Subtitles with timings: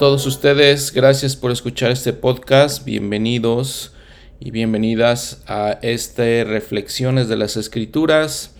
[0.00, 3.92] Todos ustedes, gracias por escuchar este podcast, bienvenidos
[4.40, 8.56] y bienvenidas a este Reflexiones de las Escrituras.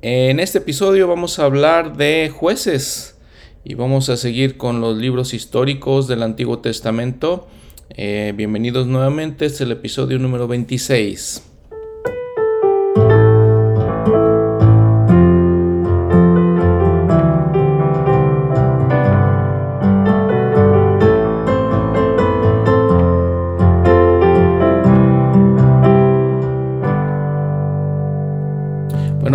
[0.00, 3.18] En este episodio vamos a hablar de jueces
[3.64, 7.48] y vamos a seguir con los libros históricos del Antiguo Testamento.
[7.90, 11.57] Eh, bienvenidos nuevamente, es el episodio número 26.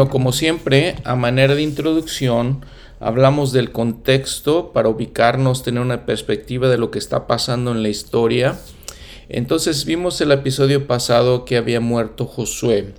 [0.09, 2.65] Como siempre, a manera de introducción,
[2.99, 7.89] hablamos del contexto para ubicarnos, tener una perspectiva de lo que está pasando en la
[7.89, 8.57] historia.
[9.29, 12.93] Entonces vimos el episodio pasado que había muerto Josué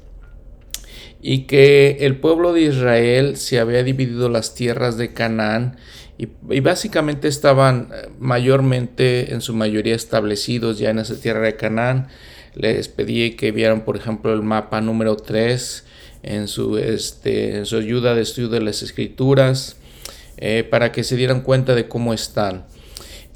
[1.20, 5.76] y que el pueblo de Israel se había dividido las tierras de Canaán
[6.18, 11.56] y, y, básicamente estaban eh, mayormente en su mayoría establecidos ya en esa tierra de
[11.56, 12.06] Canaán.
[12.54, 15.84] Les pedí que vieran por ejemplo el mapa número 3
[16.24, 19.76] en su, este, en su ayuda de estudio de las escrituras,
[20.36, 22.66] eh, para que se dieran cuenta de cómo están.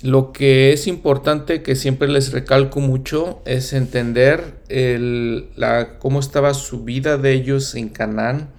[0.02, 6.54] Lo que es importante que siempre les recalco mucho es entender el, la, cómo estaba
[6.54, 8.50] su vida de ellos en Canaán,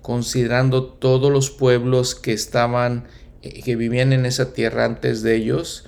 [0.00, 3.08] considerando todos los pueblos que estaban,
[3.42, 5.84] eh, que vivían en esa tierra antes de ellos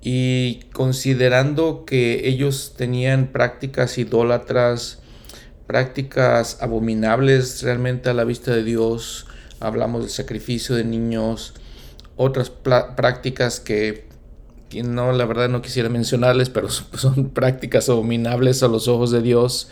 [0.00, 5.01] y considerando que ellos tenían prácticas idólatras,
[5.66, 9.26] prácticas abominables realmente a la vista de Dios.
[9.60, 11.54] Hablamos del sacrificio de niños,
[12.16, 14.08] otras prácticas que,
[14.84, 19.70] no, la verdad no quisiera mencionarles, pero son prácticas abominables a los ojos de Dios.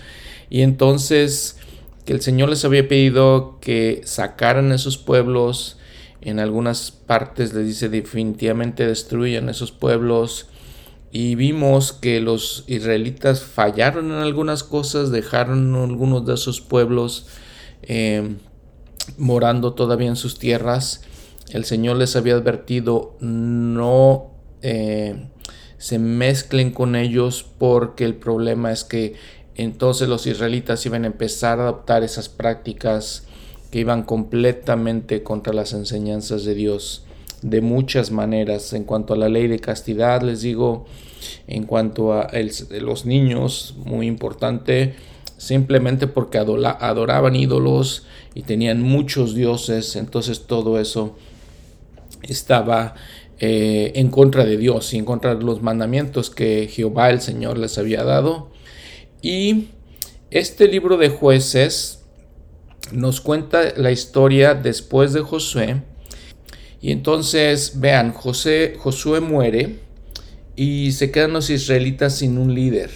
[0.49, 1.57] Y entonces
[2.05, 5.77] que el Señor les había pedido que sacaran esos pueblos.
[6.23, 10.49] En algunas partes les dice definitivamente destruyan esos pueblos
[11.13, 17.27] y vimos que los israelitas fallaron en algunas cosas, dejaron algunos de esos pueblos
[17.83, 18.37] eh,
[19.19, 21.03] morando todavía en sus tierras.
[21.51, 24.31] El Señor les había advertido no
[24.63, 25.29] eh,
[25.79, 29.15] se mezclen con ellos porque el problema es que
[29.57, 33.25] entonces los israelitas iban a empezar a adoptar esas prácticas
[33.73, 37.05] que iban completamente contra las enseñanzas de Dios
[37.43, 38.73] de muchas maneras.
[38.73, 40.87] En cuanto a la ley de castidad, les digo,
[41.47, 42.31] en cuanto a
[42.81, 44.95] los niños, muy importante,
[45.37, 51.17] simplemente porque adoraban ídolos y tenían muchos dioses, entonces todo eso
[52.23, 52.95] estaba
[53.39, 57.59] eh, en contra de Dios y en contra de los mandamientos que Jehová el Señor
[57.59, 58.51] les había dado.
[59.23, 59.69] Y
[60.31, 62.05] este libro de jueces
[62.93, 65.83] nos cuenta la historia después de Josué
[66.83, 69.81] y entonces, vean, José, Josué muere
[70.57, 72.91] y se quedan los israelitas sin un líder.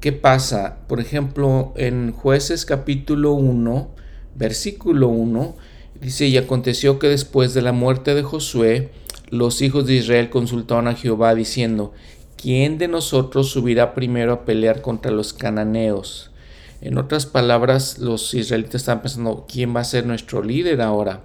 [0.00, 0.78] ¿Qué pasa?
[0.86, 3.90] Por ejemplo, en jueces capítulo 1,
[4.36, 5.56] versículo 1,
[6.00, 8.90] dice, y aconteció que después de la muerte de Josué,
[9.30, 11.92] los hijos de Israel consultaron a Jehová diciendo,
[12.40, 16.30] ¿quién de nosotros subirá primero a pelear contra los cananeos?
[16.80, 21.24] En otras palabras, los israelitas estaban pensando, ¿quién va a ser nuestro líder ahora?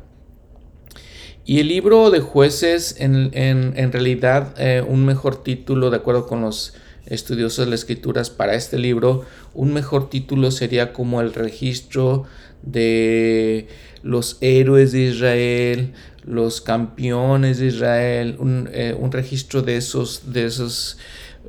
[1.46, 6.42] Y el libro de jueces, en, en, realidad, eh, un mejor título, de acuerdo con
[6.42, 6.74] los
[7.06, 12.24] estudiosos de las escrituras, para este libro, un mejor título sería como el registro
[12.62, 13.68] de
[14.04, 15.94] los héroes de Israel,
[16.24, 20.98] los campeones de Israel, un, eh, registro de esos, de esos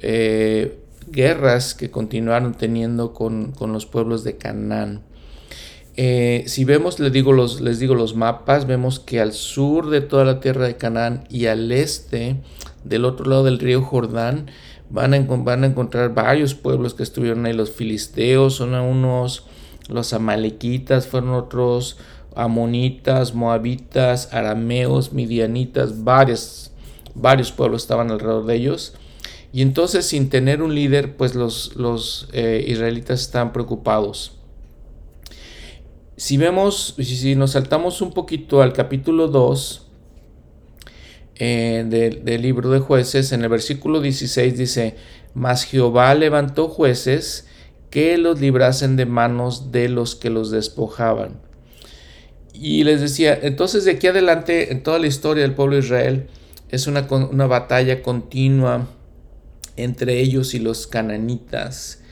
[0.01, 0.77] eh,
[1.09, 5.03] guerras que continuaron teniendo con, con los pueblos de Canaán.
[5.97, 10.01] Eh, si vemos, les digo, los, les digo los mapas, vemos que al sur de
[10.01, 12.37] toda la tierra de Canaán y al este,
[12.83, 14.51] del otro lado del río Jordán,
[14.91, 17.53] van a, van a encontrar varios pueblos que estuvieron ahí.
[17.53, 19.47] Los filisteos son unos,
[19.89, 21.97] los amalequitas fueron otros,
[22.35, 26.73] amonitas, moabitas, arameos, midianitas, varios,
[27.15, 28.95] varios pueblos estaban alrededor de ellos.
[29.53, 34.33] Y entonces sin tener un líder, pues los, los eh, israelitas estaban preocupados
[36.17, 39.87] si vemos, si nos saltamos un poquito al capítulo 2
[41.37, 41.85] eh,
[42.23, 44.97] del libro de jueces, en el versículo 16 dice,
[45.35, 47.49] mas Jehová levantó jueces
[47.91, 51.41] que los librasen de manos de los que los despojaban.
[52.53, 56.29] Y les decía, entonces de aquí adelante, en toda la historia del pueblo de Israel,
[56.69, 58.87] es una, una batalla continua
[59.77, 62.04] entre ellos y los cananitas.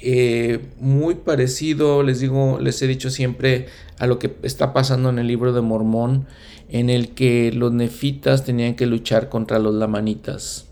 [0.00, 3.66] Eh, muy parecido, les digo, les he dicho siempre
[3.98, 6.26] a lo que está pasando en el libro de Mormón.
[6.70, 10.66] en el que los nefitas tenían que luchar contra los lamanitas.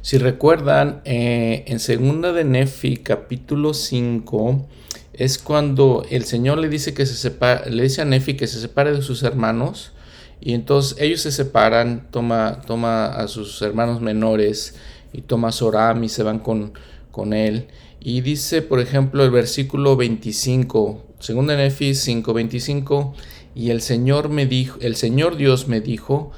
[0.00, 4.66] Si recuerdan, eh, en segunda de Nefi, capítulo 5,
[5.12, 7.32] es cuando el Señor le dice que se
[7.70, 9.92] le dice a Nefi que se separe de sus hermanos
[10.40, 14.74] y entonces ellos se separan, toma, toma a sus hermanos menores
[15.12, 16.72] y toma a Soram y se van con,
[17.10, 17.68] con él.
[18.06, 23.14] Y dice, por ejemplo, el versículo 25, segunda Nefi 5, 25,
[23.54, 26.30] y el Señor me dijo, el Señor Dios me dijo,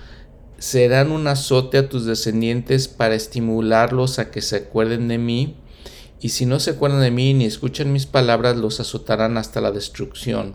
[0.58, 5.56] serán un azote a tus descendientes para estimularlos a que se acuerden de mí
[6.20, 9.72] y si no se acuerdan de mí ni escuchan mis palabras, los azotarán hasta la
[9.72, 10.54] destrucción.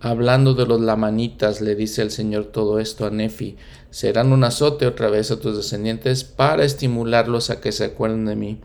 [0.00, 3.56] Hablando de los lamanitas, le dice el Señor todo esto a Nefi,
[3.90, 8.36] serán un azote otra vez a tus descendientes para estimularlos a que se acuerden de
[8.36, 8.60] mí.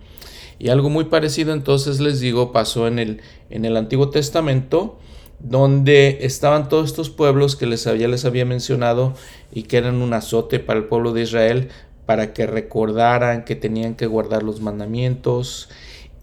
[0.61, 4.99] Y algo muy parecido entonces les digo pasó en el, en el Antiguo Testamento,
[5.39, 9.15] donde estaban todos estos pueblos que les había, les había mencionado
[9.51, 11.69] y que eran un azote para el pueblo de Israel,
[12.05, 15.69] para que recordaran que tenían que guardar los mandamientos.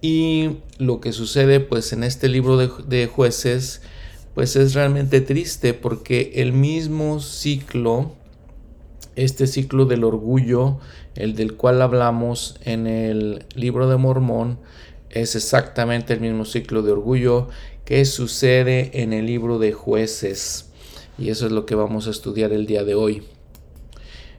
[0.00, 3.82] Y lo que sucede pues en este libro de, jueces
[4.37, 8.12] pues es realmente triste porque el mismo ciclo,
[9.17, 10.79] este ciclo del orgullo,
[11.14, 14.58] el del cual hablamos en el libro de Mormón,
[15.10, 17.49] es exactamente el mismo ciclo de orgullo
[17.84, 20.70] que sucede en el libro de jueces.
[21.19, 23.22] Y eso es lo que vamos a estudiar el día de hoy.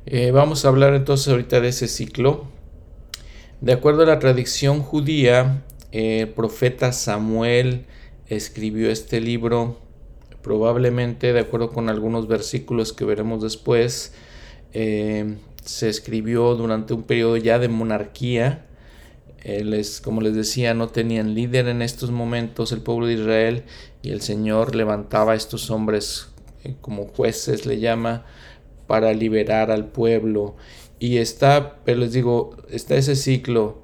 [0.06, 2.48] Eh, vamos a hablar entonces ahorita de ese ciclo
[3.62, 7.88] de acuerdo a la tradición judía, el profeta Samuel
[8.28, 9.78] escribió este libro,
[10.42, 14.14] probablemente de acuerdo con algunos versículos que veremos después,
[14.72, 18.66] eh, se escribió durante un periodo ya de monarquía.
[20.04, 23.64] como les decía, no tenían líder en estos momentos el pueblo de Israel
[24.02, 26.30] y el Señor levantaba a estos hombres
[26.64, 28.26] eh, como jueces, le llama,
[28.88, 30.56] para liberar al pueblo
[31.00, 33.82] y está, pero les digo, está ese ciclo.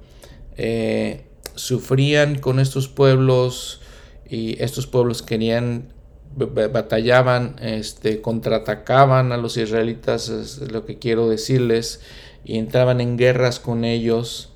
[0.57, 1.25] Eh,
[1.55, 3.81] sufrían con estos pueblos
[4.29, 5.93] y estos pueblos querían,
[6.35, 12.01] batallaban, este, contraatacaban a los israelitas, es lo que quiero decirles,
[12.43, 14.51] y entraban en guerras con ellos.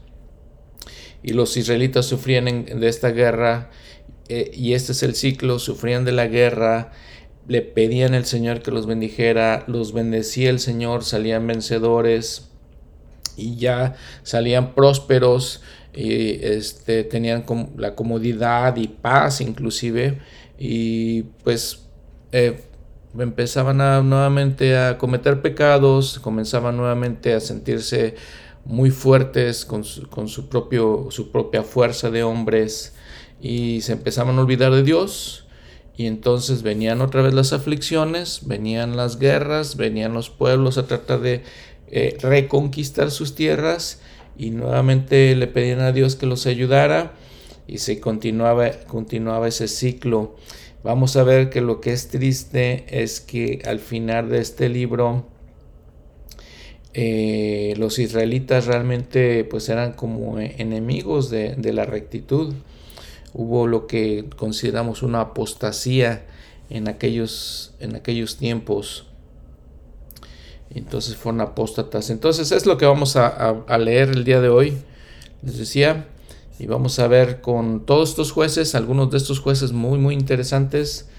[1.23, 3.69] Y los israelitas sufrían de esta guerra,
[4.27, 6.91] eh, y este es el ciclo, sufrían de la guerra,
[7.47, 12.49] le pedían al Señor que los bendijera, los bendecía el Señor, salían vencedores
[13.35, 15.61] y ya salían prósperos
[15.93, 17.45] y este, tenían
[17.77, 20.19] la comodidad y paz inclusive
[20.61, 21.87] y pues
[22.33, 22.61] eh,
[23.17, 28.15] empezaban a, nuevamente a cometer pecados, comenzaban nuevamente a sentirse
[28.65, 32.93] muy fuertes con su, propio, su propia fuerza de hombres
[33.41, 35.45] y se empezaban a olvidar de Dios.
[35.95, 41.21] Y entonces venían otra vez las aflicciones, venían las guerras, venían los pueblos a tratar
[41.21, 41.43] de
[41.87, 44.01] eh, reconquistar sus tierras
[44.37, 47.13] y nuevamente le pedían a Dios que los ayudara
[47.69, 50.35] y se continuaba, continuaba ese ciclo.
[50.83, 55.25] Vamos a ver que lo que es triste es que al final de este libro
[56.93, 62.53] eh, los israelitas realmente pues eran como enemigos de, de, la rectitud.
[63.33, 66.25] Hubo lo que consideramos una apostasía
[66.69, 69.09] en aquellos, en aquellos tiempos
[70.69, 72.09] entonces fueron apóstatas.
[72.09, 74.77] Entonces es lo que vamos a, leer el día de hoy.
[75.41, 76.07] Les decía,
[76.59, 81.09] y vamos a ver con todos estos jueces, algunos de estos jueces muy, muy interesantes.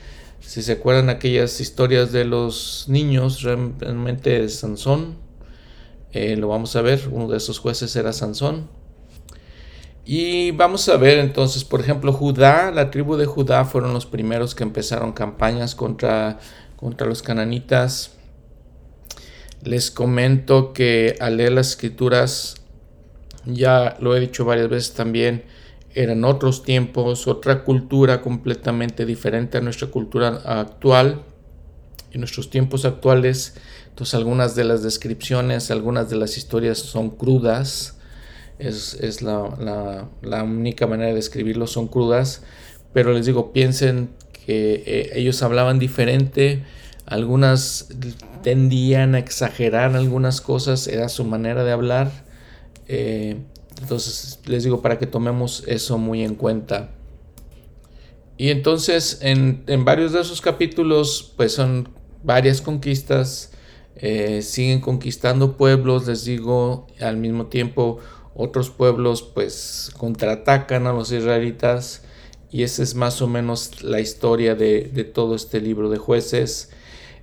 [0.41, 5.17] Si se acuerdan aquellas historias de los niños, realmente Sansón,
[6.13, 8.69] eh, lo vamos a ver, uno de esos jueces era Sansón.
[10.05, 14.55] Y vamos a ver entonces, por ejemplo, Judá, la tribu de Judá fueron los primeros
[14.55, 16.39] que empezaron campañas contra,
[16.77, 18.13] contra los cananitas
[19.63, 22.60] les comento que al leer las escrituras,
[23.47, 25.45] ya lo he dicho varias veces también,
[25.95, 31.23] eran otros tiempos, otra cultura completamente diferente a nuestra cultura actual,
[32.13, 33.55] en nuestros tiempos actuales.
[33.89, 37.97] Entonces algunas de las descripciones, algunas de las historias son crudas,
[38.59, 42.43] es, la, única manera de describirlo, son crudas,
[42.93, 44.11] pero les digo, piensen
[44.45, 46.63] que eh, ellos hablaban diferente,
[47.07, 47.89] algunas
[48.43, 52.30] tendían a exagerar algunas cosas, era su manera de hablar.
[52.93, 53.37] Eh,
[53.81, 56.91] entonces les digo para que tomemos eso muy en cuenta.
[58.37, 61.89] Y entonces en, varios de esos capítulos pues son
[62.25, 63.53] varias conquistas,
[63.95, 67.99] eh, siguen conquistando pueblos, les digo, al mismo tiempo
[68.35, 72.03] otros pueblos pues contraatacan a los israelitas
[72.51, 76.71] y esa es más o menos la historia de, de todo este libro de jueces.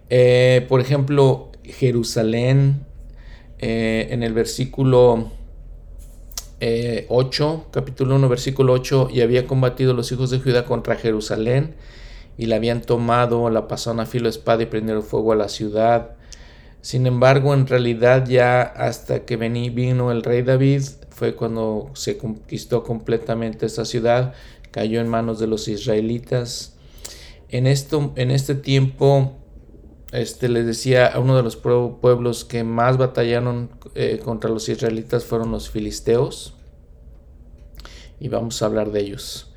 [0.10, 2.86] Eh, por ejemplo, Jerusalén
[3.60, 5.32] en el versículo
[6.60, 11.76] 8, eh, capítulo 1, versículo 8, y había combatido los hijos de Judá contra Jerusalén,
[12.38, 16.16] y la habían tomado, la pasaron a filo espada y prendieron fuego a la ciudad.
[16.82, 22.84] Sin embargo, en realidad ya hasta que vino el rey David, fue cuando se conquistó
[22.84, 24.34] completamente esta ciudad,
[24.72, 26.76] cayó en manos de los israelitas.
[27.50, 29.34] En, esto, en este tiempo
[30.12, 35.52] este, les decía, uno de los pueblos que más batallaron eh, contra los israelitas fueron
[35.52, 36.54] los filisteos.
[38.20, 39.52] Y vamos a hablar de ellos.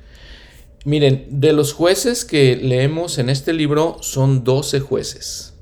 [0.83, 5.53] Miren, de los jueces que leemos en este libro son 12 jueces.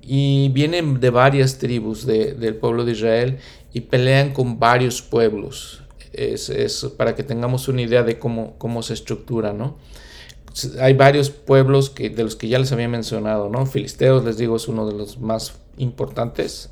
[0.00, 3.38] Y vienen de varias tribus del pueblo de Israel
[3.72, 5.82] y pelean con varios pueblos.
[6.12, 9.78] Es, es, para que tengamos una idea de cómo, cómo se estructura, ¿no?
[10.80, 13.66] Hay varios pueblos que, de los que ya les había mencionado, ¿no?
[13.66, 16.70] Filisteos, les digo, es uno de los más importantes.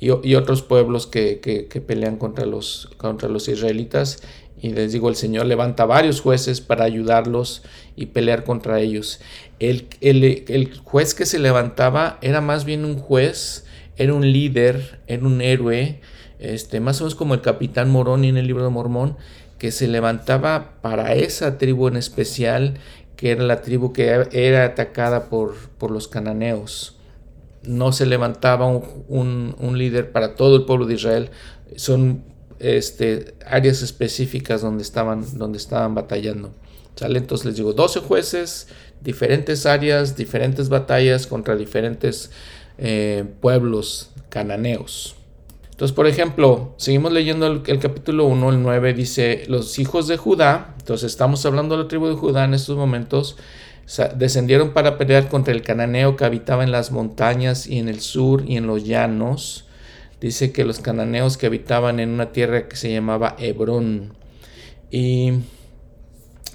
[0.00, 4.20] Y, otros pueblos que, pelean contra los, contra los israelitas.
[4.60, 7.62] Y les digo, el Señor levanta varios jueces para ayudarlos
[7.94, 9.20] y pelear contra ellos.
[9.60, 13.64] El, el, juez que se levantaba era más bien un juez,
[13.96, 16.00] era un líder, era un héroe,
[16.40, 19.16] este, más o menos como el capitán Moroni en el libro de Mormón,
[19.58, 22.74] que se levantaba para esa tribu en especial
[23.22, 26.96] que era la tribu que era atacada por, por los cananeos.
[27.62, 31.30] No se levantaba un, un, líder para todo el pueblo de Israel.
[31.76, 32.24] Son
[32.58, 36.52] este, áreas específicas donde estaban, donde estaban batallando.
[36.96, 37.20] ¿Sale?
[37.20, 38.66] Entonces les digo, 12 jueces,
[39.00, 42.32] diferentes áreas, diferentes batallas contra diferentes
[42.76, 45.14] eh, pueblos cananeos.
[45.72, 50.74] Entonces, por ejemplo, seguimos leyendo el, capítulo 1, el 9, dice, los hijos de Judá,
[50.78, 53.36] entonces estamos hablando de la tribu de Judá en estos momentos,
[54.16, 58.44] descendieron para pelear contra el cananeo que habitaba en las montañas y en el sur
[58.46, 59.66] y en los llanos.
[60.20, 64.14] Dice que los cananeos que habitaban en una tierra que se llamaba Hebrón.
[64.90, 65.32] Y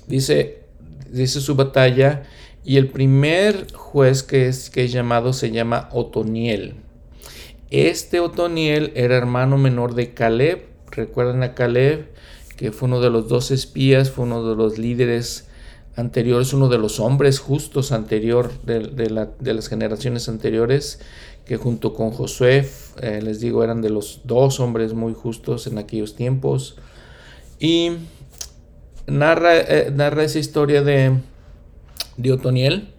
[0.08, 0.64] dice,
[1.12, 2.24] dice su batalla,
[2.64, 6.87] y el primer juez que es, que es llamado se llama Otoniel.
[7.70, 10.68] Este Otoniel era hermano menor de Caleb.
[10.90, 12.08] Recuerden a Caleb,
[12.56, 15.50] que fue uno de los dos espías, fue uno de los líderes
[15.98, 21.02] anteriores, uno de los hombres justos anterior de, las generaciones anteriores,
[21.44, 22.70] que junto con Josué,
[23.02, 26.78] eh, les digo, eran de los dos hombres muy justos en aquellos tiempos.
[27.60, 27.92] Y
[29.08, 31.18] narra, eh, narra esa historia de,
[32.16, 32.94] de Otoniel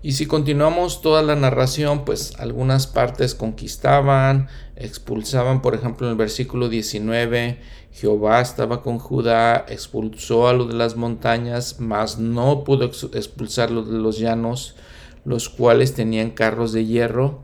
[0.00, 6.16] y si continuamos toda la narración, pues algunas partes conquistaban, expulsaban, por ejemplo en el
[6.16, 7.58] versículo 19,
[7.92, 13.90] Jehová estaba con Judá, expulsó a los de las montañas, mas no pudo expulsar los
[13.90, 14.76] de los llanos,
[15.24, 17.42] los cuales tenían carros de hierro.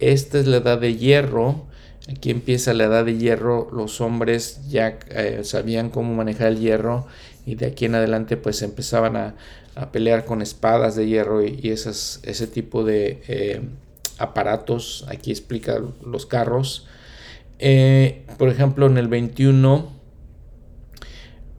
[0.00, 1.66] Esta es la edad de hierro.
[2.10, 3.68] Aquí empieza la edad de hierro.
[3.72, 7.06] Los hombres ya eh, sabían cómo manejar el hierro
[7.46, 9.34] y de aquí en adelante pues empezaban a,
[9.74, 13.62] a pelear con espadas de hierro y, esas, ese tipo de eh,
[14.18, 15.04] aparatos.
[15.08, 16.86] Aquí explica los carros.
[17.58, 19.90] Eh, por ejemplo, en el 21,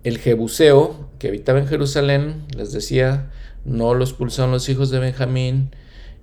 [0.04, 3.32] el Jebuseo, que habitaba en Jerusalén, les decía,
[3.66, 5.72] no los expulsaron los hijos de Benjamín.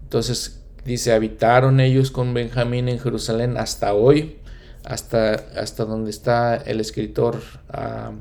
[0.02, 4.36] Entonces dice, habitaron ellos con Benjamín en Jerusalén hasta hoy,
[4.84, 7.40] hasta, hasta donde está el escritor.
[7.68, 8.12] Ah,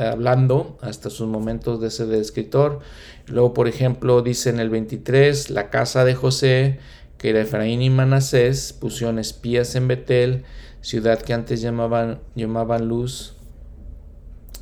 [0.00, 2.80] hablando hasta sus momentos de de escritor.
[3.26, 6.78] Luego, por ejemplo, dice en el 23, la casa de José,
[7.18, 10.44] que era Efraín y Manasés, pusieron espías en Betel,
[10.80, 13.34] ciudad que antes llamaban, llamaban Luz.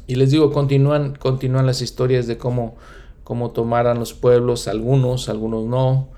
[0.07, 2.77] Y les digo, continúan, continúan las historias de cómo,
[3.25, 6.09] cómo tomaran los pueblos, algunos, algunos no.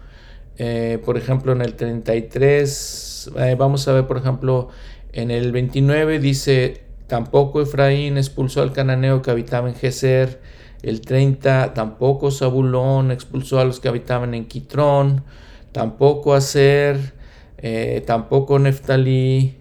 [0.56, 4.68] Eh, por ejemplo, en el 33, eh, vamos a ver, por ejemplo,
[5.12, 10.40] en el 29 dice, Tampoco Efraín expulsó al cananeo que habitaba en Geser.
[10.80, 15.24] El 30, tampoco Zabulón expulsó a los que habitaban en Quitrón.
[15.72, 17.14] Tampoco Aser,
[17.58, 19.56] eh, tampoco Neftalí.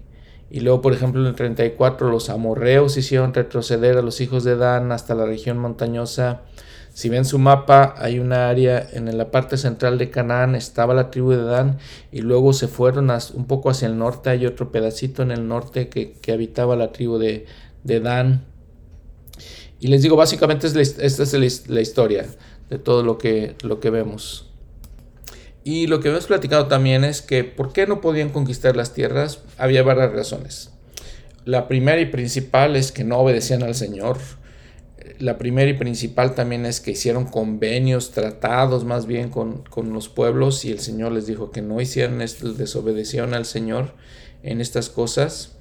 [0.51, 4.55] Y luego, por ejemplo, en el 34, los amorreos hicieron retroceder a los hijos de
[4.55, 6.43] Dan hasta la región montañosa
[6.99, 11.09] si ven su mapa, hay una área en la parte central de Canaán, estaba la
[11.09, 11.77] tribu de Dan
[12.11, 15.87] y luego se fueron un poco hacia el norte, hay otro pedacito en el norte
[15.87, 17.45] que, habitaba la tribu de,
[17.85, 18.43] Dan.
[19.79, 22.25] Y les digo, básicamente esta es la, historia
[22.69, 24.49] de todo lo que, lo que vemos.
[25.63, 29.39] Y lo que hemos platicado también es que por qué no podían conquistar las tierras,
[29.57, 30.71] había varias razones.
[31.45, 34.17] La primera y principal es que no obedecían al Señor
[35.19, 40.09] La primera y principal también es que hicieron convenios, tratados más bien con, con los
[40.09, 43.93] pueblos y el Señor les dijo que no hicieran esto, desobedecieron al Señor
[44.43, 45.55] en estas cosas.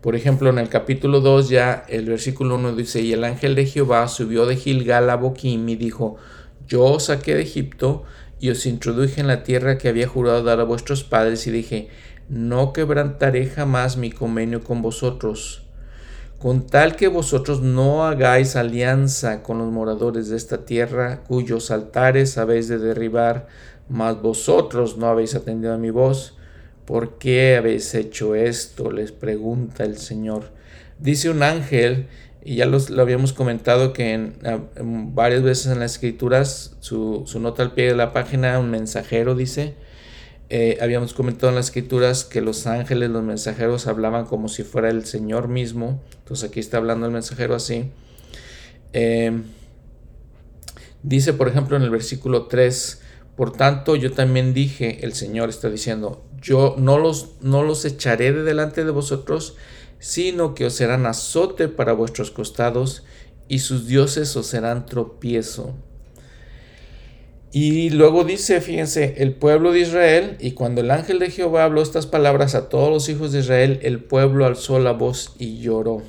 [0.00, 3.66] Por ejemplo, en el capítulo 2 ya el versículo 1 dice, y el ángel de
[3.66, 6.16] Jehová subió de Gilgal a Boquim y dijo,
[6.68, 8.04] yo os saqué de Egipto
[8.38, 11.88] y os introduje en la tierra que había jurado dar a vuestros padres y dije,
[12.28, 15.66] no quebrantaré jamás mi convenio con vosotros,
[16.38, 22.38] con tal que vosotros no hagáis alianza con los moradores de esta tierra, cuyos altares
[22.38, 23.48] habéis de derribar,
[23.88, 26.38] mas vosotros no habéis atendido a mi voz
[26.88, 28.90] ¿Por qué habéis hecho esto?
[28.90, 30.44] les pregunta el Señor.
[30.98, 32.06] Dice un ángel,
[32.42, 37.74] y ya lo habíamos comentado que en, varias veces en las escrituras, su, nota al
[37.74, 39.74] pie de la página, un mensajero dice,
[40.50, 44.88] eh, habíamos comentado en las escrituras que los ángeles, los mensajeros hablaban como si fuera
[44.88, 46.02] el Señor mismo.
[46.18, 47.90] Entonces aquí está hablando el mensajero así.
[48.94, 49.42] Eh,
[51.02, 53.02] dice, por ejemplo, en el versículo 3,
[53.36, 58.32] por tanto, yo también dije, el Señor está diciendo, yo no los, no los echaré
[58.32, 59.56] de delante de vosotros,
[59.98, 63.04] sino que os serán azote para vuestros costados,
[63.48, 65.74] y sus dioses os serán tropiezo.
[67.50, 71.82] Y luego dice, fíjense, el pueblo de Israel, y cuando el ángel de Jehová habló
[71.82, 76.02] estas palabras a todos los hijos de Israel, el pueblo alzó la voz y lloró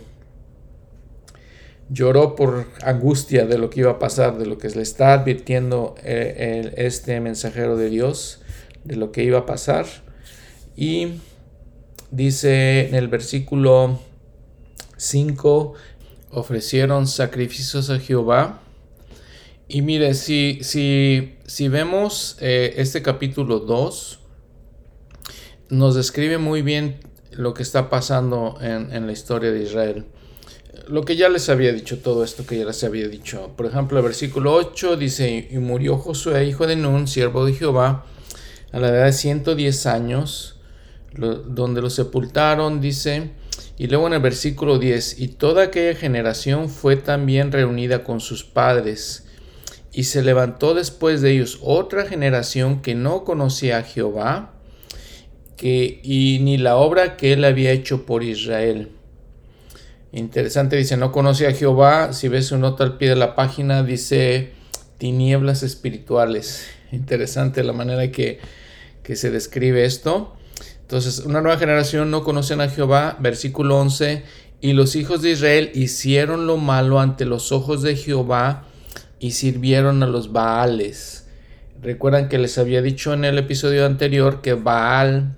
[1.89, 5.95] lloró por angustia de lo que iba a pasar, de lo que le está advirtiendo
[6.03, 8.41] eh, este mensajero de Dios,
[8.83, 9.85] de lo que iba a pasar.
[10.75, 11.19] Y
[12.11, 13.99] dice en el versículo
[14.97, 15.73] 5,
[16.31, 18.61] ofrecieron sacrificios a Jehová.
[19.69, 24.19] Y mire, si, si, si vemos eh, este capítulo 2,
[25.69, 26.99] nos describe muy bien
[27.31, 30.05] lo que está pasando en, en la historia de Israel
[30.89, 33.51] lo que ya les había dicho, todo esto que ya les había dicho.
[33.55, 38.05] Por ejemplo, el versículo 8 dice, y murió Josué, hijo de Nun, siervo de Jehová,
[38.71, 40.59] a la edad de 110 años,
[41.13, 43.31] donde lo sepultaron, dice,
[43.77, 48.43] y luego en el versículo 10, y toda aquella generación fue también reunida con sus
[48.43, 49.27] padres,
[49.99, 54.53] y se levantó después de ellos otra generación que no conocía a Jehová,
[55.57, 58.91] que, y ni la obra que él había hecho por Israel
[60.13, 62.13] Interesante, dice, no conoce a Jehová.
[62.13, 64.53] Si ves su nota al pie de la página, dice
[64.99, 66.69] tinieblas espirituales.
[66.93, 68.39] Interesante la manera que,
[69.03, 70.33] que se describe esto.
[70.79, 73.17] Entonces, una nueva generación no conocen a Jehová.
[73.19, 74.23] Versículo 11.
[74.61, 78.68] Y los hijos de Israel hicieron lo malo ante los ojos de Jehová
[79.19, 81.27] y sirvieron a los Baales.
[81.81, 85.35] Recuerdan que les había dicho en el episodio anterior que Baal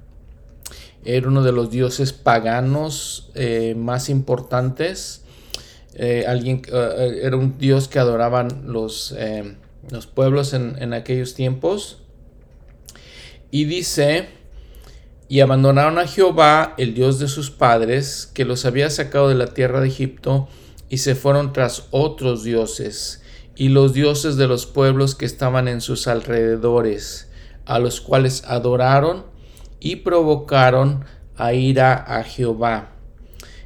[1.03, 5.23] era uno de los dioses paganos eh, más importantes.
[5.95, 9.15] Eh, alguien, eh, era un dios que adoraban los,
[9.89, 11.99] los pueblos en, en, aquellos tiempos.
[13.49, 14.29] Y dice,
[15.27, 19.47] y abandonaron a Jehová, el dios de sus padres, que los había sacado de la
[19.47, 20.47] tierra de Egipto,
[20.89, 23.20] y se fueron tras otros dioses,
[23.61, 27.29] y los dioses de los pueblos que estaban en sus alrededores,
[27.67, 29.23] a los cuales adoraron
[29.79, 32.93] y provocaron a ira a Jehová.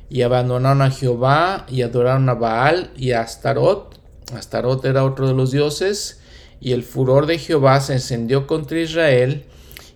[0.10, 3.98] Y abandonaron a Jehová y adoraron a Baal y a Astarot.
[4.36, 6.20] Astarot era otro de los dioses.
[6.60, 9.46] Y el furor de Jehová se encendió contra Israel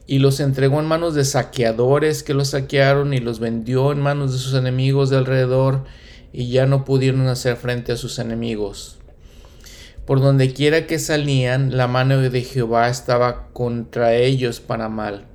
[0.08, 4.32] y los entregó en manos de saqueadores que los saquearon y los vendió en manos
[4.32, 5.84] de sus enemigos de alrededor
[6.32, 8.99] y ya no pudieron hacer frente a sus enemigos.
[10.10, 15.30] Por donde quiera que salían, la mano de Jehová estaba contra ellos para mal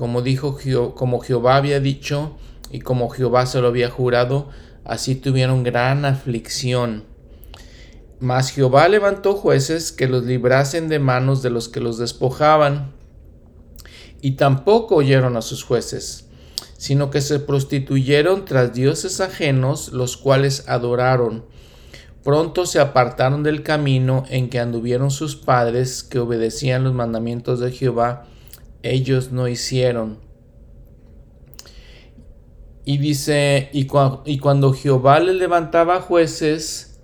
[0.00, 0.56] como dijo
[0.94, 2.38] como Jehová había dicho
[2.70, 4.48] y como Jehová se lo había jurado,
[4.82, 7.04] así tuvieron gran aflicción.
[8.18, 12.92] Mas Jehová levantó jueces que los librasen de manos de los que los despojaban,
[14.22, 16.30] y tampoco oyeron a sus jueces,
[16.78, 21.44] sino que se prostituyeron tras dioses ajenos, los cuales adoraron.
[22.22, 27.72] Pronto se apartaron del camino en que anduvieron sus padres, que obedecían los mandamientos de
[27.72, 28.26] Jehová,
[28.82, 30.18] ellos no hicieron.
[32.84, 37.00] Y dice, y, cuando Jehová le levantaba jueces,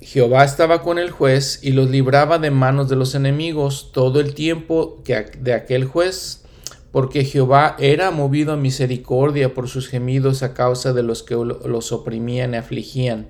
[0.00, 4.34] Jehová estaba con el juez y los libraba de manos de los enemigos todo el
[4.34, 6.44] tiempo que de aquel juez,
[6.92, 11.92] porque Jehová era movido a misericordia por sus gemidos a causa de los que los
[11.92, 13.28] oprimían y afligían.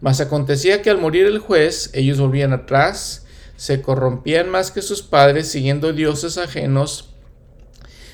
[0.00, 5.02] Mas acontecía que al morir el juez, ellos volvían atrás se corrompían más que sus
[5.02, 7.10] padres siguiendo dioses ajenos,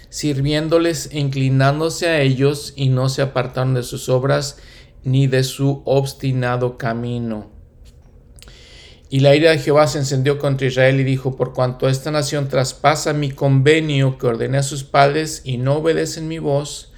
[0.08, 4.58] sirviéndoles inclinándose a ellos y no se apartaron de sus obras
[5.04, 7.50] ni de su obstinado camino.
[9.12, 12.48] Y la ira de Jehová se encendió contra Israel y dijo, por cuanto esta nación
[12.48, 16.94] traspasa mi convenio que ordené a sus padres y no obedecen mi voz,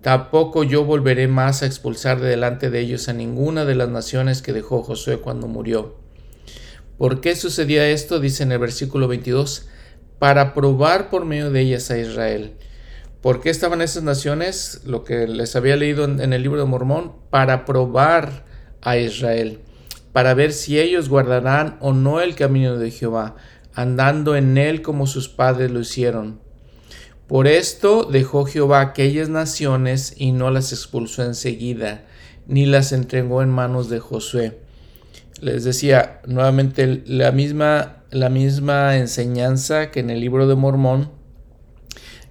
[0.00, 4.40] tampoco yo volveré más a expulsar de delante de ellos a ninguna de las naciones
[4.40, 5.98] que dejó Josué cuando murió.
[6.96, 8.18] ¿Por qué sucedía esto?
[8.18, 9.68] Dice en el versículo 22,
[10.18, 12.54] para probar por medio de ellas a Israel.
[13.20, 14.80] ¿Por qué estaban esas naciones?
[14.86, 18.46] Lo que les había leído en, el libro de Mormón, para probar
[18.80, 19.60] a Israel
[20.12, 23.36] para ver si ellos guardarán o no el camino de Jehová,
[23.74, 26.40] andando en él como sus padres lo hicieron.
[27.26, 32.06] Por esto dejó Jehová aquellas naciones y no las expulsó enseguida,
[32.46, 34.58] ni las entregó en manos de Josué.
[35.40, 41.10] Les decía nuevamente la misma, la misma enseñanza que en el libro de Mormón,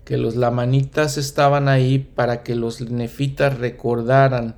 [0.03, 4.55] que los lamanitas estaban ahí para que los nefitas recordaran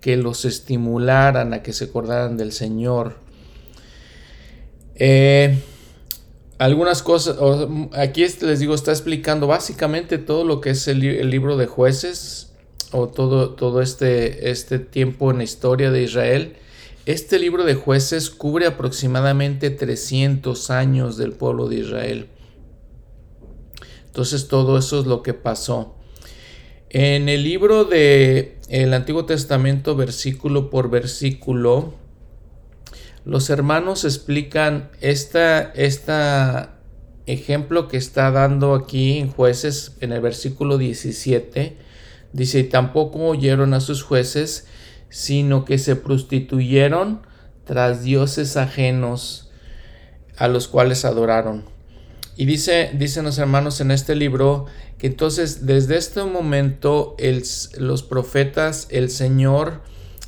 [0.00, 3.16] que los estimularan a que se acordaran del Señor.
[4.94, 5.58] Eh,
[6.58, 7.38] algunas cosas,
[7.92, 12.52] aquí les digo, está explicando básicamente todo lo que es el, libro de jueces
[12.92, 16.56] o todo, todo este, este tiempo en la historia de Israel.
[17.06, 22.28] Este libro de jueces cubre aproximadamente 300 años del pueblo de Israel.
[24.04, 25.94] Entonces todo eso es lo que pasó.
[26.90, 31.94] En el libro de el Antiguo Testamento, versículo por versículo,
[33.24, 35.72] los hermanos explican esta,
[37.26, 41.76] ejemplo que está dando aquí en jueces en el versículo 17.
[42.32, 44.68] Dice, y tampoco oyeron a sus jueces,
[45.08, 47.22] sino que se prostituyeron
[47.64, 49.50] tras dioses ajenos
[50.36, 51.64] a los cuales adoraron.
[52.40, 54.64] Y dice, dicen los hermanos en este libro
[54.96, 57.14] que entonces desde este momento
[57.76, 59.82] los profetas, el Señor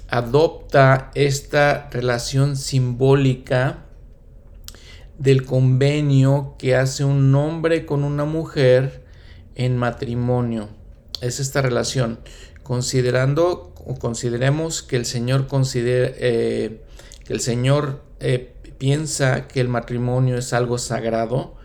[0.09, 3.87] adopta esta relación simbólica
[5.19, 9.07] del convenio que hace un hombre con una mujer
[9.55, 10.69] en matrimonio.
[11.23, 12.19] Es esta relación.
[12.63, 16.83] Considerando o consideremos que el Señor considera, eh,
[17.25, 21.57] que el Señor eh, piensa que el matrimonio es algo sagrado,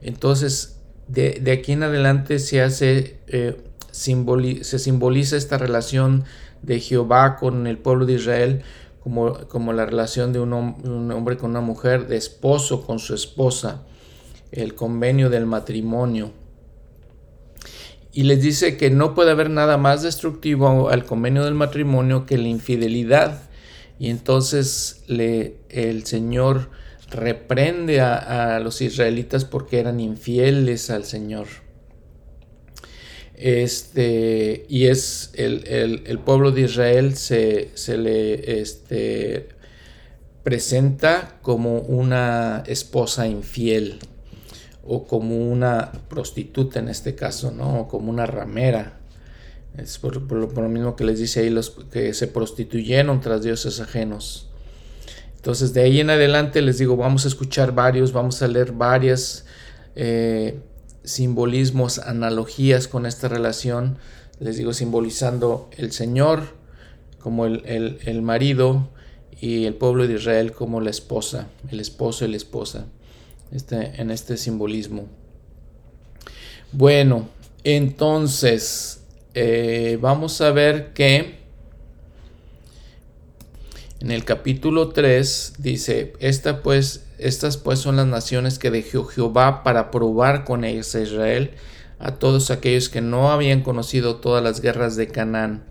[0.00, 3.56] entonces, de, aquí en adelante se hace, eh,
[3.90, 6.24] se simboliza esta relación
[6.62, 8.62] de Jehová con el pueblo de Israel
[9.02, 13.14] como, como la relación de un, un, hombre con una mujer, de esposo con su
[13.14, 13.82] esposa,
[14.50, 16.32] el convenio del matrimonio.
[18.12, 22.38] Y les dice que no puede haber nada más destructivo al convenio del matrimonio que
[22.38, 23.42] la infidelidad.
[23.98, 26.70] Y entonces le, el Señor
[27.16, 31.46] reprende a, los israelitas porque eran infieles al Señor.
[33.34, 39.48] Este, y es el, pueblo de Israel se, le este,
[40.42, 43.98] presenta como una esposa infiel
[44.86, 47.80] o como una prostituta en este caso, ¿no?
[47.80, 49.00] O como una ramera.
[49.76, 53.42] Es por, lo, por, lo, mismo que les dice ahí los que se prostituyeron tras
[53.42, 54.45] dioses ajenos.
[55.46, 59.44] Entonces de ahí en adelante les digo, vamos a escuchar varios, vamos a leer varias
[59.94, 60.58] eh,
[61.04, 63.96] simbolismos, analogías con esta relación.
[64.40, 66.42] Les digo, simbolizando el Señor
[67.20, 68.88] como el, marido
[69.40, 72.86] y el pueblo de Israel como la esposa, el esposo y la esposa,
[73.52, 75.06] este, en este simbolismo.
[76.72, 77.28] Bueno,
[77.62, 79.04] entonces
[79.34, 81.45] eh, vamos a ver que
[84.00, 86.12] en el capítulo 3 dice,
[86.62, 91.52] pues, estas pues son las naciones que dejó Jehová para probar con ellas a Israel,
[91.98, 95.64] a todos aquellos que no habían conocido todas las guerras de Canaán.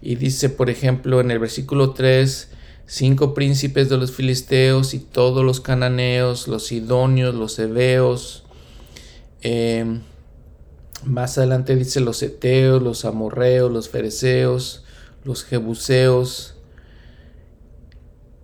[0.00, 2.50] Y dice, por ejemplo, en el versículo 3,
[2.86, 8.44] cinco príncipes de los filisteos y todos los cananeos, los sidonios, los heveos.
[9.42, 10.02] Em,
[11.04, 14.84] más adelante dice los eteos, los amorreos, los fereceos,
[15.24, 16.55] los jebuseos,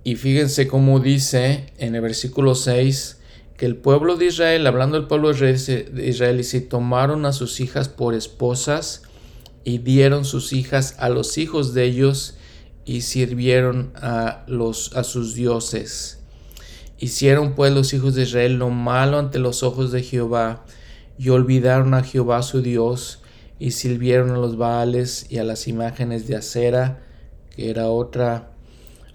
[0.05, 3.19] y fíjense cómo dice en el versículo 6
[3.57, 7.89] que el pueblo de Israel, hablando del pueblo de Israel, se tomaron a sus hijas
[7.89, 9.03] por esposas
[9.63, 12.35] y dieron sus hijas a los hijos de ellos
[12.85, 16.19] y sirvieron a, los, a sus dioses.
[16.99, 20.65] Hicieron pues los hijos de Israel lo malo ante los ojos de Jehová
[21.17, 23.21] y olvidaron a Jehová su Dios
[23.61, 27.05] y sirvieron a los Baales y a las imágenes de acera,
[27.55, 28.52] que era otra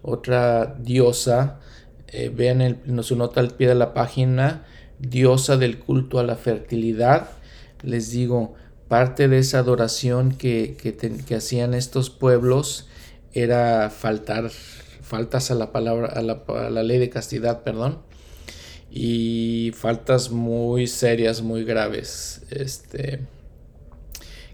[0.07, 1.59] otra diosa,
[2.07, 4.65] eh, vean el, su nota al pie de la página,
[4.99, 7.29] diosa del culto a la fertilidad.
[7.83, 8.55] Les digo,
[8.87, 12.87] parte de esa adoración que, que, hacían estos pueblos
[13.33, 14.49] era faltar,
[15.01, 17.99] faltas a la palabra, a la, ley de castidad, perdón,
[18.89, 23.19] y faltas muy serias, muy graves, este,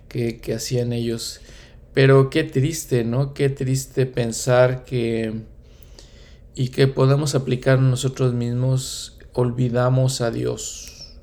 [0.09, 1.41] que, que hacían ellos.
[1.93, 3.33] Pero qué triste, ¿no?
[3.33, 5.43] Qué triste pensar que
[6.55, 11.13] y que podemos aplicar nosotros mismos, olvidamos a Dios.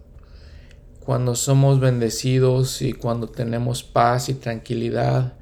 [1.00, 5.34] Cuando somos bendecidos y cuando tenemos paz y tranquilidad,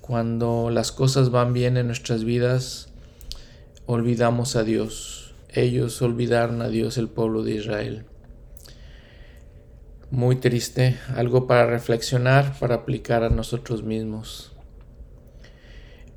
[0.00, 2.88] cuando las cosas van bien en nuestras vidas,
[3.86, 5.34] olvidamos a Dios.
[5.48, 8.04] Ellos olvidaron a Dios, el pueblo de Israel.
[10.10, 14.52] Muy triste, algo para reflexionar, para aplicar a nosotros mismos.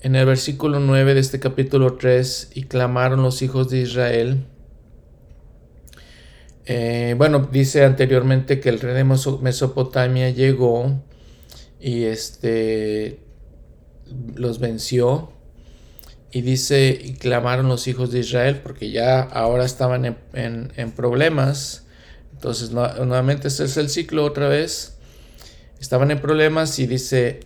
[0.02, 4.46] En el versículo 9 de este capítulo 3, y clamaron los hijos de Israel.
[6.66, 11.02] Eh, bueno, dice anteriormente que el rey de Mesopotamia llegó
[11.80, 13.20] y este
[14.36, 15.32] los venció.
[16.32, 21.88] Y dice, y clamaron los hijos de Israel, porque ya ahora estaban en, problemas.
[22.40, 24.98] Entonces, nuevamente este es el ciclo otra vez.
[25.82, 27.42] Estaban en problemas y dice,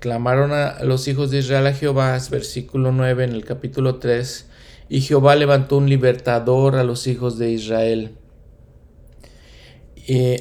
[0.00, 4.46] clamaron a los hijos de Israel a Jehová, versículo 9 en el capítulo 3,
[4.88, 8.16] y Jehová levantó un libertador a los hijos de Israel.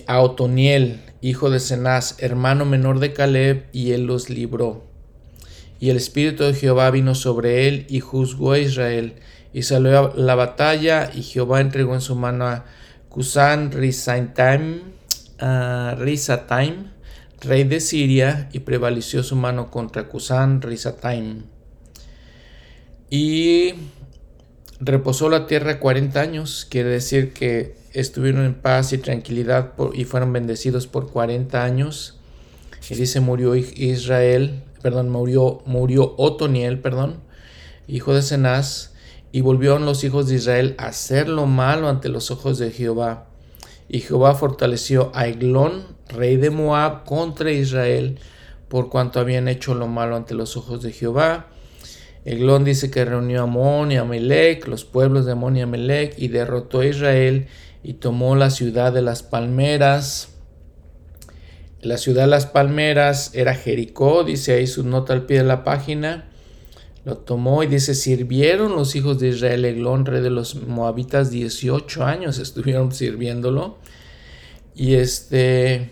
[0.07, 4.87] a Otoniel, hijo de Cenaz, hermano menor de Caleb, y él los libró.
[5.79, 9.13] Y el Espíritu de Jehová vino sobre él y juzgó a Israel.
[9.53, 12.65] Y salió a la batalla y Jehová entregó en su mano a
[13.13, 14.81] Cusan Risataim,
[17.41, 21.43] rey de Siria, y prevaleció su mano contra Cusan Risataim.
[23.09, 23.75] Y
[24.79, 30.33] reposó la tierra 40 años, quiere decir que estuvieron en paz y tranquilidad y fueron
[30.33, 32.19] bendecidos por 40 años.
[32.89, 37.15] Y dice murió Israel perdón, murió, murió Otoniel, perdón,
[37.87, 38.92] hijo de Cenaz,
[39.33, 43.25] y volvieron los hijos de Israel a hacer lo malo ante los ojos de Jehová.
[43.89, 48.19] Y Jehová fortaleció a Eglón, rey de Moab, contra Israel,
[48.69, 51.47] por cuanto habían hecho lo malo ante los ojos de Jehová.
[52.23, 56.29] Eglón dice que reunió a Amón y Amelec, los pueblos de Amón y Amelec, y
[56.29, 57.47] derrotó a Israel
[57.83, 60.29] y tomó la ciudad de las palmeras
[61.83, 65.65] la ciudad de las palmeras era Jericó, dice ahí su nota al pie de la
[65.65, 66.29] página.
[67.05, 72.05] Lo tomó y dice, sirvieron los hijos de Israel Eglón, rey de los moabitas, 18
[72.05, 73.77] años estuvieron sirviéndolo.
[74.75, 75.91] Y este...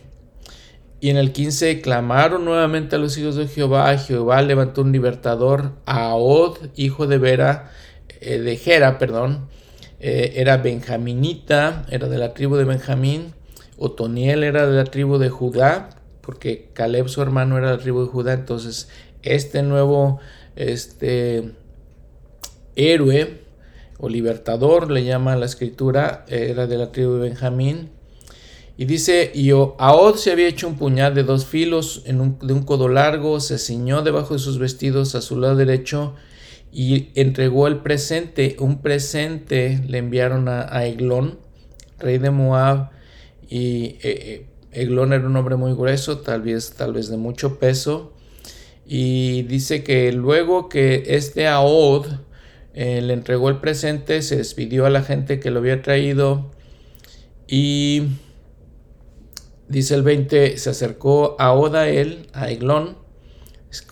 [1.03, 3.97] Y en el 15 clamaron nuevamente a los hijos de Jehová.
[3.97, 7.71] Jehová levantó un libertador, a Od, hijo de Vera,
[8.19, 9.47] eh, de Gera, perdón.
[9.99, 13.33] Eh, era benjaminita, era de la tribu de Benjamín.
[13.77, 15.89] Otoniel era de la tribu de Judá,
[16.21, 18.89] porque Caleb su hermano era de la tribu de Judá, entonces
[19.23, 20.19] este nuevo
[20.55, 21.51] este,
[22.75, 23.41] héroe
[23.97, 27.89] o libertador, le llama la escritura, era de la tribu de Benjamín.
[28.77, 32.53] Y dice, y Aod se había hecho un puñal de dos filos en un, de
[32.53, 36.15] un codo largo, se ciñó debajo de sus vestidos a su lado derecho
[36.71, 40.81] y entregó el presente, un presente le enviaron a, a
[41.99, 42.89] rey de Moab,
[43.47, 47.59] y eh, eh, Eglón era un hombre muy grueso, tal vez, tal vez de mucho
[47.59, 48.13] peso.
[48.85, 52.07] Y dice que luego que este Aod
[52.73, 56.51] eh, le entregó el presente, se despidió a la gente que lo había traído.
[57.47, 58.03] Y
[59.67, 62.97] dice el 20, se acercó a él, a Eglón,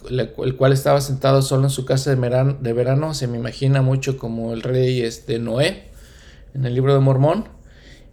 [0.10, 3.82] el cual estaba sentado solo en su casa de verano, de verano, se me imagina
[3.82, 5.90] mucho como el rey este, Noé
[6.54, 7.46] en el libro de Mormón.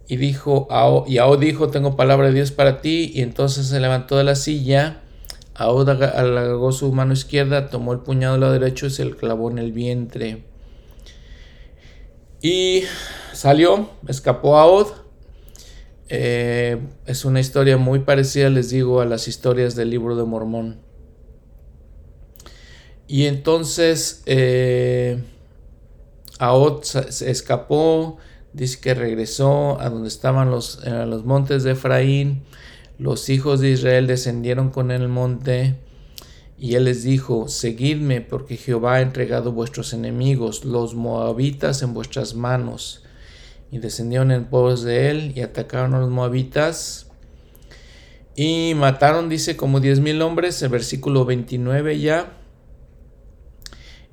[0.09, 0.67] Y dijo,
[1.07, 3.11] y Aod dijo, tengo palabra de Dios para ti.
[3.13, 5.01] Y entonces se levantó de la silla.
[5.57, 9.49] Aod alargó su mano izquierda, tomó el puñado del lado derecho y se le clavó
[9.49, 10.43] en el vientre.
[12.41, 12.83] Y
[13.33, 14.87] salió, escapó Aod.
[16.09, 20.79] Eh, es una historia muy parecida, les digo, a las historias del libro de Mormón.
[23.07, 25.23] Y entonces eh,
[26.37, 28.17] Aod se escapó,
[28.53, 32.43] dice que regresó a donde estaban los, los montes de Efraín.
[32.99, 35.75] Los hijos de Israel descendieron con el monte.
[36.59, 42.33] Y él les dijo, seguidme, porque Jehová ha entregado vuestros enemigos, los moabitas, en vuestras
[42.33, 43.03] manos.
[43.71, 47.07] Y descendieron en pos de él y atacaron a los moabitas.
[48.35, 52.33] Y mataron, dice, como diez mil hombres, el versículo 29 ya.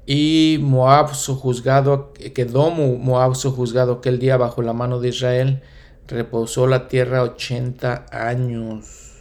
[0.06, 5.62] Y Moab sojuzgado, quedó Moab sojuzgado aquel día bajo la mano de Israel,
[6.08, 9.12] reposó la tierra 80 años.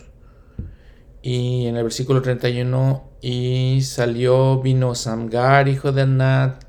[1.21, 6.63] Y en el versículo 31, y salió, vino Samgar, hijo de Anat,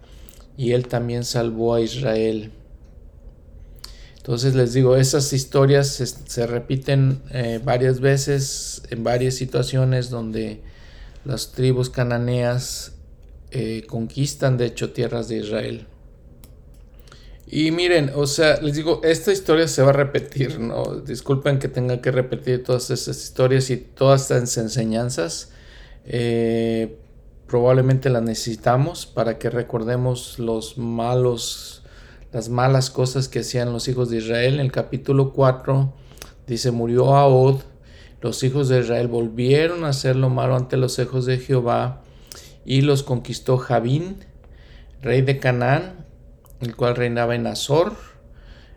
[0.56, 2.52] y él también salvó a Israel.
[4.16, 10.62] Entonces les digo, esas historias se, repiten eh, varias veces en varias situaciones donde
[11.26, 12.92] las tribus cananeas
[13.50, 15.86] eh, conquistan de hecho tierras de Israel.
[17.54, 20.82] Y miren, o sea, les digo, esta historia se va a repetir, ¿no?
[21.06, 25.52] Disculpen que tenga que repetir todas esas historias y todas estas enseñanzas.
[26.04, 26.98] Eh,
[27.46, 31.84] probablemente las necesitamos para que recordemos los malos,
[32.32, 34.54] las malas cosas que hacían los hijos de Israel.
[34.54, 35.94] En el capítulo 4
[36.48, 37.60] dice, murió Ahod,
[38.20, 42.02] los hijos de Israel volvieron a hacer lo malo ante los hijos de Jehová
[42.64, 44.16] y los conquistó Javín,
[45.02, 46.03] rey de Canaán,
[46.64, 47.94] el cual reinaba en Azor.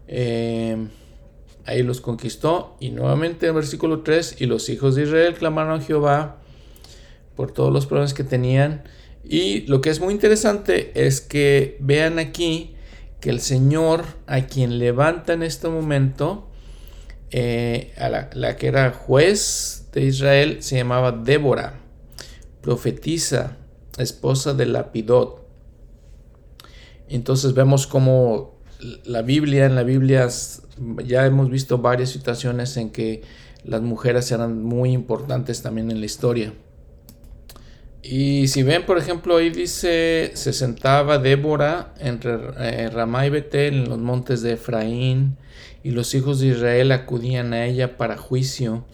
[0.08, 0.88] Eh,
[1.66, 2.76] ahí los conquistó.
[2.80, 6.38] Y nuevamente en versículo 3, y los hijos de Israel clamaron a Jehová
[7.36, 8.84] por todos los problemas que tenían.
[9.24, 12.76] Y lo que es muy interesante es que vean aquí
[13.20, 16.48] que el Señor a quien levanta en este momento,
[17.32, 21.80] eh, a la, la, que era juez de Israel, se llamaba Débora,
[22.62, 23.58] profetisa,
[23.98, 25.47] esposa de Lapidot.
[27.10, 28.58] Entonces vemos como
[29.06, 30.28] la Biblia, en la Biblia
[31.04, 33.22] ya hemos visto varias situaciones en que
[33.64, 36.54] las mujeres eran muy importantes también en la historia.
[38.04, 43.74] Y si ven, por ejemplo, ahí dice, se sentaba Débora entre eh, Ramá y Betel
[43.74, 45.38] en los montes de Efraín,
[45.84, 48.86] y los hijos de Israel acudían a ella para juicio.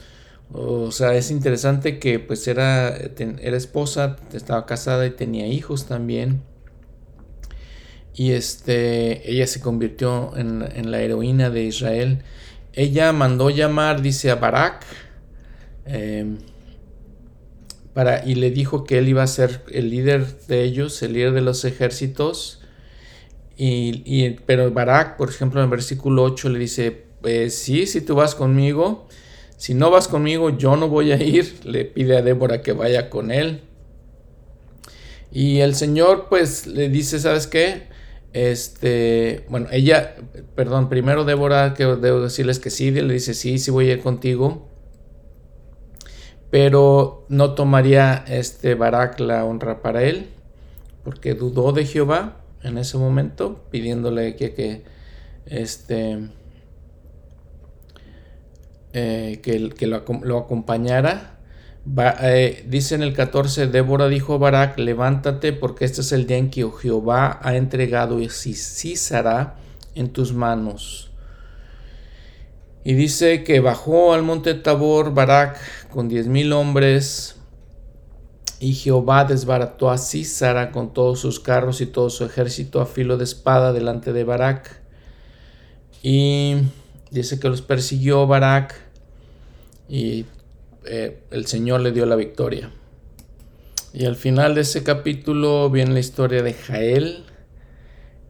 [0.52, 6.42] O sea, es interesante que pues era, era esposa, estaba casada y tenía hijos también.
[8.16, 12.20] Y este, ella se convirtió en, la heroína de Israel.
[12.74, 14.86] Ella mandó llamar, dice, a Barak.
[15.86, 16.38] Em,
[17.94, 21.34] para, y le dijo que él iba a ser el líder de ellos, el líder
[21.34, 22.62] de los ejércitos.
[23.56, 28.16] Y, pero Barak, por ejemplo, en el versículo 8 le dice, pues sí, si tú
[28.16, 29.08] vas conmigo,
[29.58, 31.60] si no vas conmigo, yo no voy a ir.
[31.64, 33.62] Le pide a Débora que vaya con él.
[35.32, 37.93] Y el Señor pues le dice, ¿sabes qué?
[38.34, 40.16] Este, bueno, ella,
[40.56, 44.02] perdón, primero Débora, que debo decirles que sí, le dice, sí, sí voy a ir
[44.02, 44.68] contigo.
[46.50, 50.28] Pero no tomaría este Barak la honra para él,
[51.04, 54.84] porque dudó de Jehová en ese momento, pidiéndole que, que
[55.46, 56.30] este,
[58.94, 61.33] eh, que, que lo, lo, acompañara.
[61.86, 66.38] Eh, dice en el 14, Débora dijo a Barak, levántate porque este es el día
[66.38, 69.56] en que Jehová ha entregado y Sisara
[69.94, 71.12] en tus manos.
[72.86, 75.58] Y dice que bajó al monte Tabor Barak
[75.90, 77.38] con diez mil hombres
[78.60, 83.18] y Jehová desbarató a Císara con todos sus carros y todo su ejército a filo
[83.18, 84.82] de espada delante de Barak.
[86.02, 86.56] Y
[87.12, 88.76] dice que los persiguió Barak
[89.90, 90.26] y
[90.86, 92.72] eh, el Señor le dio la victoria.
[93.94, 97.26] Y al final de ese capítulo viene la historia de Jael.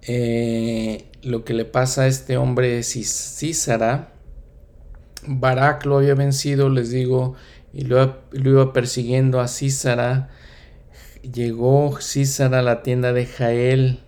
[0.01, 4.13] Eh, lo que le pasa a este hombre Císara
[5.25, 7.35] Barak lo había vencido, les digo,
[7.73, 10.29] y lo, iba persiguiendo a Císara.
[11.21, 13.99] Llegó Císara a la tienda de Jael.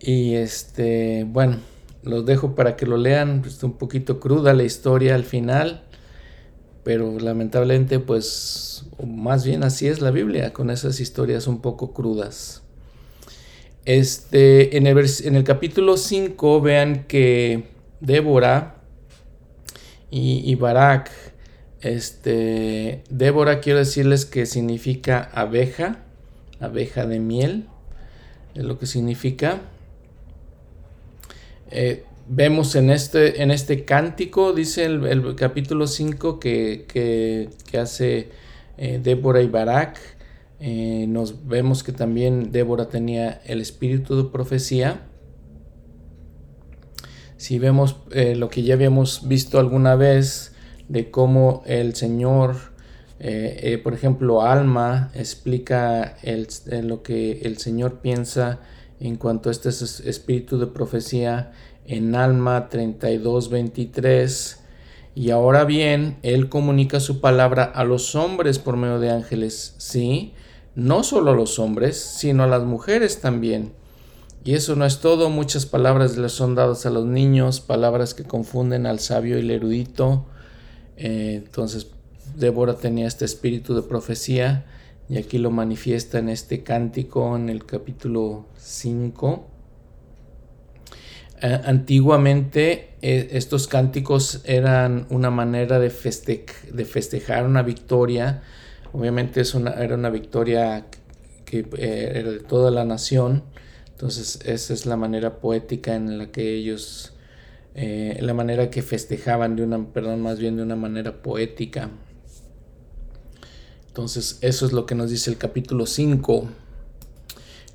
[0.00, 1.58] Y este, bueno,
[2.02, 3.42] los dejo para que lo lean.
[3.44, 5.87] Está un poquito cruda la historia al final.
[6.88, 12.62] Pero lamentablemente, pues, más bien así es la Biblia, con esas historias un poco crudas.
[13.84, 17.64] Este, en el, en el capítulo 5, vean que
[18.00, 18.76] Débora
[20.10, 21.10] y, Barak.
[21.82, 25.98] Este, Débora quiero decirles que significa abeja,
[26.58, 27.66] abeja de miel,
[28.54, 29.60] es lo que significa.
[31.70, 37.48] Eh, vemos en este, en este cántico, dice el, capítulo 5 que,
[37.80, 38.28] hace
[38.76, 39.98] eh, Débora y Barak.
[40.60, 45.02] Eh, nos vemos que también Débora tenía el espíritu de profecía
[47.36, 50.56] si vemos eh, lo que ya habíamos visto alguna vez
[50.88, 52.56] de cómo el Señor,
[53.84, 56.16] por ejemplo, Alma explica
[56.82, 58.58] lo que el Señor piensa
[59.00, 61.52] en cuanto a este espíritu de profecía
[61.88, 64.60] en Alma 32, 23.
[65.14, 70.32] Y ahora bien, Él comunica su palabra a los hombres por medio de ángeles, sí,
[70.76, 73.72] no solo a los hombres, sino a las mujeres también.
[74.44, 78.22] Y eso no es todo, muchas palabras les son dadas a los niños, palabras que
[78.22, 80.26] confunden al sabio y el erudito.
[80.96, 81.88] Eh, entonces,
[82.36, 84.66] Débora tenía este espíritu de profecía
[85.08, 89.47] y aquí lo manifiesta en este cántico en el capítulo 5.
[91.40, 98.42] Eh, antiguamente eh, estos cánticos eran una manera de, de, festejar una victoria.
[98.92, 100.86] Obviamente es una, era una victoria
[101.44, 103.44] que eh, era de toda la nación.
[103.90, 107.12] Entonces esa es la manera poética en la que ellos,
[107.74, 111.90] la manera que festejaban de una, perdón, más bien de una manera poética.
[113.88, 116.48] Entonces eso es lo que nos dice el capítulo 5.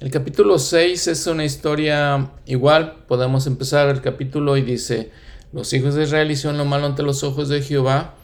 [0.03, 5.11] El capítulo 6 es una historia igual, podemos empezar el capítulo y dice,
[5.53, 8.15] los hijos de Israel hicieron lo malo ante los ojos de Jehová,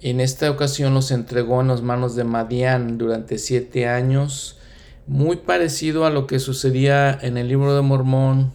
[0.00, 4.58] en esta ocasión los entregó en las manos de Madián durante siete años,
[5.08, 8.52] muy parecido a lo que sucedía en el libro de Mormón.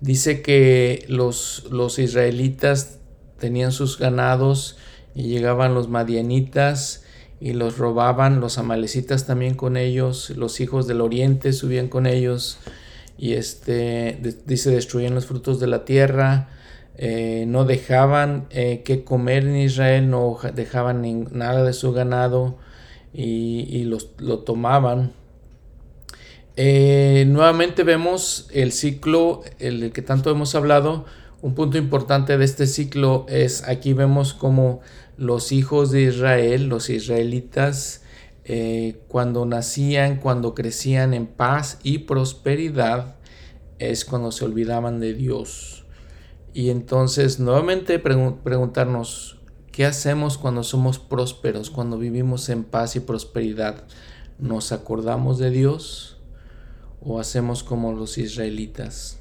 [0.00, 2.98] Dice que los, los israelitas
[3.38, 4.76] tenían sus ganados
[5.14, 7.04] y llegaban los madianitas
[7.40, 12.58] y los robaban, los amalecitas también con ellos, los hijos del oriente subían con ellos
[13.16, 16.48] y este dice destruían los frutos de la tierra,
[16.96, 22.58] eh, no dejaban eh, que comer en Israel, no dejaban nada de su ganado
[23.12, 25.12] y, los, lo tomaban.
[26.56, 31.04] Eh, nuevamente vemos el ciclo, el que tanto hemos hablado,
[31.40, 34.80] un punto importante de este ciclo es aquí vemos como
[35.18, 38.02] los hijos de Israel, los israelitas,
[38.44, 43.16] eh, cuando nacían, cuando crecían en paz y prosperidad,
[43.78, 45.84] es cuando se olvidaban de Dios.
[46.54, 49.40] Y entonces nuevamente preguntarnos,
[49.72, 53.84] ¿qué hacemos cuando somos prósperos, cuando vivimos en paz y prosperidad?
[54.38, 56.16] ¿Nos acordamos de Dios
[57.00, 59.18] o hacemos como los israelitas?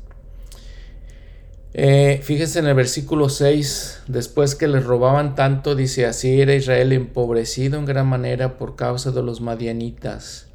[1.79, 6.91] Eh, fíjense en el versículo 6, después que les robaban tanto, dice, así era Israel
[6.91, 10.47] empobrecido en gran manera por causa de los madianitas.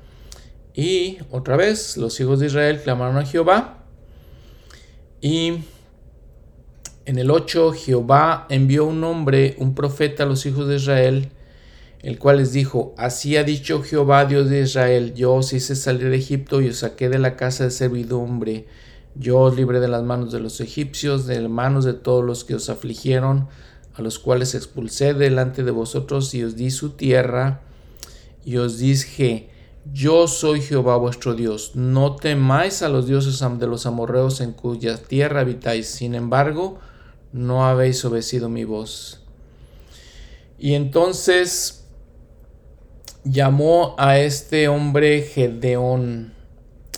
[0.74, 3.84] Y otra vez los hijos de Israel clamaron a Jehová.
[5.20, 5.58] Y
[7.04, 11.28] en el 8 Jehová envió un hombre, un profeta a los hijos de Israel,
[12.00, 16.10] el cual les dijo, así ha dicho Jehová Dios de Israel, yo os hice salir
[16.10, 18.66] de Egipto y os saqué de la casa de servidumbre
[19.14, 22.54] yo os libré de las manos de los egipcios, de manos de todos los que
[22.54, 23.48] os afligieron,
[23.94, 27.60] a los cuales expulsé delante de vosotros y os di su tierra,
[28.44, 29.50] y os dije,
[29.92, 34.96] yo soy Jehová vuestro Dios, no temáis a los dioses de los amorreos en cuya
[34.96, 36.78] tierra habitáis, sin embargo,
[37.32, 39.20] no habéis obedecido mi voz.
[40.58, 41.84] Y entonces
[43.24, 46.34] llamó a este hombre Gedeón,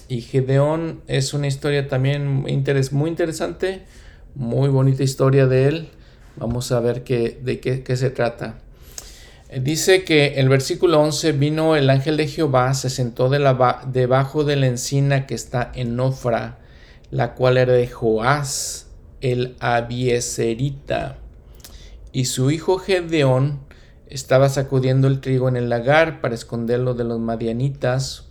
[0.08, 3.82] y Gedeón es una historia también muy interesante,
[4.34, 5.88] muy bonita historia de él.
[6.36, 8.58] Vamos a ver qué, de qué, se trata.
[9.48, 13.82] Eh, dice que el versículo 11 vino el ángel de Jehová, se sentó de la,
[13.86, 16.58] debajo de la encina que está en Ofra,
[17.10, 18.88] la cual era de Joás,
[19.20, 21.18] el Abieserita.
[22.12, 23.60] Y su hijo Gedeón
[24.08, 28.23] estaba sacudiendo el trigo en el lagar para esconderlo de los madianitas,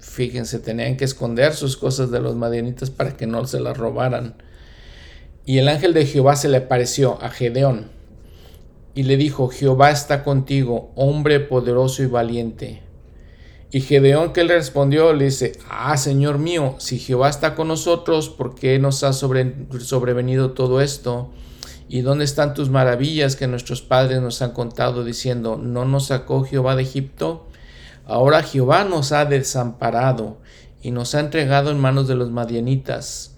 [0.00, 4.34] Fíjense, tenían que esconder sus cosas de los madianitas para que no se las robaran.
[5.44, 7.90] Y el ángel de Jehová se le apareció a Gedeón
[8.94, 12.82] y le dijo, Jehová está contigo, hombre poderoso y valiente.
[13.70, 18.28] Y Gedeón que le respondió le dice, ah, Señor mío, si Jehová está con nosotros,
[18.28, 21.30] ¿por qué nos ha sobrevenido todo esto?
[21.88, 26.42] ¿Y dónde están tus maravillas que nuestros padres nos han contado diciendo, no nos sacó
[26.42, 27.46] Jehová de Egipto?
[28.10, 30.38] Ahora Jehová nos ha desamparado
[30.82, 33.36] y nos ha entregado en manos de los madianitas.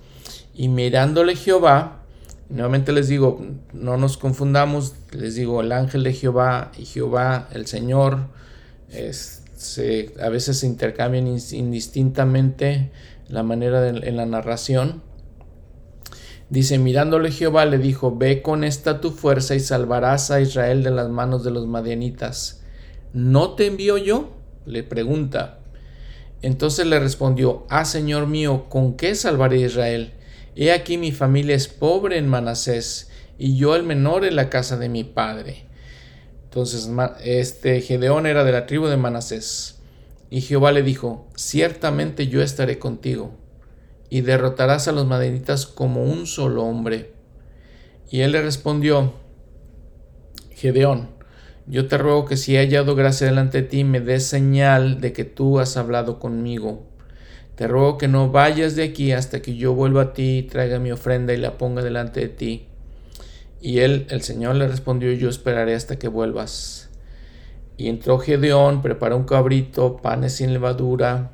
[0.54, 2.04] Y mirándole Jehová,
[2.48, 3.44] nuevamente les digo,
[3.74, 8.28] no nos confundamos, les digo, el ángel de Jehová y Jehová, el Señor,
[8.90, 12.92] a veces se intercambian indistintamente
[13.28, 15.02] la manera en la narración.
[16.48, 20.92] Dice, mirándole Jehová le dijo, ve con esta tu fuerza y salvarás a Israel de
[20.92, 22.62] las manos de los madianitas.
[23.12, 24.38] ¿No te envío yo?
[24.66, 25.58] Le pregunta.
[26.42, 30.12] Entonces le respondió, Ah, Señor mío, ¿con qué salvaré a Israel?
[30.56, 34.76] He aquí mi familia es pobre en Manasés, y yo el menor en la casa
[34.76, 35.64] de mi padre.
[36.44, 36.90] Entonces
[37.24, 39.78] este Gedeón era de la tribu de Manasés.
[40.30, 43.34] Y Jehová le dijo, Ciertamente yo estaré contigo,
[44.10, 47.12] y derrotarás a los madenitas como un solo hombre.
[48.10, 49.14] Y él le respondió,
[50.50, 51.08] Gedeón,
[51.66, 55.12] yo te ruego que si he hallado gracia delante de ti, me des señal de
[55.12, 56.82] que tú has hablado conmigo.
[57.54, 60.90] Te ruego que no vayas de aquí hasta que yo vuelva a ti traiga mi
[60.90, 62.66] ofrenda y la ponga delante de ti.
[63.60, 66.90] Y él, el Señor le respondió, yo esperaré hasta que vuelvas.
[67.76, 71.32] Y entró Gedeón, preparó un cabrito, panes sin levadura,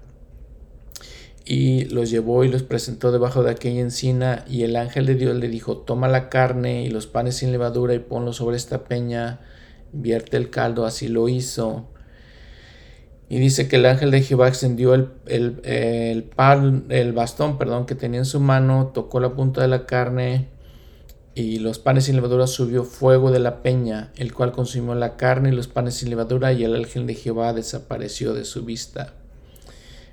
[1.49, 5.35] y los llevó y los presentó debajo de aquella encina, y el ángel de Dios
[5.37, 9.41] le dijo, toma la carne y los panes sin levadura y ponlos sobre esta peña,
[9.93, 11.89] vierte el caldo, así lo hizo.
[13.29, 15.61] Y dice que el ángel de Jehová extendió el, el,
[16.89, 20.49] el bastón perdón, que tenía en su mano, tocó la punta de la carne,
[21.35, 25.51] y los panes sin levadura subió fuego de la peña, el cual consumió la carne
[25.51, 29.15] y los panes sin levadura, y el ángel de Jehová desapareció de su vista.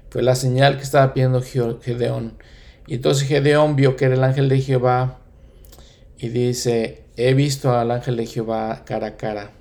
[0.10, 2.38] Fue la señal que estaba pidiendo Gedeón.
[2.88, 5.20] Y entonces Gedeón vio que era el ángel de Jehová
[6.18, 9.52] y dice, he visto al ángel de Jehová cara a cara.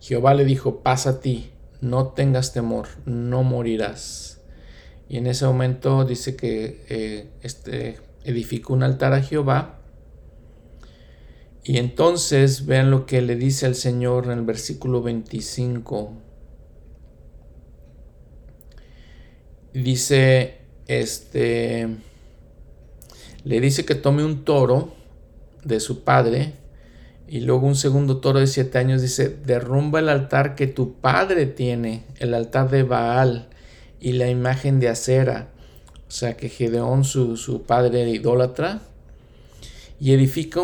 [0.00, 4.40] Jehová le dijo, pasa a ti, no tengas temor, no morirás.
[5.08, 9.80] Y en ese momento dice que eh, este, edificó un altar a Jehová
[11.62, 16.12] y entonces vean lo que le dice al Señor en el versículo 25.
[19.74, 21.88] Dice, este,
[23.44, 24.94] le dice que tome un toro
[25.62, 26.54] de su padre
[27.30, 31.46] y luego un segundo toro de siete años dice, derrumba el altar que tu padre
[31.46, 33.46] tiene, el altar de Baal
[34.00, 35.46] y la imagen de acera.
[36.08, 38.80] O sea que Gedeón, su, su padre idólatra,
[40.00, 40.60] y edifica,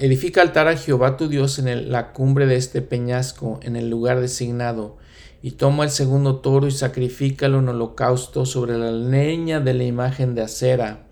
[0.00, 4.20] edifica altar a Jehová tu Dios en la cumbre de este peñasco, en el lugar
[4.20, 4.96] designado,
[5.40, 10.34] y toma el segundo toro y sacrifícalo en holocausto sobre la leña de la imagen
[10.34, 11.04] de acera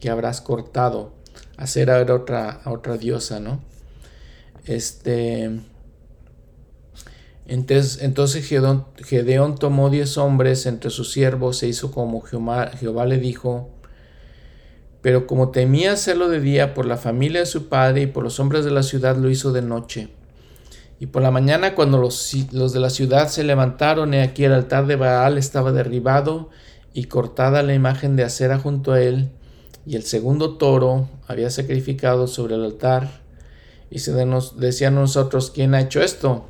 [0.00, 1.21] que habrás cortado.
[1.56, 3.60] Acera era otra, otra diosa, ¿no?
[4.64, 5.50] Este.
[7.46, 13.04] Entonces, entonces Gedeón, Gedeón tomó diez hombres entre sus siervos, se hizo como Jehová, Jehová
[13.04, 13.68] le dijo,
[15.02, 18.38] pero como temía hacerlo de día por la familia de su padre y por los
[18.38, 20.08] hombres de la ciudad, lo hizo de noche.
[21.00, 24.52] Y por la mañana, cuando los, los de la ciudad se levantaron, he aquí el
[24.52, 26.48] altar de Baal estaba derribado
[26.94, 29.30] y cortada la imagen de acera junto a él,
[29.84, 33.22] y el segundo toro había sacrificado sobre el altar.
[33.90, 34.12] Y se
[34.56, 36.46] decían nosotros, ¿quién ha hecho esto?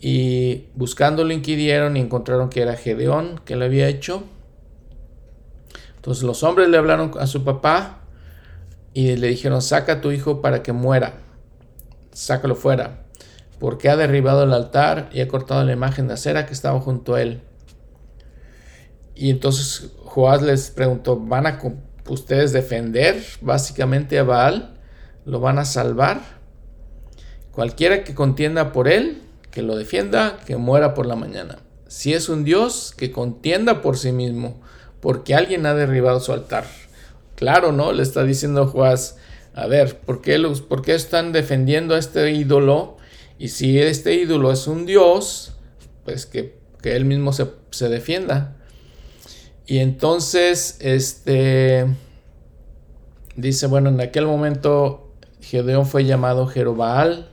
[0.00, 4.24] Y buscándolo inquirieron y encontraron que era Gedeón que lo había hecho.
[5.96, 8.02] Entonces los hombres le hablaron a su papá
[8.92, 11.14] y le dijeron, saca a tu hijo para que muera,
[12.12, 13.06] sácalo fuera,
[13.58, 17.14] porque ha derribado el altar y ha cortado la imagen de acera que estaba junto
[17.14, 17.40] a él.
[19.14, 21.58] Y entonces Joás les preguntó, ¿van a
[22.08, 24.74] ustedes defender básicamente a Baal?
[25.24, 26.20] ¿Lo van a salvar?
[27.52, 31.58] Cualquiera que contienda por él, que lo defienda, que muera por la mañana.
[31.86, 34.60] Si es un Dios, que contienda por sí mismo
[35.04, 36.64] porque alguien ha derribado su altar.
[37.36, 37.92] Claro, ¿no?
[37.92, 39.18] Le está diciendo Juaz,
[39.52, 42.96] a ver, ¿por qué, los, ¿por qué están defendiendo a este ídolo?
[43.38, 45.58] Y si este ídolo es un dios,
[46.06, 48.56] pues que, él mismo se, se, defienda.
[49.66, 51.86] Y entonces, este,
[53.36, 57.30] dice, bueno, en aquel momento Gedeón fue llamado Jerobaal,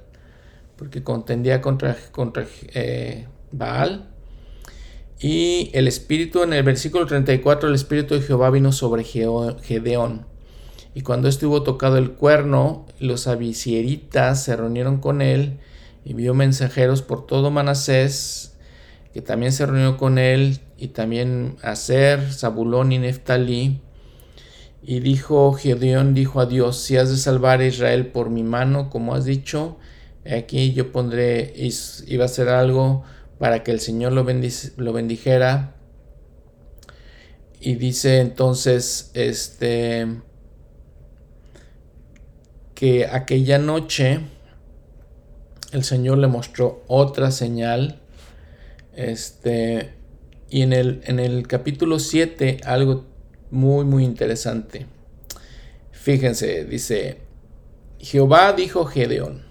[0.77, 4.07] porque contendía contra, contra eh, Baal.
[5.19, 10.25] Y el espíritu, en el versículo 34, el espíritu de Jehová vino sobre Gedeón.
[10.95, 15.59] Y cuando estuvo tocado el cuerno, los abisieritas se reunieron con él
[16.03, 18.53] y vio mensajeros por todo Manasés,
[19.13, 23.81] que también se reunió con él, y también Aser, Zabulón y Neftalí.
[24.81, 28.89] Y dijo Gedeón, dijo a Dios, si has de salvar a Israel por mi mano,
[28.89, 29.77] como has dicho,
[30.25, 31.53] aquí yo pondré,
[32.07, 33.03] iba a hacer algo
[33.37, 34.25] para que el Señor lo,
[34.77, 35.75] lo bendijera.
[37.59, 40.07] Y dice entonces este
[42.73, 44.21] que aquella noche
[45.71, 48.01] el Señor le mostró otra señal.
[48.95, 50.00] Este,
[50.51, 53.05] y en el, en el capítulo 7 algo
[53.49, 54.85] muy muy interesante.
[55.91, 57.17] Fíjense, dice,
[57.97, 59.43] Jehová dijo Gedeón,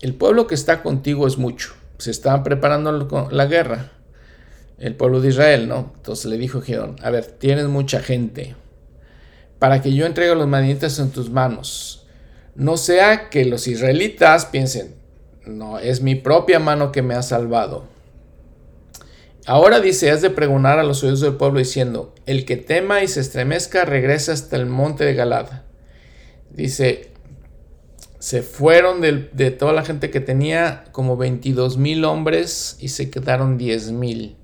[0.00, 2.90] el pueblo que está contigo es mucho se estaban preparando
[3.30, 3.92] la guerra,
[4.78, 5.92] el pueblo de Israel, ¿no?
[5.94, 8.56] Entonces le dijo Gedeón, a ver, tienes mucha gente,
[9.60, 12.08] para que yo entregue los manitas en tus manos.
[12.56, 14.96] No sea que los israelitas piensen,
[15.46, 17.84] no, es mi propia mano que me ha salvado.
[19.44, 23.08] Ahora dice, has de pregonar a los oídos del pueblo diciendo, el que tema y
[23.08, 25.48] se estremezca regresa hasta el monte de Galad.
[26.50, 27.12] Dice,
[28.20, 33.58] se fueron de, toda la gente que tenía como 22 mil hombres y se quedaron
[33.58, 34.36] 10 mil.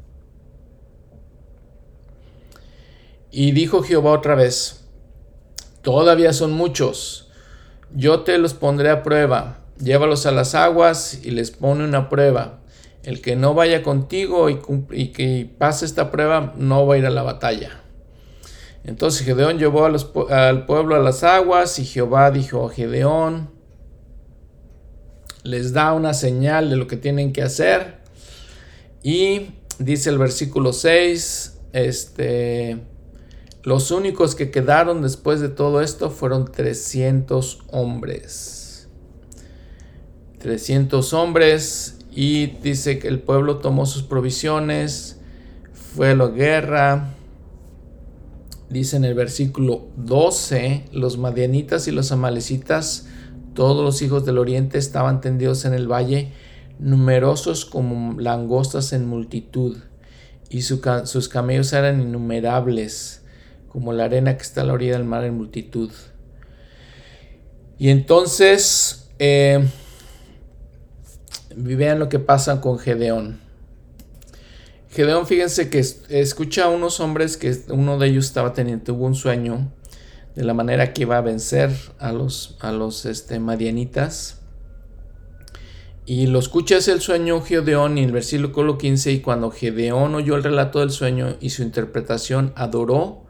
[3.31, 4.85] Y dijo Jehová otra vez,
[5.83, 7.31] todavía son muchos.
[7.95, 9.59] Yo te los pondré a prueba.
[9.79, 12.58] Llévalos a las aguas y les pone una prueba.
[13.09, 14.59] El que no vaya contigo y,
[15.13, 17.81] que pase esta prueba no va a ir a la batalla.
[18.85, 23.49] Entonces Gedeón llevó al pueblo a las aguas y Jehová dijo a Gedeón,
[25.43, 28.01] les da una señal de lo que tienen que hacer.
[29.03, 32.79] Y dice el versículo 6, este,
[33.63, 38.87] los únicos que quedaron después de todo esto fueron 300 hombres.
[40.41, 45.21] 300 hombres y dice que el pueblo tomó sus provisiones,
[45.73, 47.15] fue a la guerra.
[48.71, 53.07] Dice en el versículo 12, los madianitas y los amalecitas
[53.59, 56.31] todos los hijos del oriente estaban tendidos en el valle,
[56.79, 59.79] numerosos como langostas en multitud,
[60.49, 63.23] y sus camellos eran innumerables,
[63.67, 65.91] como la arena que está a la orilla del mar en multitud.
[67.81, 69.67] Y entonces, eh,
[71.59, 73.41] vean lo que pasa con Gedeón.
[74.91, 79.15] Gedeón, fíjense que escucha a unos hombres que uno de ellos estaba teniendo, tuvo un
[79.15, 79.71] sueño
[80.35, 84.41] de la manera que iba a vencer a los, a los este, madianitas.
[86.07, 90.43] Y lo escucha el sueño Gedeón y el versículo 15 y cuando Gedeón oyó el
[90.43, 93.27] relato del sueño y su interpretación adoró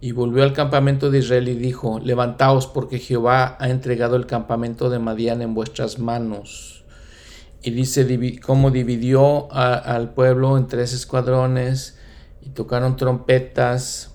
[0.00, 4.90] y volvió al campamento de Israel y dijo, levantaos porque Jehová ha entregado el campamento
[4.90, 6.79] de Madian en vuestras manos.
[7.62, 11.98] Y dice cómo dividió al pueblo en tres escuadrones
[12.40, 14.10] y tocaron trompetas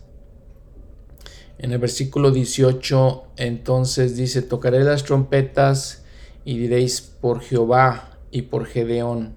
[1.58, 6.04] en el versículo 18 entonces dice, tocaré las trompetas
[6.44, 9.36] y diréis por Jehová y por Gedeón.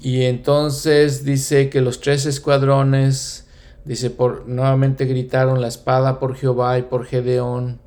[0.00, 3.46] Y entonces dice que los tres escuadrones,
[3.84, 7.80] dice, por, nuevamente gritaron la espada por Jehová y por Gedeón.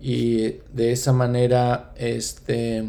[0.00, 2.84] Y de esa manera, este,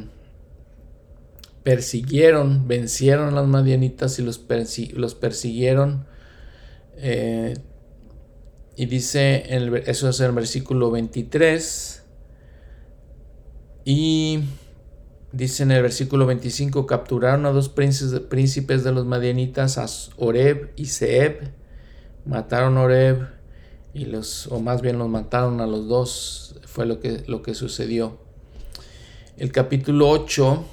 [1.63, 4.41] persiguieron, vencieron a las madianitas y los,
[4.93, 6.05] los persiguieron.
[6.97, 7.55] Eh,
[8.75, 9.45] y dice,
[9.85, 12.03] eso es el versículo 23.
[13.85, 14.39] Y
[15.31, 19.85] dice en el versículo 25, capturaron a dos príncipes de los madianitas, a
[20.17, 21.51] Oreb y Seb.
[22.25, 23.27] Mataron a Oreb
[23.93, 26.55] y los, o más bien los mataron a los dos.
[26.65, 28.19] Fue lo que, lo que sucedió.
[29.37, 30.65] El capítulo 8,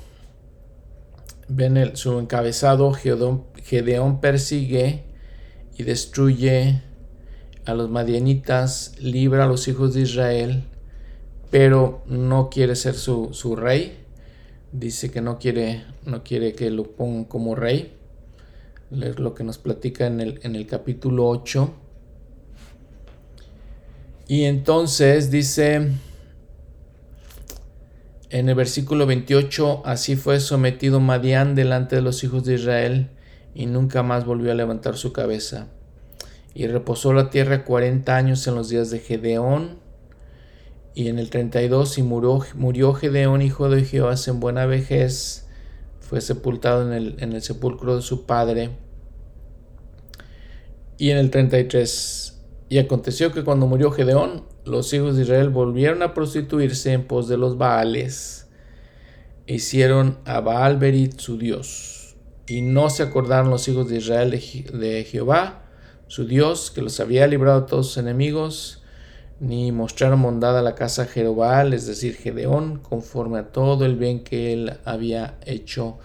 [1.49, 5.05] ven el, su encabezado, Gedeón, persigue
[5.76, 6.82] y destruye
[7.64, 10.64] a los madianitas, libra a los hijos de Israel,
[11.51, 14.05] pero no quiere ser su, rey.
[14.72, 17.94] Dice que no quiere, no quiere que lo pongan como rey.
[18.90, 21.74] Leer lo que nos platica en el, en el capítulo 8.
[24.28, 25.90] Y entonces dice
[28.30, 33.08] en el versículo 28, así fue sometido Madián delante de los hijos de Israel
[33.54, 35.68] y nunca más volvió a levantar su cabeza.
[36.54, 39.78] Y reposó la tierra cuarenta años en los días de Gedeón.
[40.94, 45.46] Y en el 32 y murió, murió Gedeón, hijo de Jehová, en buena vejez.
[46.00, 48.70] Fue sepultado en el, en el sepulcro de su padre.
[50.98, 52.40] Y en el 33.
[52.68, 57.28] Y aconteció que cuando murió Gedeón, los hijos de Israel volvieron a prostituirse en pos
[57.28, 58.46] de los Baales.
[59.46, 62.16] Hicieron a Baal Berit su Dios.
[62.46, 65.62] Y no se acordaron los hijos de Israel de Jehová,
[66.06, 68.82] su Dios, que los había librado de todos sus enemigos,
[69.40, 73.96] ni mostraron bondad a la casa de Jerobal, es decir, Gedeón, conforme a todo el
[73.96, 75.98] bien que él había hecho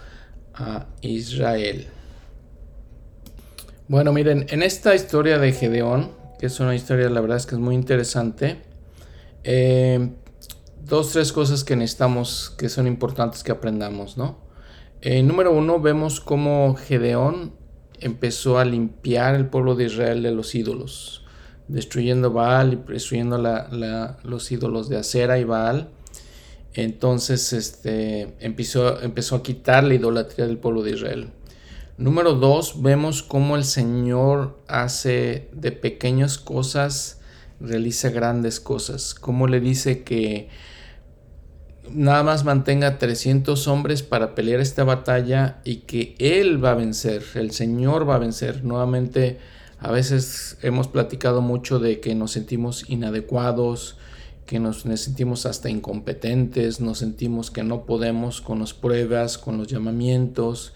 [0.54, 1.86] a Israel.
[3.88, 7.54] Bueno, miren, en esta historia de Gedeón, que es una historia, la verdad es que
[7.54, 8.62] es muy interesante,
[9.44, 10.10] eh,
[10.84, 14.38] dos, tres cosas que necesitamos, que son importantes que aprendamos, ¿no?
[15.00, 17.52] Eh, número uno, vemos cómo Gedeón
[18.00, 21.24] empezó a limpiar el pueblo de Israel de los ídolos,
[21.68, 23.38] destruyendo Baal y destruyendo
[24.22, 25.90] los ídolos de Acera y Baal.
[26.74, 31.30] Entonces este, empezó, empezó a quitar la idolatría del pueblo de Israel.
[31.96, 37.20] Número dos, vemos cómo el Señor hace de pequeñas cosas,
[37.60, 39.14] realiza grandes cosas.
[39.14, 40.48] Cómo le dice que
[41.88, 47.22] nada más mantenga 300 hombres para pelear esta batalla y que Él va a vencer,
[47.34, 48.64] el Señor va a vencer.
[48.64, 49.38] Nuevamente,
[49.78, 53.98] a veces hemos platicado mucho de que nos sentimos inadecuados,
[54.46, 59.68] que nos sentimos hasta incompetentes, nos sentimos que no podemos con las pruebas, con los
[59.68, 60.72] llamamientos,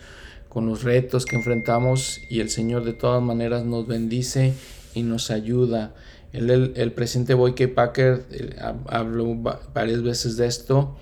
[0.48, 4.54] con los retos que enfrentamos y el Señor de todas maneras nos bendice
[4.94, 5.94] y nos ayuda.
[6.32, 8.24] El, presidente Boyke Packer
[8.86, 9.34] habló
[9.72, 10.96] varias veces de esto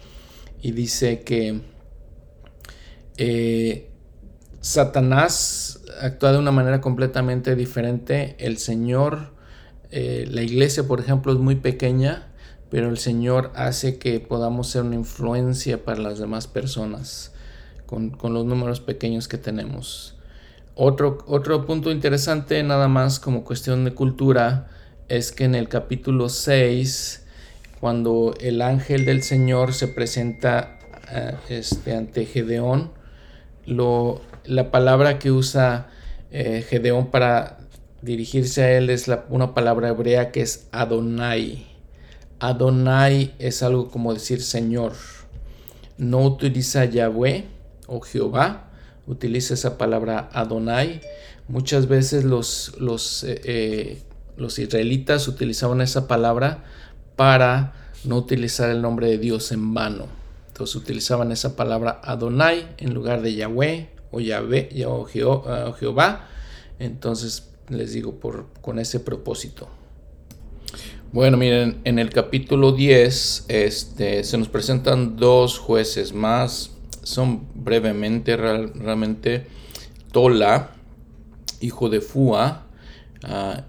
[0.63, 1.61] y dice que
[3.17, 3.89] eh,
[4.61, 8.37] Satanás actúa de una manera completamente diferente.
[8.39, 9.33] El Señor,
[9.91, 12.33] eh, la iglesia, por ejemplo, es muy pequeña,
[12.71, 17.33] pero el Señor hace que podamos ser una influencia para las demás personas
[17.87, 20.17] con, con los números pequeños que tenemos.
[20.75, 24.69] Otro, otro punto interesante, nada más como cuestión de cultura,
[25.09, 27.25] es que en el capítulo 6,
[27.81, 30.79] cuando el ángel del Señor se presenta
[31.11, 32.91] eh, este, ante Gedeón,
[33.65, 35.89] lo, la palabra que usa
[36.31, 37.59] eh, Gedeón para
[38.03, 41.67] dirigirse a él es una palabra hebrea que es Adonai.
[42.39, 44.93] Adonai es algo como decir Señor.
[45.97, 47.56] No utiliza Yahweh
[47.87, 48.71] o Jehová,
[49.07, 51.01] utiliza esa palabra Adonai.
[51.49, 54.03] Muchas veces los, los eh,
[54.37, 56.65] los israelitas utilizaban esa palabra
[57.17, 57.73] para
[58.05, 60.07] no utilizar el nombre de Dios en vano.
[60.49, 66.29] Entonces utilizaban esa palabra Adonai en lugar de Yahweh o Yahvé o, Jehová.
[66.79, 69.69] Entonces les digo por, con ese propósito.
[71.13, 76.76] Bueno, miren, en el capítulo 10 este, se nos presentan dos jueces más.
[77.07, 79.47] Son brevemente, realmente,
[80.11, 80.73] Tola,
[81.61, 82.67] hijo de Fua,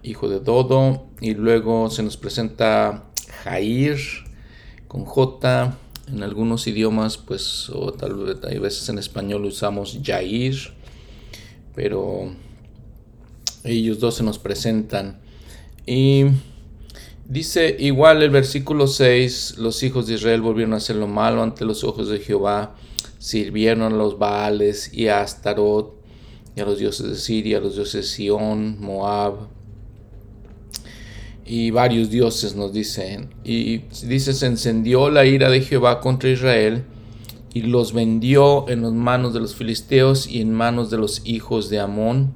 [0.01, 3.03] hijo de Dodo, y luego se nos presenta
[3.43, 3.99] Jair
[4.87, 5.77] con J.
[6.07, 10.55] En algunos idiomas, pues, o tal vez hay veces en español usamos Jair,
[11.75, 12.31] pero
[13.65, 15.19] ellos dos se nos presentan.
[15.85, 16.23] Y
[17.27, 21.65] dice igual el versículo 6, los hijos de Israel volvieron a hacer lo malo ante
[21.65, 22.75] los ojos de Jehová,
[23.17, 25.95] sirvieron los Baales y a Astarot
[26.55, 29.57] y a los dioses de Siria, a los dioses de Sion, Moab
[31.47, 33.29] y varios dioses nos dicen.
[33.43, 36.83] Y dice, se encendió la ira de Jehová contra Israel
[37.53, 41.69] y los vendió en las manos de los filisteos y en manos de los hijos
[41.69, 42.33] de Amón.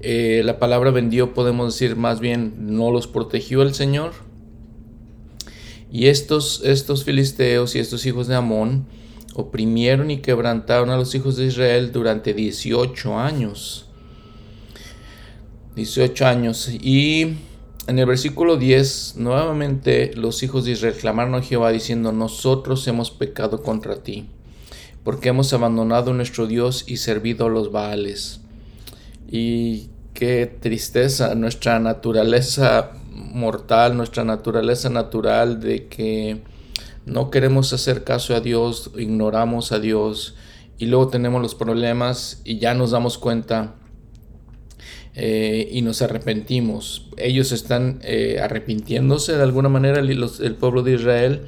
[0.00, 4.12] Eh, la palabra vendió podemos decir más bien no los protegió el Señor.
[5.92, 8.86] Y estos, estos filisteos y estos hijos de Amón
[9.34, 13.86] oprimieron y quebrantaron a los hijos de Israel durante 18 años.
[15.76, 16.68] 18 años.
[16.68, 17.36] Y
[17.86, 23.10] en el versículo 10, nuevamente los hijos de Israel clamaron a Jehová diciendo, nosotros hemos
[23.10, 24.26] pecado contra ti,
[25.04, 28.40] porque hemos abandonado nuestro Dios y servido a los Baales.
[29.30, 36.42] Y qué tristeza, nuestra naturaleza mortal, nuestra naturaleza natural de que
[37.06, 40.34] no queremos hacer caso a Dios, ignoramos a Dios
[40.78, 43.74] y luego tenemos los problemas y ya nos damos cuenta
[45.14, 47.08] eh, y nos arrepentimos.
[47.16, 51.42] Ellos están eh, arrepintiéndose de alguna manera, el pueblo de Israel,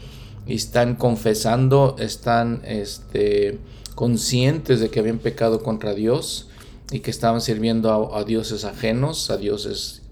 [0.46, 3.58] y están confesando, están este,
[3.94, 6.48] conscientes de que habían pecado contra Dios
[6.90, 10.02] y que estaban sirviendo a, dioses ajenos, a dioses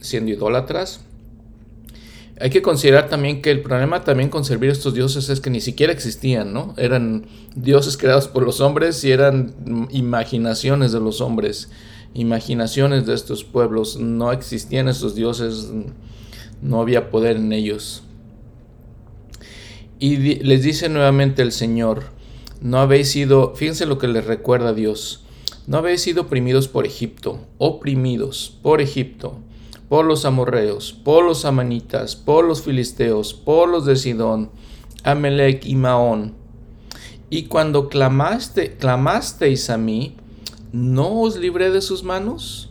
[0.00, 1.00] siendo idólatras.
[2.40, 5.50] Hay que considerar también que el problema también con servir a estos dioses es que
[5.50, 6.72] ni siquiera existían, ¿no?
[6.78, 9.54] Eran dioses creados por los hombres y eran
[9.90, 11.68] imaginaciones de los hombres,
[12.14, 13.98] imaginaciones de estos pueblos.
[13.98, 15.68] No existían estos dioses,
[16.62, 18.04] no había poder en ellos.
[19.98, 22.04] Y les dice nuevamente el Señor,
[22.62, 25.24] no habéis sido, fíjense lo que les recuerda Dios,
[25.66, 29.40] no habéis sido oprimidos por Egipto, oprimidos por Egipto
[29.90, 34.52] por los amorreos, por los amanitas, por los filisteos, por los de Sidón,
[35.02, 36.36] Amelec y Maón.
[37.28, 40.16] Y cuando clamaste, clamasteis a mí,
[40.70, 42.70] ¿no os libré de sus manos?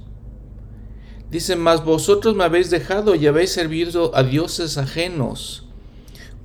[1.30, 5.67] Dice, mas vosotros me habéis dejado y habéis servido a dioses ajenos.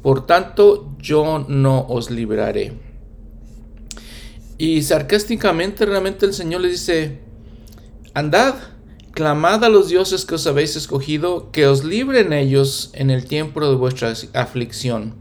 [0.03, 2.73] Por tanto, yo no os libraré.
[4.59, 7.21] Y sarcásticamente realmente el Señor le dice,
[8.13, 8.57] andad,
[9.15, 13.61] Clamad a los dioses que os habéis escogido, que os libren ellos en el tiempo
[13.61, 15.15] de vuestra aflicción.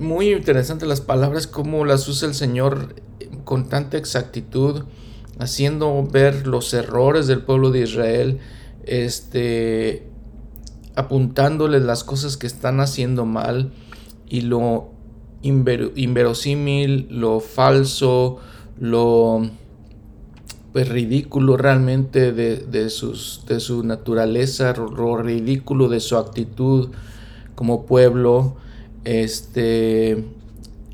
[0.00, 2.96] muy interesantes las palabras, como las usa el Señor
[3.44, 4.86] con tanta exactitud,
[5.38, 8.40] haciendo ver los errores del pueblo de Israel,
[8.84, 10.08] este,
[10.96, 13.72] apuntándoles las cosas que están haciendo mal
[14.28, 14.90] y lo
[15.42, 18.38] inverosímil, lo falso,
[18.80, 19.48] lo
[20.72, 26.90] pues ridículo realmente de, sus, de su naturaleza, lo ridículo de su actitud
[27.54, 28.56] como pueblo,
[29.04, 30.24] este,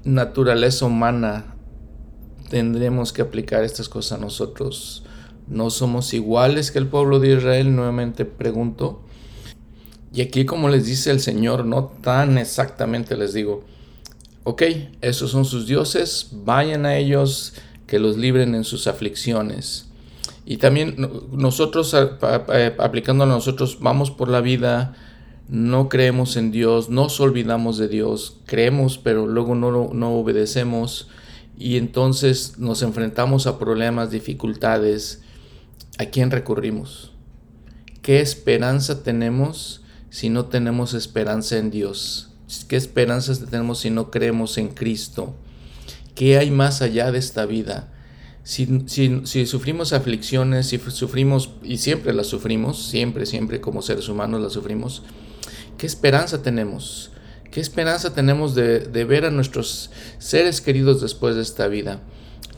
[0.05, 1.57] naturaleza humana.
[2.49, 5.05] Tendremos que aplicar estas cosas a nosotros.
[5.49, 7.75] ¿No somos iguales que el pueblo de Israel?
[7.75, 9.03] Nuevamente pregunto.
[10.13, 13.65] Y aquí como les dice el Señor, no tan exactamente les digo,
[14.45, 14.63] ok,
[15.03, 17.55] esos son sus dioses, vayan a ellos,
[17.87, 19.87] que los libren en sus aflicciones.
[20.45, 24.95] Y también nosotros, aplicando a nosotros, vamos por la vida,
[25.49, 31.09] no creemos en Dios, nos olvidamos de Dios, creemos pero luego no, no obedecemos
[31.59, 35.23] y entonces nos enfrentamos a problemas, dificultades.
[35.99, 37.13] ¿A quién recurrimos?
[38.03, 42.31] ¿Qué esperanza tenemos si no tenemos esperanza en Dios?
[42.69, 45.35] ¿Qué esperanzas tenemos si no creemos en Cristo?
[46.17, 47.93] ¿Qué hay más allá de esta vida?
[48.43, 48.67] Si,
[49.47, 55.05] sufrimos aflicciones, si sufrimos, y siempre las sufrimos, siempre, siempre como seres humanos las sufrimos,
[55.79, 57.13] ¿qué esperanza tenemos?
[57.53, 62.01] ¿Qué esperanza tenemos de, ver a nuestros seres queridos después de esta vida?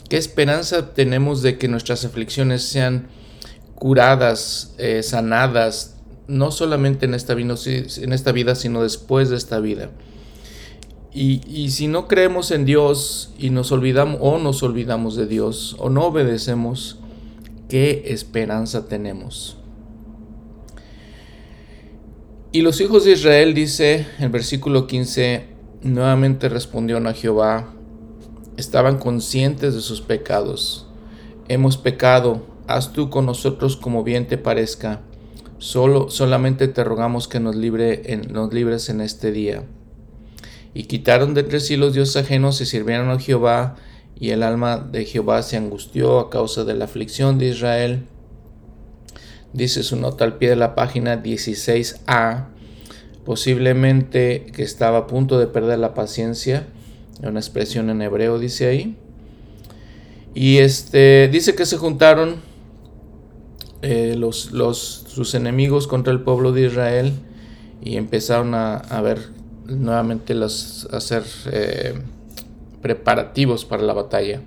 [0.09, 3.09] ¿Qué esperanza tenemos de que nuestras aflicciones sean
[3.75, 5.97] curadas, eh, sanadas,
[6.29, 9.91] no solamente en esta, en esta vida, sino después de esta vida.
[11.13, 15.89] Y, si no creemos en Dios y nos olvidamos o nos olvidamos de Dios o
[15.91, 16.99] no obedecemos,
[17.69, 19.57] ¿qué esperanza tenemos?
[22.53, 25.47] Y los hijos de Israel, dice el versículo 15,
[25.83, 27.73] nuevamente respondieron a Jehová,
[28.57, 30.87] estaban conscientes de sus pecados.
[31.49, 35.01] Hemos pecado, haz tú con nosotros como bien te parezca
[35.59, 39.65] Solo, solamente te rogamos que nos, libre en, nos libres en este día.
[40.75, 43.77] Y quitaron de entre sí los dioses ajenos y sirvieron a Jehová,
[44.21, 48.07] y el alma de Jehová se angustió a causa de la aflicción de Israel.
[49.53, 52.47] Dice su nota al pie de la página 16a,
[53.25, 56.67] posiblemente que estaba a punto de perder la paciencia,
[57.23, 58.97] una expresión en hebreo dice ahí.
[60.35, 62.37] Y este dice que se juntaron
[63.83, 67.13] eh, los, los, sus enemigos contra el pueblo de Israel
[67.83, 69.31] y empezaron a, ver
[69.69, 71.95] nuevamente los, hacer eh,
[72.83, 74.43] preparativos para la batalla.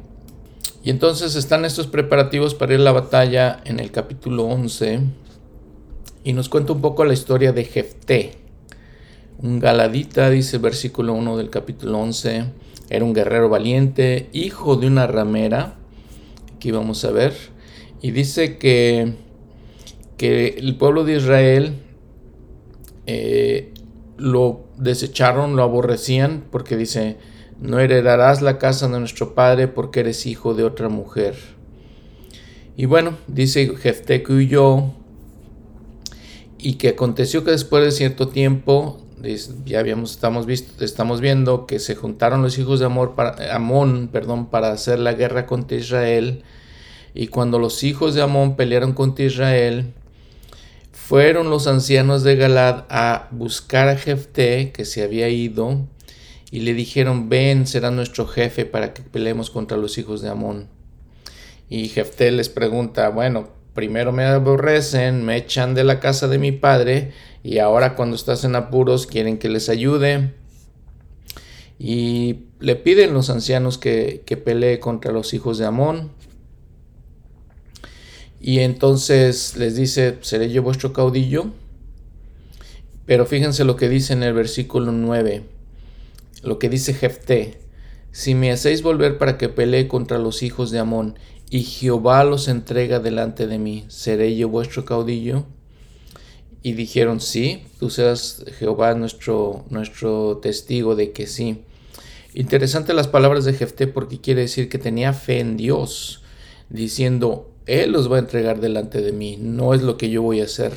[0.84, 5.02] Y entonces están estos preparativos para ir a la batalla en el capítulo 11
[6.24, 8.32] y nos cuenta un poco la historia de Jefté.
[9.38, 12.46] Un galadita, dice el versículo 1 del capítulo 11,
[12.90, 15.76] era un guerrero valiente, hijo de una ramera.
[16.56, 17.34] Aquí vamos a ver
[18.02, 19.14] y dice que,
[20.18, 21.74] que el pueblo de Israel
[23.06, 23.72] eh,
[24.18, 27.18] lo desecharon, lo aborrecían, porque dice,
[27.60, 31.36] no heredarás la casa de nuestro padre porque eres hijo de otra mujer.
[32.76, 34.86] Y bueno, dice Jefté que huyó
[36.58, 39.00] y que aconteció que después de cierto tiempo,
[39.66, 44.10] ya habíamos, estamos, visto, estamos viendo que se juntaron los hijos de Amor para, Amón
[44.12, 46.44] perdón, para hacer la guerra contra Israel
[47.14, 49.94] y cuando los hijos de Amón pelearon contra Israel,
[51.12, 55.86] fueron los ancianos de Galad a buscar a Jefté, que se había ido,
[56.52, 60.70] y le dijeron, ven, será nuestro jefe para que peleemos contra los hijos de Amón.
[61.68, 66.54] Y Jefté les pregunta, bueno, primero me aborrecen, me echan de la casa de mi
[66.54, 67.12] padre,
[67.44, 70.32] y ahora cuando estás en apuros quieren que les ayude.
[71.78, 76.14] Y le piden los ancianos que, que pelee contra los hijos de Amón.
[78.42, 81.52] Y entonces les dice, seré yo vuestro caudillo.
[83.06, 85.44] Pero fíjense lo que dice en el versículo 9,
[86.44, 87.60] lo que dice Jefté,
[88.12, 91.18] si me hacéis volver para que pelee contra los hijos de Amón,
[91.50, 95.46] y Jehová los entrega delante de mí, ¿seré yo vuestro caudillo?
[96.64, 101.64] Y dijeron, sí, tú seas Jehová nuestro, nuestro testigo de que sí.
[102.34, 106.24] Interesante las palabras de Jefté porque quiere decir que tenía fe en Dios,
[106.70, 110.42] diciendo, él los va a entregar delante de mí, no es lo que yo voy
[110.42, 110.74] a hacer.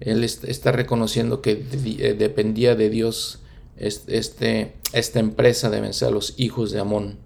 [0.00, 3.40] Él está reconociendo que eh, dependía de Dios
[3.76, 7.18] este, esta empresa de vencer a los hijos de Amón.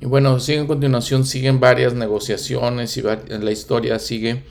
[0.00, 4.42] Y bueno, sigue en continuación, siguen varias negociaciones y la historia sigue.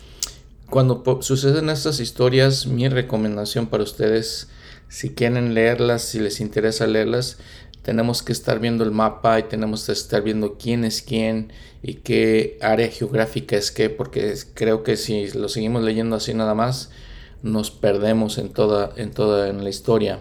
[0.69, 4.47] Cuando suceden estas historias, mi recomendación para ustedes,
[4.87, 7.37] si quieren leerlas, si les interesa leerlas,
[7.81, 11.51] tenemos que estar viendo el mapa y tenemos que estar viendo quién es quién
[11.81, 16.53] y qué área geográfica es qué, porque creo que si lo seguimos leyendo así nada
[16.53, 16.91] más,
[17.41, 20.19] nos perdemos en toda, en toda en la historia.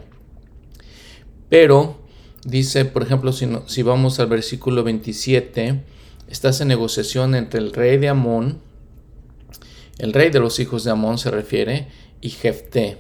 [1.49, 2.01] Pero
[2.45, 5.83] dice, por ejemplo, si, si vamos al versículo 27,
[6.29, 8.61] estás en negociación entre el rey de Amón,
[9.99, 11.89] el rey de los hijos de Amón se refiere,
[12.23, 12.99] y Jefté.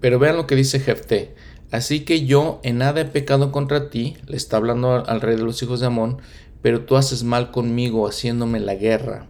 [0.00, 1.34] Pero vean lo que dice Jefté.
[1.72, 5.42] Así que yo en nada he pecado contra ti, le está hablando al rey de
[5.42, 6.18] los hijos de Amón,
[6.60, 9.26] pero tú haces mal conmigo haciéndome la guerra.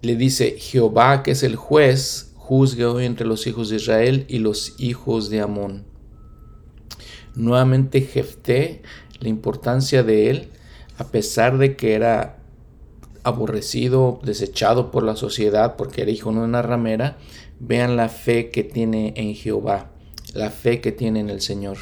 [0.00, 4.38] le dice, Jehová que es el juez, juzgue hoy entre los hijos de Israel y
[4.38, 5.84] los hijos de Amón.
[7.34, 8.82] Nuevamente Jefté,
[9.20, 10.48] la importancia de él,
[10.96, 12.38] a pesar de que era
[13.22, 17.18] aborrecido, desechado por la sociedad porque era hijo de una ramera,
[17.60, 19.90] vean la fe que tiene en Jehová,
[20.36, 21.78] la fe que tiene en el Señor.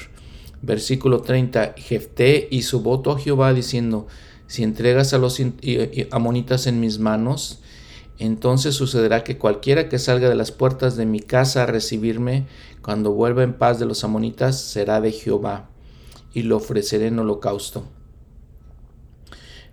[0.62, 4.06] Versículo 30, Jefté hizo voto a Jehová diciendo,
[4.46, 5.40] si entregas a los
[6.10, 7.60] amonitas en mis manos,
[8.18, 12.46] entonces sucederá que cualquiera que salga de las puertas de mi casa a recibirme,
[12.80, 15.68] cuando vuelva en paz de los amonitas, será de Jehová,
[16.32, 17.84] y lo ofreceré en holocausto.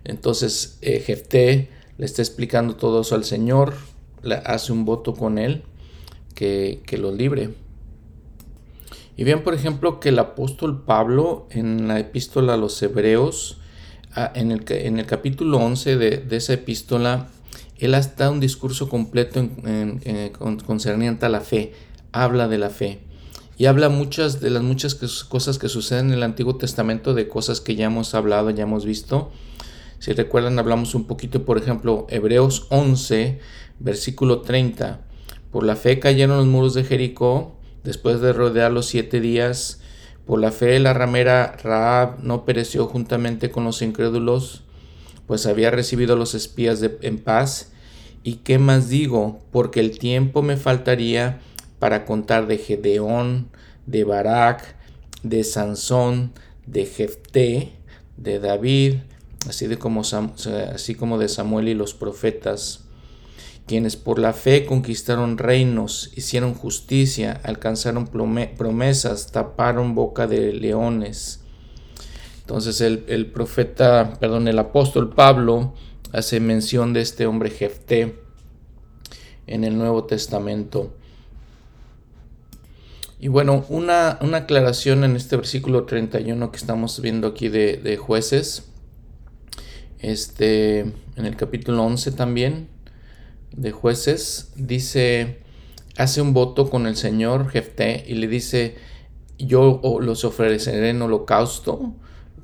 [0.04, 3.74] Entonces eh, Jefté le está explicando todo eso al Señor,
[4.22, 5.62] le hace un voto con él
[6.34, 7.50] que, que lo libre.
[9.16, 13.58] Y bien, por ejemplo, que el apóstol Pablo en la epístola a los Hebreos,
[14.14, 17.28] ah, en el, en el capítulo 11 de, de esa epístola,
[17.82, 20.32] él hasta un discurso completo en,
[20.64, 21.72] concerniente a la fe,
[22.12, 23.00] habla de la fe
[23.58, 24.94] y habla muchas de las muchas
[25.24, 28.84] cosas que suceden en el Antiguo Testamento, de cosas que ya hemos hablado, ya hemos
[28.84, 29.32] visto.
[29.98, 33.40] Si recuerdan, hablamos un poquito, por ejemplo, Hebreos 11,
[33.80, 35.00] versículo 30.
[35.50, 39.80] Por la fe cayeron los muros de Jericó, después de rodear los siete días.
[40.26, 44.62] Por la fe la ramera Raab no pereció juntamente con los incrédulos,
[45.26, 47.72] pues había recibido a los espías en paz
[48.24, 49.40] ¿Y qué más digo?
[49.50, 51.40] Porque el tiempo me faltaría
[51.78, 53.48] para contar de Gedeón,
[53.86, 54.76] de Barak,
[55.24, 56.32] de Sansón,
[56.66, 57.72] de Jefté,
[58.16, 58.98] de David,
[59.48, 62.84] así, de como, así como de Samuel y los profetas,
[63.66, 71.40] quienes por la fe conquistaron reinos, hicieron justicia, alcanzaron promesas, taparon boca de leones.
[72.40, 75.74] Entonces el, el profeta, perdón, el apóstol Pablo,
[76.12, 78.18] hace mención de este hombre Jefté
[79.46, 80.94] en el Nuevo Testamento.
[83.20, 88.64] Y bueno, una, una, aclaración en este versículo 31 que estamos viendo aquí de, jueces.
[90.00, 92.71] Este, en el capítulo 11 también
[93.56, 95.42] de jueces, dice,
[95.96, 98.76] hace un voto con el Señor Jefté y le dice,
[99.38, 101.94] yo los ofreceré en holocausto,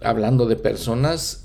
[0.01, 1.45] hablando de personas,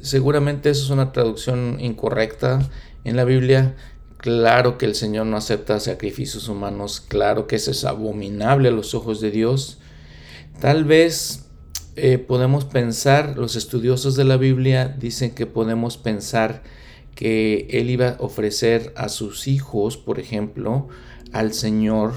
[0.00, 2.70] Seguramente eso es una traducción incorrecta
[3.04, 3.76] en la Biblia.
[4.16, 8.94] Claro que el Señor no acepta sacrificios humanos, claro que eso es abominable a los
[8.94, 9.78] ojos de Dios.
[10.58, 11.46] Tal vez
[11.96, 16.62] eh, podemos pensar, los estudiosos de la Biblia dicen que podemos pensar
[17.20, 20.88] que Él iba a ofrecer a sus hijos, por ejemplo,
[21.32, 22.14] al Señor.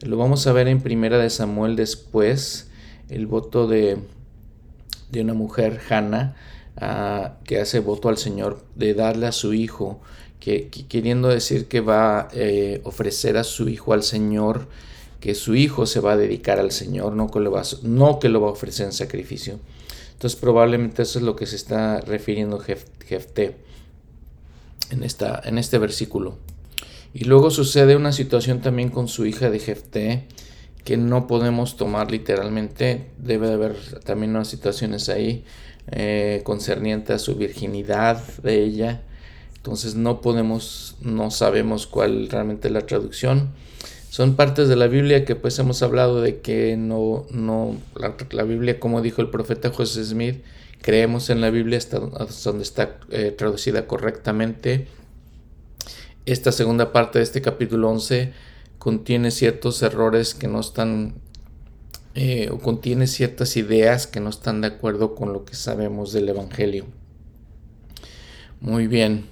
[0.00, 2.68] Lo vamos a ver en Primera de Samuel después,
[3.08, 3.98] el voto de,
[5.12, 6.34] de una mujer, Hannah,
[7.44, 10.00] que hace voto al Señor de darle a su hijo,
[10.40, 14.66] que, queriendo decir que va a eh, ofrecer a su hijo al Señor,
[15.20, 18.28] que su hijo se va a dedicar al Señor, no que, lo va no que
[18.28, 19.60] lo va a ofrecer en sacrificio.
[20.14, 23.70] Entonces probablemente eso es lo que se está refiriendo Jefté
[24.92, 26.38] en, esta, en este versículo.
[27.14, 30.24] Y luego sucede una situación también con su hija de Jefté
[30.84, 33.10] que no podemos tomar literalmente.
[33.18, 35.44] Debe de haber también unas situaciones ahí
[35.90, 39.02] eh, concerniente a su virginidad de ella.
[39.56, 43.50] Entonces no podemos, no sabemos cuál realmente es la traducción.
[44.10, 48.78] Son partes de la Biblia que pues hemos hablado de que no, no, la, Biblia,
[48.78, 50.42] como dijo el profeta José Smith,
[50.82, 54.88] creemos en la Biblia hasta, donde está eh, traducida correctamente.
[56.26, 58.32] Esta segunda parte de este capítulo 11
[58.78, 61.14] contiene ciertos errores que no están
[62.14, 66.28] eh, o contiene ciertas ideas que no están de acuerdo con lo que sabemos del
[66.28, 66.84] Evangelio.
[68.60, 69.24] Muy bien.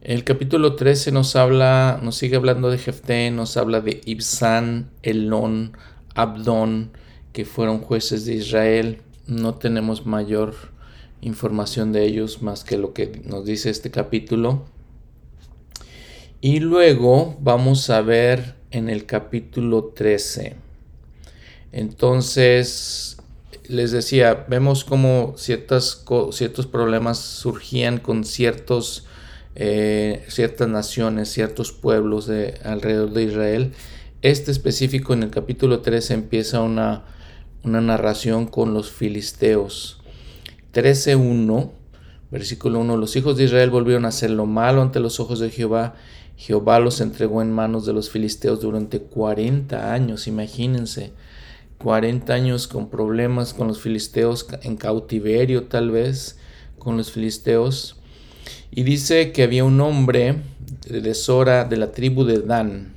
[0.00, 5.76] El capítulo 13 nos habla, nos sigue hablando de Jefté, nos habla de Ibsan, Elón,
[6.14, 6.90] Abdón,
[7.32, 8.98] que fueron jueces de Israel.
[9.26, 10.54] No tenemos mayor
[11.20, 14.64] información de ellos más que lo que nos dice este capítulo.
[16.40, 20.64] Y luego vamos a ver en el capítulo 13
[21.74, 23.16] entonces,
[23.66, 29.06] les decía, vemos cómo ciertas, ciertos problemas surgían con ciertos,
[29.56, 33.72] eh, ciertas naciones, ciertos pueblos de, alrededor de Israel.
[34.22, 37.06] Este específico en el capítulo 3 empieza una,
[37.64, 39.98] una narración con los filisteos.
[40.74, 41.70] 13.1,
[42.30, 45.50] versículo 1, los hijos de Israel volvieron a hacer lo malo ante los ojos de
[45.50, 45.94] Jehová.
[46.36, 51.12] Jehová los entregó en manos de los filisteos durante 40 años, imagínense.
[51.78, 56.38] 40 años con problemas con los filisteos, en cautiverio tal vez
[56.78, 57.96] con los filisteos.
[58.70, 60.36] Y dice que había un hombre
[60.88, 62.94] de Sora de la tribu de Dan,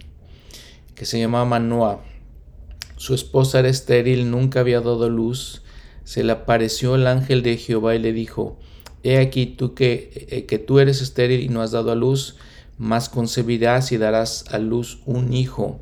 [0.96, 2.07] que se llamaba Manoah.
[2.98, 5.62] Su esposa era estéril, nunca había dado luz.
[6.04, 8.58] Se le apareció el ángel de Jehová y le dijo,
[9.04, 12.36] He aquí tú que, eh, que tú eres estéril y no has dado a luz,
[12.78, 15.80] mas concebirás y darás a luz un hijo.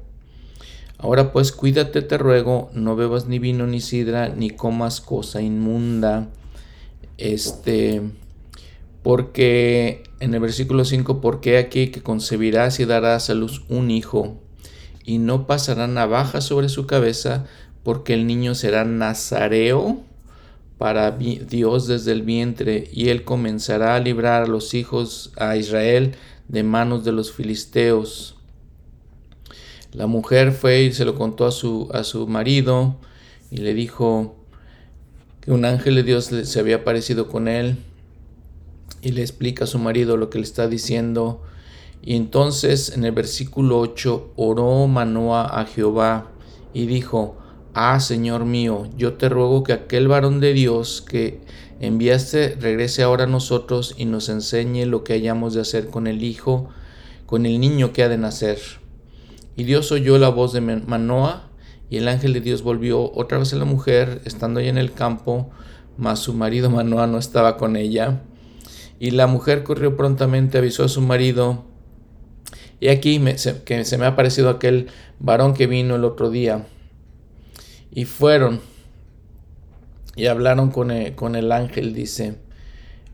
[0.97, 6.29] Ahora pues cuídate, te ruego, no bebas ni vino ni sidra, ni comas cosa inmunda.
[7.17, 8.01] Este,
[9.03, 14.41] porque en el versículo 5, porque aquí que concebirás y darás a luz un hijo,
[15.05, 17.45] y no pasará navaja sobre su cabeza,
[17.83, 20.01] porque el niño será nazareo
[20.77, 26.15] para Dios desde el vientre, y él comenzará a librar a los hijos a Israel
[26.47, 28.35] de manos de los filisteos.
[29.93, 32.97] La mujer fue y se lo contó a su, a su marido,
[33.51, 34.35] y le dijo
[35.41, 37.77] que un ángel de Dios se había aparecido con él
[39.01, 41.43] y le explica a su marido lo que le está diciendo.
[42.05, 46.31] Y entonces en el versículo 8 oró Manoa a Jehová
[46.71, 47.37] y dijo,
[47.73, 51.41] Ah, Señor mío, yo te ruego que aquel varón de Dios que
[51.81, 56.23] enviaste regrese ahora a nosotros y nos enseñe lo que hayamos de hacer con el
[56.23, 56.69] hijo,
[57.25, 58.59] con el niño que ha de nacer.
[59.57, 61.49] Y Dios oyó la voz de Manoa,
[61.89, 64.93] y el ángel de Dios volvió otra vez a la mujer, estando ya en el
[64.93, 65.49] campo,
[65.97, 68.21] mas su marido Manoa no estaba con ella.
[68.99, 71.65] Y la mujer corrió prontamente, avisó a su marido,
[72.79, 73.21] y aquí
[73.65, 74.87] que se me ha parecido aquel
[75.19, 76.65] varón que vino el otro día.
[77.91, 78.59] Y fueron
[80.15, 82.35] y hablaron con el, con el ángel, dice.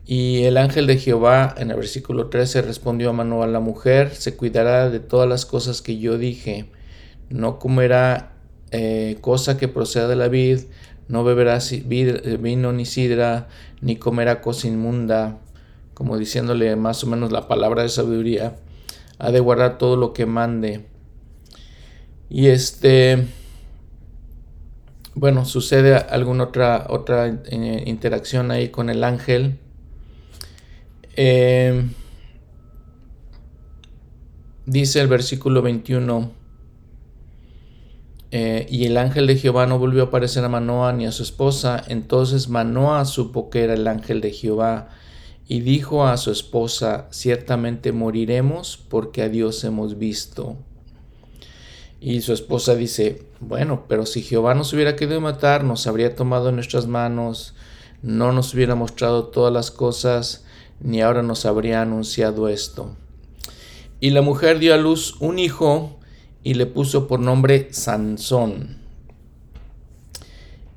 [0.04, 4.36] Y el ángel de Jehová, en el versículo 13, respondió a Manoa, la mujer se
[4.36, 6.66] cuidará de todas las cosas que yo dije,
[7.28, 8.32] no comerá
[8.72, 10.60] eh, cosa que proceda de la vid,
[11.08, 11.58] no beberá
[12.40, 13.48] vino ni sidra,
[13.80, 15.38] ni comerá cosa inmunda,
[15.94, 18.56] como diciéndole más o menos la palabra de sabiduría,
[19.18, 20.86] ha de guardar todo lo que mande.
[22.28, 23.26] Y este,
[25.14, 29.58] bueno, sucede alguna otra, otra eh, interacción ahí con el ángel.
[31.14, 31.90] Em,
[34.64, 36.32] dice el versículo 21,
[38.34, 41.22] eh, y el ángel de Jehová no volvió a aparecer a Manoa ni a su
[41.22, 44.88] esposa, entonces Manoa supo que era el ángel de Jehová
[45.52, 50.56] y dijo a su esposa, ciertamente moriremos porque a Dios hemos visto.
[52.00, 56.48] Y su esposa dice, bueno, pero si Jehová nos hubiera querido matar, nos habría tomado
[56.48, 57.52] en nuestras manos,
[58.00, 60.46] no nos hubiera mostrado todas las cosas,
[60.80, 62.96] ni ahora nos habría anunciado esto.
[64.00, 65.98] Y la mujer dio a luz un hijo
[66.42, 68.78] y le puso por nombre Sansón.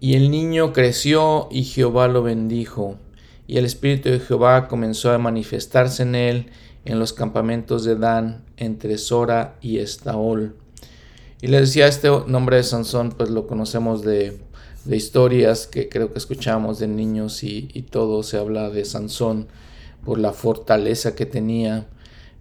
[0.02, 2.98] Y el niño creció y Jehová lo bendijo
[3.48, 6.52] y el Espíritu de Jehová comenzó a manifestarse en él
[6.86, 10.56] en los campamentos de Dan, entre Sora y Estaol.
[11.42, 14.40] Y le decía este nombre de Sansón, pues lo conocemos de,
[14.90, 19.48] historias que creo que escuchamos de niños y, todo se habla de Sansón
[20.04, 21.88] por la fortaleza que tenía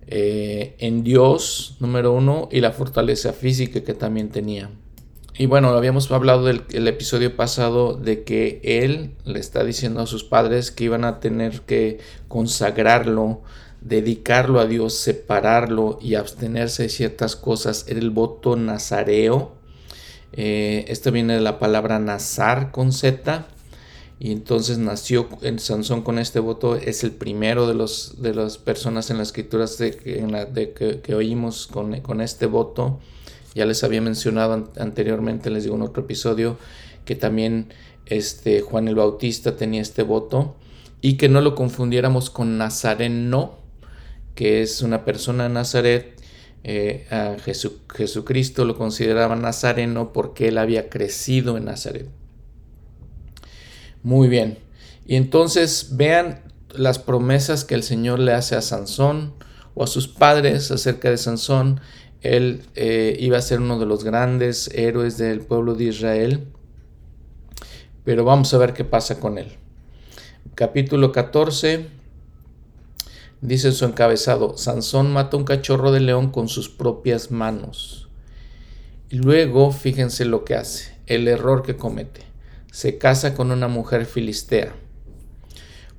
[0.06, 4.70] eh, en Dios, número uno, y la fortaleza física que también tenía.
[5.36, 10.06] Y bueno, habíamos hablado del el episodio pasado de que él le está diciendo a
[10.06, 11.98] sus padres que iban a tener que
[12.28, 13.42] consagrarlo,
[13.80, 17.86] dedicarlo a Dios, separarlo y abstenerse de ciertas cosas.
[17.88, 19.54] Era el voto nazareo.
[20.34, 23.48] Eh, esto viene de la palabra nazar con Z.
[24.20, 26.76] Y entonces nació en Sansón con este voto.
[26.76, 29.90] Es el primero de, los, de las personas en las escrituras de,
[30.52, 33.00] de que, que, oímos con, con este voto.
[33.54, 36.58] Ya les había mencionado anteriormente, les digo en otro episodio,
[37.04, 37.68] que también
[38.06, 40.56] este, Juan el Bautista tenía este voto
[41.00, 43.58] y que no lo confundiéramos con Nazareno,
[44.34, 46.14] que es una persona de Nazaret.
[46.66, 47.36] Eh, a
[47.94, 52.08] Jesucristo lo consideraba nazareno porque él había crecido en Nazaret.
[54.02, 54.56] Muy bien.
[55.06, 56.42] Y entonces vean
[56.74, 59.34] las promesas que el Señor le hace a Sansón
[59.74, 61.80] o a sus padres acerca de Sansón
[62.24, 66.46] él eh, iba a ser uno de los grandes héroes del pueblo de Israel.
[68.02, 69.52] Pero vamos a ver qué pasa con él.
[70.54, 71.86] Capítulo 14.
[73.42, 78.08] Dice su encabezado, Sansón mata un cachorro de león con sus propias manos.
[79.10, 82.22] Luego, fíjense lo que hace, el error que comete.
[82.72, 84.74] Se casa con una mujer filistea.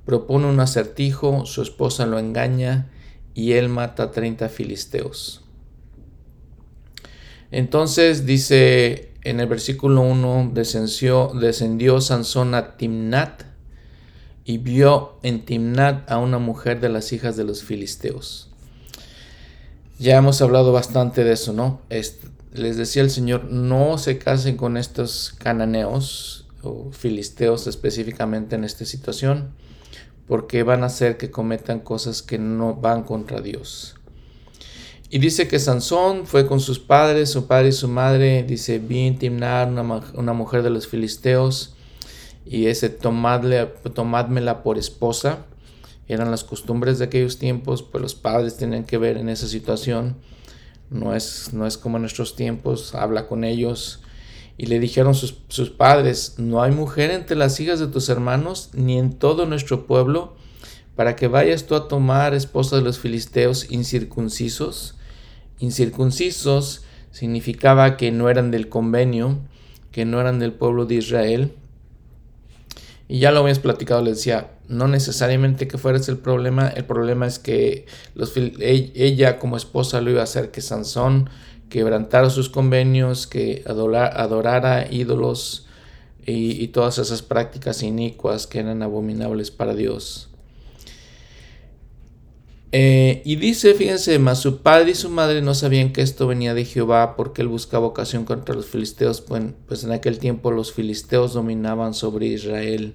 [0.04, 2.90] Propone un acertijo, su esposa lo engaña
[3.32, 5.45] y él mata a 30 filisteos.
[7.50, 13.42] Entonces dice en el versículo 1, descendió, descendió Sansón a Timnat
[14.44, 18.48] y vio en Timnat a una mujer de las hijas de los filisteos.
[19.98, 21.80] Ya hemos hablado bastante de eso, ¿no?
[22.52, 28.84] les decía el Señor, no se casen con estos cananeos o filisteos específicamente en esta
[28.84, 29.50] situación,
[30.28, 33.95] porque van a hacer que cometan cosas que no van contra Dios.
[35.08, 39.12] Y dice que Sansón fue con sus padres, su padre y su madre, dice, vi
[39.12, 41.76] Timnar una, una mujer de los filisteos,
[42.44, 45.46] y ese tomadle, tomádmela por esposa.
[46.08, 50.16] Eran las costumbres de aquellos tiempos, pues los padres tenían que ver en esa situación.
[50.90, 54.00] No es, no es como en nuestros tiempos, habla con ellos.
[54.56, 58.70] Y le dijeron sus, sus padres, no hay mujer entre las hijas de tus hermanos,
[58.72, 60.36] ni en todo nuestro pueblo,
[60.94, 64.95] para que vayas tú a tomar esposa de los filisteos incircuncisos.
[65.58, 69.38] Incircuncisos significaba que no eran del convenio,
[69.90, 71.52] que no eran del pueblo de Israel,
[73.08, 76.84] y ya lo habías platicado, le decía, no necesariamente que fuera ese el problema, el
[76.84, 77.86] problema es que
[78.94, 81.30] ella como esposa lo iba a hacer que Sansón
[81.68, 85.66] quebrantara sus convenios, que adorara ídolos
[86.26, 90.28] y, y todas esas prácticas inicuas que eran abominables para Dios.
[92.78, 96.52] Eh, y dice, fíjense, más su padre y su madre no sabían que esto venía
[96.52, 100.74] de Jehová porque él buscaba ocasión contra los filisteos, pues, pues en aquel tiempo los
[100.74, 102.94] filisteos dominaban sobre Israel.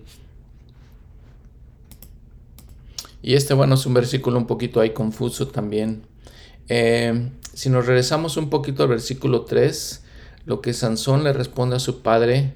[3.23, 6.03] Y este, bueno, es un versículo un poquito ahí confuso también.
[6.69, 10.03] Eh, si nos regresamos un poquito al versículo 3,
[10.45, 12.53] lo que Sansón le responde a su padre,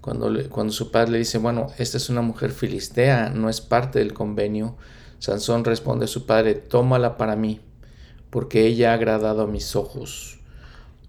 [0.00, 3.98] cuando, cuando su padre le dice, bueno, esta es una mujer filistea, no es parte
[3.98, 4.76] del convenio.
[5.20, 7.60] Sansón responde a su padre, tómala para mí,
[8.30, 10.40] porque ella ha agradado a mis ojos.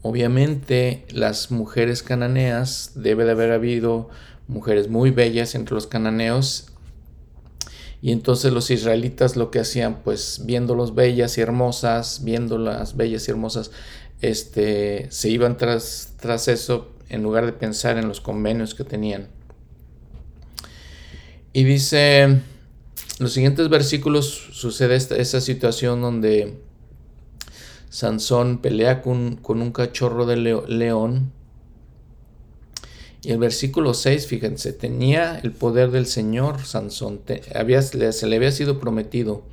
[0.02, 4.10] Obviamente las mujeres cananeas, debe de haber habido
[4.48, 6.68] mujeres muy bellas entre los cananeos,
[8.02, 13.32] y entonces los israelitas lo que hacían, pues viéndolos bellas y hermosas, viéndolas bellas y
[13.32, 13.72] hermosas,
[14.22, 19.30] este, se iban tras, tras eso en lugar de pensar en los convenios que tenían.
[21.54, 22.42] Y dice
[23.22, 26.58] los siguientes versículos sucede esta, esa situación donde
[27.88, 31.32] Sansón pelea con, un cachorro de león.
[33.22, 37.22] Y el versículo 6, fíjense, tenía el poder del Señor Sansón,
[37.54, 39.44] había, se le había sido prometido.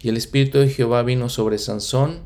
[0.00, 2.20] Y el Espíritu de Jehová vino sobre Sansón,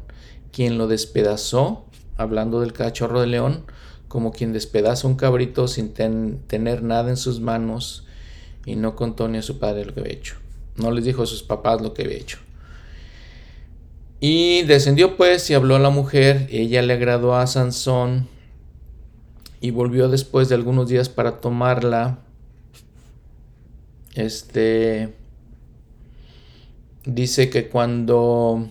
[0.52, 1.86] quien lo despedazó,
[2.18, 3.64] hablando del cachorro de león,
[4.08, 8.04] como quien despedaza un cabrito sin tener nada en sus manos,
[8.66, 10.41] y no contó ni a su padre lo que hecho.
[10.76, 12.38] No les dijo a sus papás lo que había hecho.
[14.20, 18.28] Y descendió pues y habló a la mujer, ella le agradó a Sansón
[19.60, 22.20] y volvió después de algunos días para tomarla.
[24.14, 25.12] Este
[27.04, 28.68] dice que cuando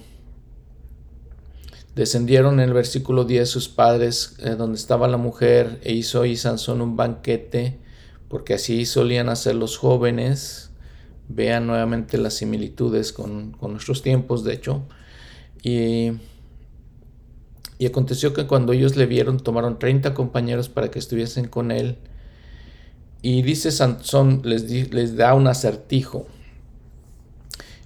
[1.95, 6.38] descendieron en el versículo 10 sus padres, eh, donde estaba la mujer, e hizo y
[6.38, 7.78] Sansón un banquete,
[8.30, 10.70] porque así solían hacer los jóvenes
[11.36, 14.84] vean nuevamente las similitudes con, nuestros tiempos, de hecho.
[15.64, 16.12] Y,
[17.78, 21.98] y, aconteció que cuando ellos le vieron, tomaron 30 compañeros para que estuviesen con él.
[23.22, 26.28] Y dice Sansón, les, les da un acertijo.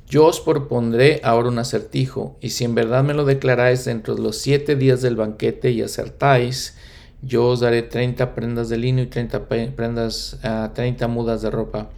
[0.08, 4.22] Yo os propondré ahora un acertijo, y si en verdad me lo declaráis dentro de
[4.22, 6.78] los siete días del banquete y acertáis,
[7.22, 11.90] yo os daré 30 prendas de lino y 30 prendas, 30 ah, mudas de ropa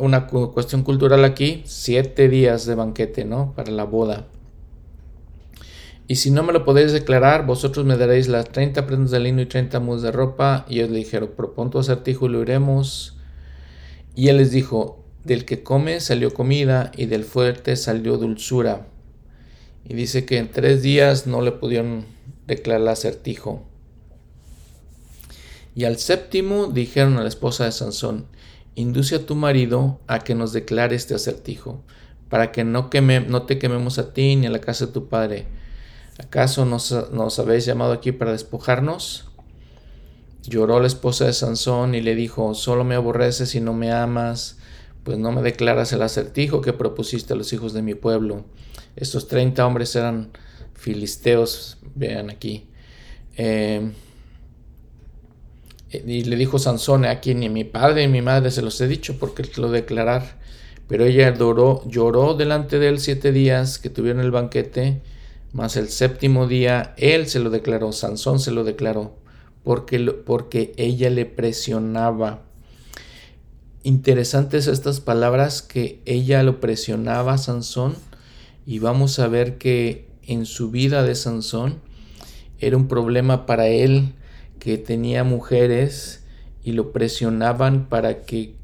[0.00, 3.54] una cuestión cultural aquí, siete días de banquete, ¿no?
[3.54, 4.26] Para la boda.
[6.10, 9.42] Y si no me lo podéis declarar, vosotros me daréis las 30 prendas de lino
[9.42, 10.66] y 30 mudas de ropa.
[10.68, 13.16] Y ellos le dijeron, propon tu acertijo y lo iremos.
[14.16, 18.88] Y él les dijo, del que come salió comida y del fuerte salió dulzura.
[19.84, 22.06] Y dice que en tres días no le pudieron
[22.48, 23.62] declarar el acertijo.
[25.76, 28.26] Y al séptimo dijeron a la esposa de Sansón,
[28.80, 31.82] induce a tu marido a que nos declare este acertijo,
[32.28, 35.46] para que no, te quememos a ti ni a la casa de tu padre.
[36.18, 39.30] ¿Acaso nos, nos habéis llamado aquí para despojarnos?
[40.42, 44.58] Lloró la esposa de Sansón y le dijo, solo me aborreces y no me amas,
[45.04, 48.44] pues no me declaras el acertijo que propusiste a los hijos de mi pueblo.
[48.96, 50.30] Estos treinta hombres eran
[50.74, 52.68] filisteos, vean aquí.
[53.36, 53.92] Eh,
[55.92, 58.86] y le dijo Sansón, a quien ni mi padre ni mi madre se los he
[58.86, 60.38] dicho porque él lo declarar.
[60.86, 65.00] Pero ella lloró, lloró delante de él siete días que tuvieron el banquete,
[65.52, 69.16] mas el séptimo día él se lo declaró, Sansón se lo declaró,
[69.62, 72.42] porque, porque ella le presionaba.
[73.82, 77.96] interesantes estas palabras que ella lo presionaba a Sansón
[78.66, 81.80] y vamos a ver que en su vida de Sansón
[82.58, 84.14] era un problema para él
[84.60, 86.22] que tenía mujeres
[86.62, 88.54] y lo presionaban para que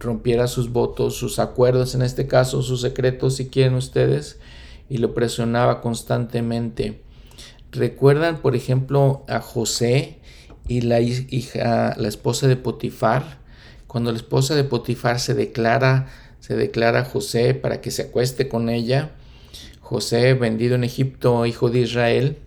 [0.00, 4.40] rompiera sus votos, sus acuerdos, en este caso sus secretos si quieren ustedes,
[4.88, 7.02] y lo presionaba constantemente.
[7.70, 10.18] ¿Recuerdan, por ejemplo, a José
[10.66, 13.38] y la hija, la esposa de Potifar?
[13.86, 16.08] Cuando la esposa de Potifar se declara,
[16.40, 19.12] se declara a José para que se acueste con ella,
[19.80, 22.38] José, vendido en Egipto, hijo de Israel,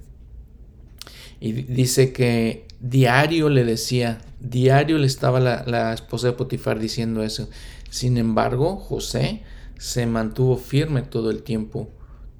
[1.40, 7.24] y dice que diario le decía, diario le estaba la, la esposa de Potifar diciendo
[7.24, 7.50] eso.
[7.90, 9.44] Sin embargo, José
[9.78, 11.90] se mantuvo firme todo el tiempo.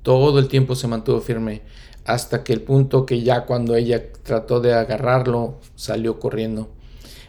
[0.04, 1.62] Todo el tiempo se mantuvo firme
[2.06, 6.72] hasta que el punto que ya cuando ella trató de agarrarlo salió corriendo.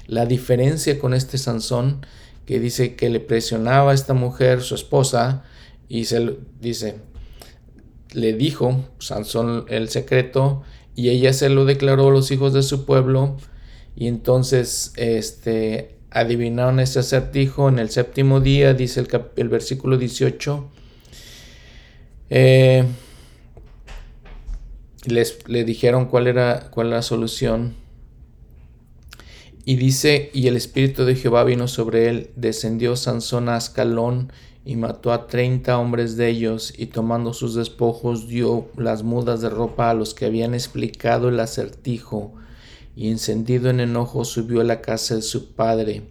[0.06, 2.04] La diferencia con este Sansón
[2.46, 5.44] que dice que le presionaba a esta mujer, su esposa,
[5.88, 6.96] y se dice,
[8.12, 10.62] le dijo Sansón el secreto
[10.94, 13.36] y ella se lo declaró a los hijos de su pueblo
[13.96, 20.68] y entonces este adivinaron ese acertijo en el séptimo día, dice el, el versículo 18.
[22.30, 22.84] Eh,
[25.06, 27.74] les, le dijeron cuál era, cuál era la solución
[29.64, 34.32] y dice, y el Espíritu de Jehová vino sobre él, descendió Sansón a Ascalón
[34.70, 39.50] y mató a treinta hombres de ellos, y tomando sus despojos dio las mudas de
[39.50, 42.34] ropa a los que habían explicado el acertijo,
[42.94, 46.04] y encendido en enojo subió a la casa de su padre.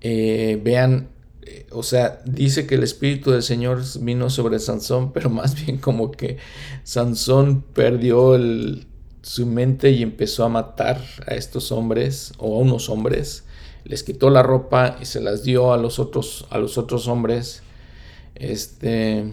[0.00, 1.10] Eh, vean,
[1.42, 5.76] eh, o sea, dice que el Espíritu del Señor vino sobre Sansón, pero más bien
[5.76, 6.38] como que
[6.84, 8.40] Sansón perdió
[9.20, 13.44] su mente y empezó a matar a estos hombres o a unos hombres.
[13.88, 17.62] Les quitó la ropa y se las dio a los otros, a los otros hombres.
[18.36, 19.32] Este.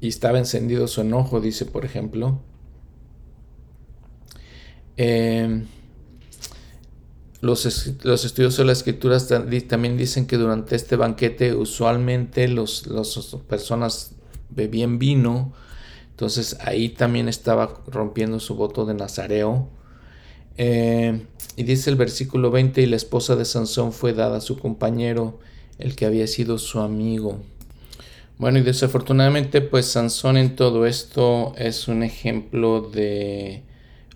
[0.00, 2.40] Y estaba encendido su enojo, dice, por ejemplo.
[4.96, 5.66] Em,
[7.40, 7.64] los,
[8.02, 9.28] los, estudios de las escrituras
[9.68, 14.12] también dicen que durante este banquete usualmente las personas
[14.50, 15.52] bebían vino
[16.14, 19.68] entonces ahí también estaba rompiendo su voto de Nazareo.
[20.56, 21.26] Eh,
[21.56, 25.38] y dice el versículo 20, y la esposa de Sansón fue dada a su compañero,
[25.78, 27.40] el que había sido su amigo.
[28.38, 33.62] Bueno, y desafortunadamente, pues Sansón en todo esto es un ejemplo de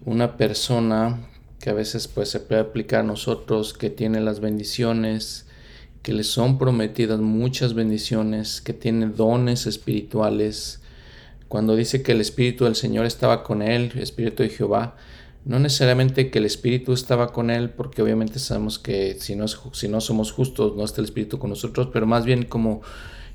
[0.05, 1.28] una persona
[1.60, 5.47] que a veces pues se puede aplicar a nosotros, que tiene las bendiciones,
[6.02, 10.81] que le son prometidas muchas bendiciones, que tiene dones espirituales,
[11.48, 14.97] cuando dice que el Espíritu del Señor estaba con él, el Espíritu de Jehová,
[15.48, 19.88] no necesariamente que el Espíritu estaba con él, porque obviamente sabemos que si no, si
[19.88, 22.82] no somos justos no está el Espíritu con nosotros, pero más bien como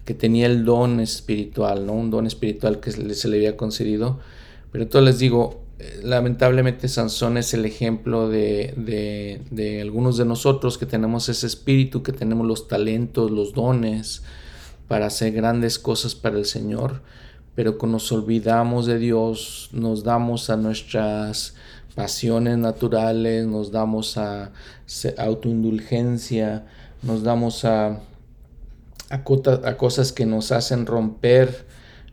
[0.06, 1.94] que tenía el don espiritual, ¿no?
[1.94, 4.20] Un don espiritual que se le había concedido.
[4.72, 10.26] Pero entonces les digo, eh, lamentablemente Sansón es el ejemplo de, de, de, algunos de
[10.26, 14.22] nosotros que tenemos ese espíritu, que tenemos los talentos, los dones
[14.88, 17.02] para hacer grandes cosas para el Señor
[17.56, 21.56] pero cuando nos olvidamos de Dios, nos damos a nuestras
[21.96, 24.52] pasiones naturales, nos damos a
[25.18, 26.66] autoindulgencia,
[27.02, 28.00] nos damos a,
[29.10, 29.24] a,
[29.78, 31.66] cosas que nos hacen romper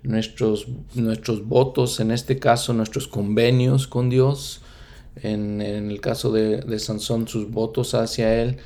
[0.03, 4.63] nuestros, nuestros votos, en este caso nuestros convenios con Dios,
[5.17, 8.59] en, en el caso de, de, Sansón sus votos hacia Él,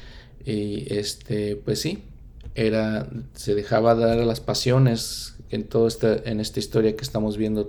[0.45, 2.03] y este, pues sí,
[2.55, 7.37] era, se dejaba dar a las pasiones en toda esta, en esta historia que estamos
[7.37, 7.69] viendo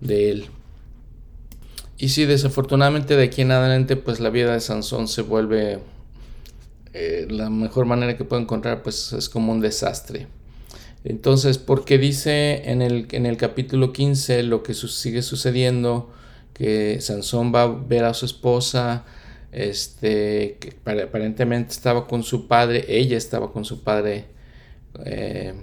[0.00, 0.46] de él.
[1.98, 5.78] Y sí, desafortunadamente de aquí en adelante, pues la vida de Sansón se vuelve
[6.92, 10.26] eh, la mejor manera que puedo encontrar, pues es como un desastre.
[11.04, 16.10] Entonces, porque dice en el, en el capítulo 15 lo que sigue sucediendo,
[16.52, 19.04] que Sansón va a ver a su esposa,
[19.52, 24.24] este, que aparentemente estaba con su padre, ella estaba con su padre,
[25.04, 25.54] eh,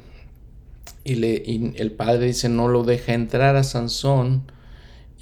[1.04, 1.44] y, le,
[1.76, 4.44] el padre dice, no lo deja entrar a Sansón.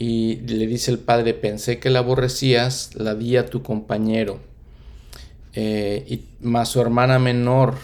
[0.01, 4.39] Y le dice el padre, pensé que la aborrecías, la di a tu compañero.
[5.53, 7.75] Eh, y más su hermana menor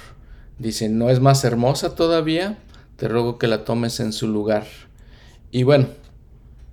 [0.57, 2.57] dice, ¿no es más hermosa todavía?
[2.95, 4.65] Te ruego que la tomes en su lugar.
[5.51, 5.89] Y bueno,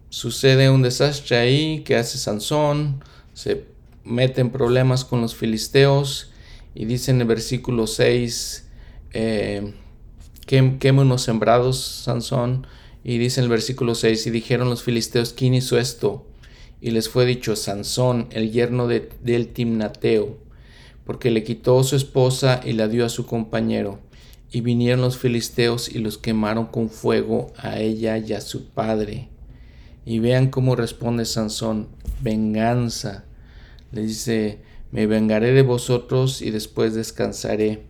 [0.09, 3.05] sucede un desastre ahí que hace Sansón,
[3.35, 3.67] se
[4.03, 6.33] mete en problemas con los filisteos
[6.75, 8.67] y dice en el versículo 6,
[9.13, 12.67] queme unos sembrados, Sansón.
[13.05, 16.27] Y dice en el versículo 6, y dijeron los filisteos, ¿quién hizo esto?
[16.81, 20.39] Y les fue dicho, Sansón, el yerno de, del Timnateo.
[21.05, 24.01] porque le quitó su esposa y la dio a su compañero.
[24.51, 29.29] Y vinieron los filisteos y los quemaron con fuego a ella y a su padre.
[30.07, 31.89] Y vean cómo responde Sansón,
[32.23, 33.27] venganza.
[33.93, 34.61] Le dice,
[34.93, 37.83] me vengaré de vosotros y después descansaré.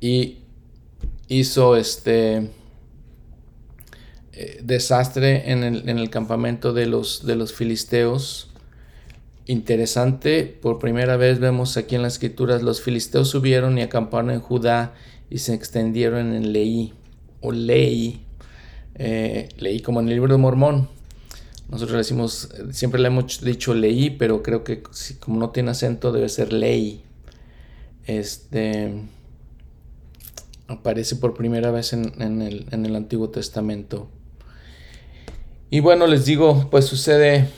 [0.00, 0.38] Y
[1.28, 2.50] hizo este
[4.32, 8.50] eh, desastre en el, en el, campamento de los, de los filisteos.
[9.46, 14.40] Interesante, por primera vez vemos aquí en las escrituras, los filisteos subieron y acamparon en
[14.40, 14.94] Judá
[15.28, 16.92] y se extendieron en Leí,
[17.40, 18.24] o Leí,
[18.94, 20.88] eh, leí como en el libro de Mormón.
[21.68, 24.82] Nosotros decimos, siempre le hemos dicho leí, pero creo que
[25.20, 27.02] como no tiene acento debe ser ley.
[28.06, 28.92] Este
[30.68, 34.08] aparece por primera vez en, el, en el Antiguo Testamento.
[35.72, 37.48] Y bueno, les digo, pues sucede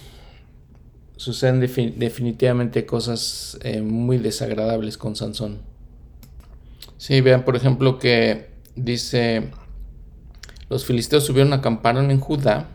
[1.17, 5.63] suceden definitivamente cosas eh, muy desagradables con Sansón.
[6.97, 9.51] Sí, vean por ejemplo que dice,
[10.71, 12.69] los filisteos subieron, acamparon en Judá,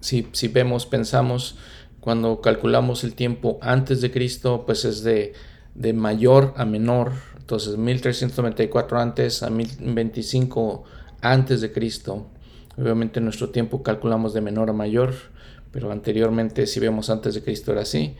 [0.00, 1.58] si, si, vemos, pensamos,
[2.00, 5.34] cuando calculamos el tiempo antes de Cristo, pues es de,
[5.74, 7.12] de mayor a menor.
[7.48, 10.84] Entonces 1394 antes a 1025
[11.22, 12.26] antes de Cristo.
[12.76, 15.14] Obviamente nuestro tiempo calculamos de menor a mayor,
[15.72, 18.16] pero anteriormente si vemos antes de Cristo era así.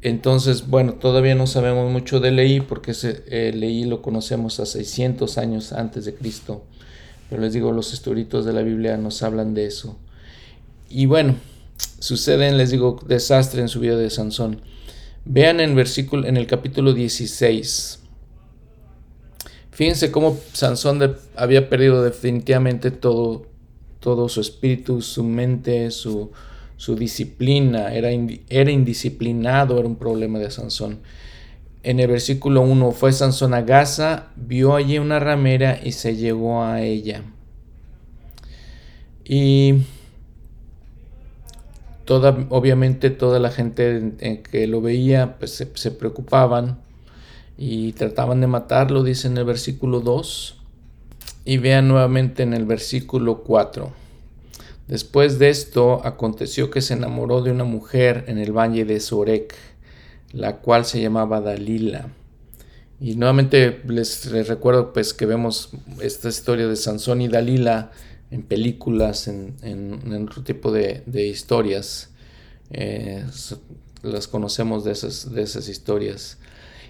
[0.00, 4.64] Entonces, bueno, todavía no sabemos mucho de Leí porque ese, eh, Leí lo conocemos a
[4.64, 6.64] 600 años antes de Cristo.
[7.28, 9.98] Pero les digo, los estudios de la Biblia nos hablan de eso.
[10.88, 11.34] Y bueno,
[11.98, 14.62] suceden, les digo, desastre en su vida de Sansón.
[15.26, 17.98] Vean en, versículo, en el capítulo 16.
[19.72, 23.46] Fíjense cómo Sansón había perdido definitivamente todo,
[24.00, 26.30] todo su espíritu, su mente, su,
[26.76, 28.10] su disciplina, era,
[28.50, 31.00] era indisciplinado, era un problema de Sansón.
[31.82, 36.62] En el versículo 1 fue Sansón a Gaza, vio allí una ramera y se llegó
[36.62, 37.22] a ella.
[39.24, 39.76] Y
[42.04, 44.12] toda, obviamente toda la gente
[44.50, 46.81] que lo veía pues se, se preocupaban
[47.64, 50.56] y trataban de matarlo, dice en el versículo 2.
[51.44, 53.92] Y vean nuevamente en el versículo 4.
[54.88, 59.54] Después de esto aconteció que se enamoró de una mujer en el valle de Sorek,
[60.32, 62.08] la cual se llamaba Dalila.
[63.00, 65.70] Y nuevamente les, recuerdo pues que vemos
[66.00, 67.92] esta historia de Sansón y Dalila
[68.32, 72.10] en películas, en, otro tipo de, historias.
[72.70, 73.24] Eh,
[74.02, 76.38] las conocemos de esas, de esas historias.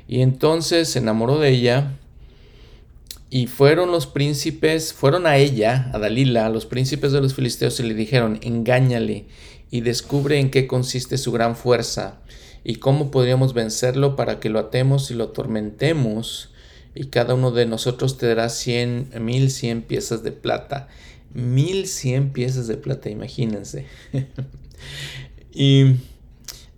[0.09, 1.99] Y entonces se enamoró de ella
[3.31, 7.85] y fueron los príncipes, fueron a ella, a Dalila, los príncipes de los filisteos y
[7.85, 9.25] le dijeron, engáñale
[9.71, 12.21] y descubre en qué consiste su gran fuerza
[12.63, 16.51] y cómo podríamos vencerlo para que lo atemos y lo atormentemos
[16.95, 20.89] y cada uno de nosotros te dará cien, mil cien piezas de plata.
[21.33, 23.87] Mil cien piezas de plata, imagínense.
[25.55, 25.97] y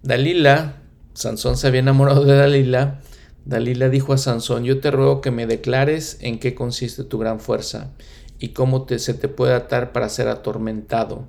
[0.03, 0.83] Dalila,
[1.15, 3.01] Sansón se había enamorado de Dalila
[3.45, 7.41] Dalila dijo a Sansón, yo te ruego que me declares en qué consiste tu gran
[7.41, 7.93] fuerza
[8.39, 11.29] y cómo te, se te puede atar para ser atormentado.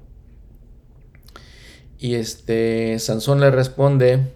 [1.97, 4.31] Y este Sansón le responde,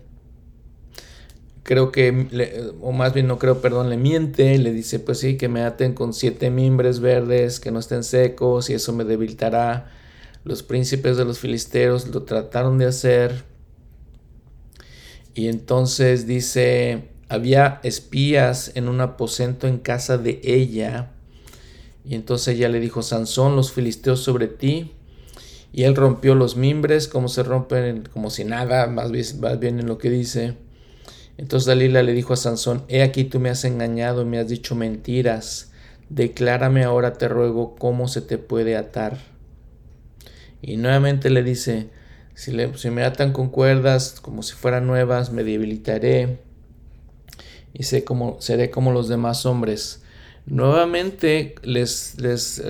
[1.63, 5.49] creo que, o más bien no creo, perdón, le miente, le dice, pues sí, que
[5.49, 9.91] me aten con siete mimbres verdes, que no estén secos y eso me debilitará.
[10.43, 13.43] Los príncipes de los filisteos lo trataron de hacer.
[15.35, 21.11] Y entonces dice, había espías en un aposento en casa de ella.
[22.03, 24.93] Y entonces ella le dijo, Sansón, los filisteos sobre ti.
[25.71, 29.79] Y él rompió los mimbres, como se rompen, como si nada, más bien, más bien
[29.79, 30.55] en lo que dice.
[31.37, 34.75] Entonces Dalila le dijo a Sansón, he aquí tú me has engañado me has dicho
[34.75, 35.71] mentiras.
[36.09, 39.19] Declárame ahora, te ruego, cómo se te puede atar.
[40.61, 41.91] Y nuevamente le dice,
[42.33, 42.51] si,
[42.89, 46.39] me atan con cuerdas como si fueran nuevas, me debilitaré
[47.73, 50.03] y sé como, seré como los demás hombres.
[50.45, 52.61] Nuevamente les, les,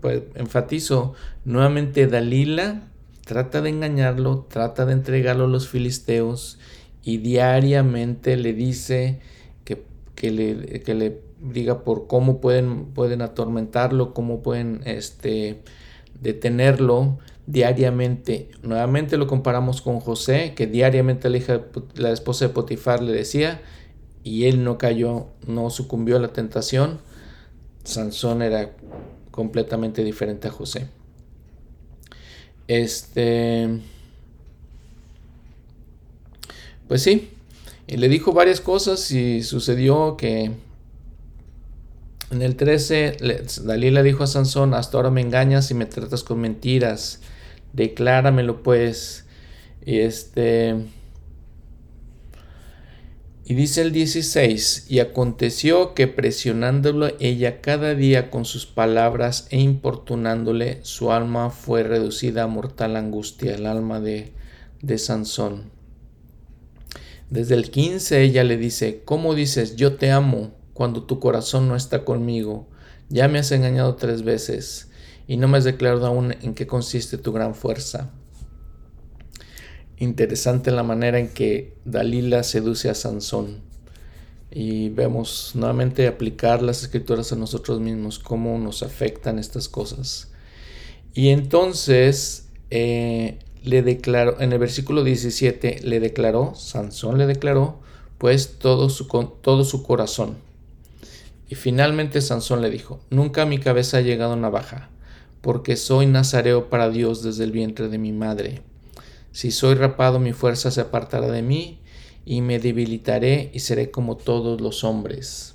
[0.00, 2.88] pues, enfatizo, nuevamente Dalila
[3.24, 6.58] trata de engañarlo, trata de entregarlo a los filisteos
[7.02, 9.20] y diariamente le dice
[9.64, 9.84] que,
[10.14, 15.60] que, le, que le, diga por cómo pueden, pueden atormentarlo, cómo pueden este,
[16.20, 18.48] detenerlo diariamente.
[18.62, 21.62] Nuevamente lo comparamos con José, que diariamente la,
[21.94, 23.60] la esposa de Potifar le decía,
[24.26, 26.98] y él no cayó, no sucumbió a la tentación.
[27.84, 28.72] Sansón era
[29.30, 30.88] completamente diferente a José.
[32.66, 33.80] Este.
[36.88, 37.30] Pues sí,
[37.86, 40.52] y le dijo varias cosas y sucedió que
[42.30, 43.16] en el 13
[43.64, 47.20] Dalila dijo a Sansón, hasta ahora me engañas y me tratas con mentiras
[47.76, 49.24] decláramelo pues.
[49.84, 50.74] Y este...
[53.48, 59.60] Y dice el 16, y aconteció que presionándolo ella cada día con sus palabras e
[59.60, 64.32] importunándole, su alma fue reducida a mortal angustia, el alma de,
[64.82, 65.70] de Sansón.
[67.30, 71.76] Desde el 15 ella le dice, ¿cómo dices yo te amo cuando tu corazón no
[71.76, 72.66] está conmigo?
[73.10, 74.90] Ya me has engañado tres veces
[75.28, 78.10] y no me has declarado aún en qué consiste tu gran fuerza.
[79.98, 83.60] Interesante la manera en que Dalila seduce a Sansón.
[84.50, 90.30] Y vemos nuevamente aplicar las escrituras a nosotros mismos, cómo nos afectan estas cosas.
[91.14, 97.80] Y entonces eh, le declaró, en el versículo 17, le declaró, Sansón le declaró,
[98.18, 100.36] pues todo su, todo su corazón.
[101.48, 104.90] Y finalmente Sansón le dijo, nunca a mi cabeza ha llegado navaja
[105.46, 108.62] porque soy nazareo para Dios desde el vientre de mi madre.
[109.36, 111.78] Si soy rapado, mi fuerza se apartará de mí,
[112.24, 115.54] y me debilitaré y seré como todos los hombres.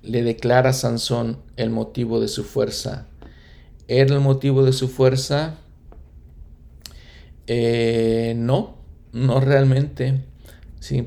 [0.00, 3.08] Le declara Sansón el motivo de su fuerza.
[3.88, 5.58] ¿Era el motivo de su fuerza?
[7.46, 8.78] Eh, no,
[9.12, 10.24] no realmente.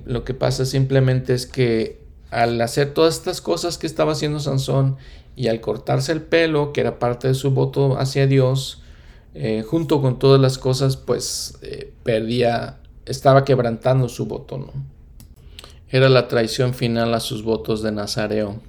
[0.05, 1.99] Lo que pasa simplemente es que
[2.29, 4.97] al hacer todas estas cosas que estaba haciendo Sansón
[5.35, 8.83] y al cortarse el pelo, que era parte de su voto hacia Dios,
[9.37, 14.71] eh, junto con todas las cosas, pues eh, perdía, estaba quebrantando su voto, ¿no?
[15.89, 18.61] Era la traición final a sus votos de Nazareo.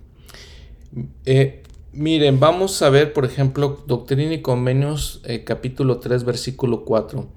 [1.24, 1.62] Eh,
[1.93, 7.28] miren, vamos a ver, por ejemplo, Doctrina y Convenios, capítulo 3, versículo 4.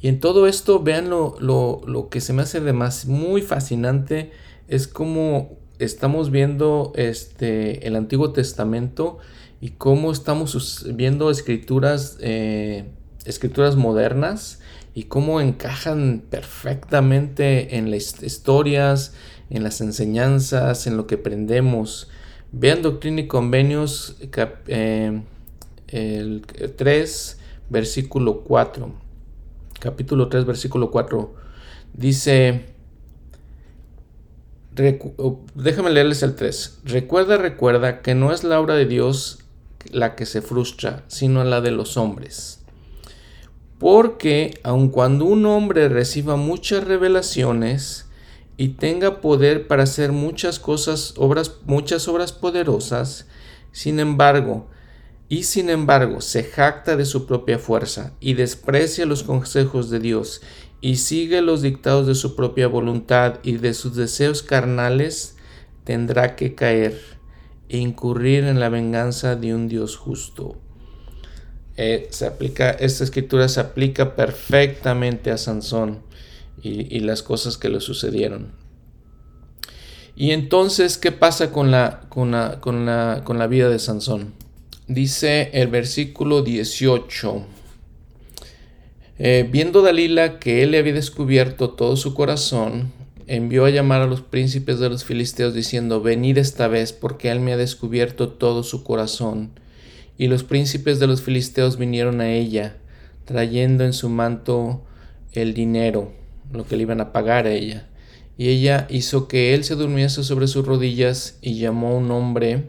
[0.00, 4.32] Y en todo esto, vean lo, lo que se me hace de más muy fascinante,
[4.66, 9.18] es como estamos viendo este, el Antiguo Testamento
[9.62, 12.84] y cómo estamos viendo escrituras, eh,
[13.24, 14.58] escrituras modernas
[14.92, 19.14] y cómo encajan perfectamente en las historias,
[19.50, 22.10] en las enseñanzas, en lo que aprendemos.
[22.50, 24.16] Vean Doctrina y Convenios,
[24.66, 25.22] eh,
[25.86, 26.42] el
[26.76, 27.38] 3,
[27.70, 28.92] versículo 4.
[29.78, 31.34] Capítulo 3, versículo 4.
[31.94, 32.64] Dice,
[34.74, 36.80] déjame leerles el 3.
[36.84, 39.38] Recuerda, recuerda que no es la obra de Dios
[39.90, 42.60] la que se frustra, sino la de los hombres.
[43.78, 48.06] Porque aun cuando un hombre reciba muchas revelaciones
[48.56, 53.26] y tenga poder para hacer muchas cosas, obras, muchas obras poderosas,
[53.72, 54.68] sin embargo,
[55.28, 60.42] y sin embargo se jacta de su propia fuerza y desprecia los consejos de Dios
[60.82, 65.36] y sigue los dictados de su propia voluntad y de sus deseos carnales,
[65.84, 67.00] tendrá que caer
[67.78, 70.56] incurrir en la venganza de un Dios justo.
[71.76, 76.02] Eh, se aplica, esta escritura se aplica perfectamente a Sansón
[76.62, 78.52] y, las cosas que le sucedieron.
[80.14, 84.34] Y entonces, ¿qué pasa con la, con la, con la, con la vida de Sansón?
[84.86, 87.46] Dice el versículo 18.
[89.18, 92.92] Eh, viendo Dalila que él le había descubierto todo su corazón,
[93.34, 97.40] envió a llamar a los príncipes de los filisteos diciendo, venid esta vez porque él
[97.40, 99.52] me ha descubierto todo su corazón.
[100.18, 102.76] Y los príncipes de los filisteos vinieron a ella,
[103.24, 104.84] trayendo en su manto
[105.32, 106.12] el dinero,
[106.52, 107.88] lo que le iban a pagar a ella.
[108.36, 112.64] Y ella hizo que él se durmiese sobre sus rodillas y llamó a un hombre,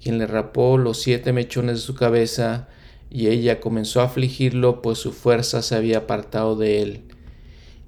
[0.00, 2.68] quien le rapó los siete mechones de su cabeza
[3.10, 7.00] y ella comenzó a afligirlo, pues su fuerza se había apartado de él.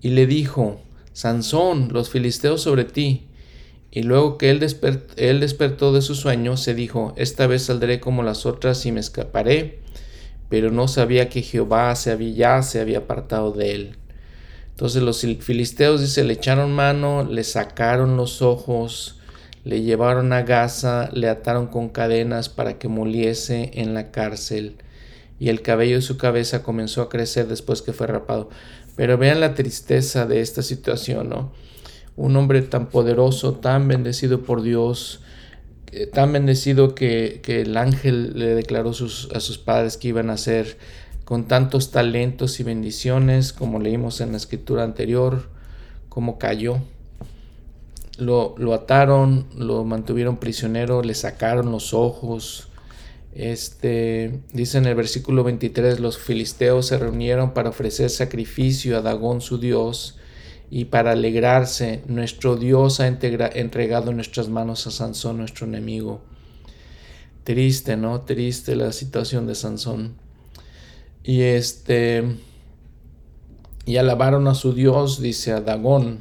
[0.00, 0.80] Y le dijo,
[1.18, 3.26] Sansón, los filisteos sobre ti.
[3.90, 8.46] Y luego que él, despertó de su sueño, se dijo, esta vez saldré como las
[8.46, 9.80] otras y me escaparé.
[10.48, 13.96] Pero no sabía que Jehová se había, ya se había apartado de él.
[14.70, 19.18] Entonces los filisteos, dice, le echaron mano, le sacaron los ojos,
[19.64, 24.76] le llevaron a Gaza, le ataron con cadenas para que moliese en la cárcel
[25.40, 28.50] y el cabello de su cabeza comenzó a crecer después que fue rapado.
[28.98, 31.52] Pero vean la tristeza de esta situación, ¿no?
[32.16, 35.20] Un hombre tan poderoso, tan bendecido por Dios,
[35.92, 38.94] eh, tan bendecido que, el ángel le declaró a
[39.40, 40.78] sus padres que iban a ser
[41.24, 45.48] con tantos talentos y bendiciones, como leímos en la escritura anterior,
[46.08, 46.78] como cayó.
[48.16, 52.66] Lo, lo ataron, lo mantuvieron prisionero, le sacaron los ojos,
[53.34, 59.40] este, dice en el versículo 23, los filisteos se reunieron para ofrecer sacrificio a Dagón
[59.40, 60.18] su Dios
[60.70, 66.20] y para alegrarse, nuestro Dios ha entregado en nuestras manos a Sansón, nuestro enemigo.
[67.44, 68.22] Triste, ¿no?
[68.22, 70.16] Triste la situación de Sansón.
[71.22, 72.24] Y este,
[73.86, 76.20] y alabaron a su Dios, dice a Dagón,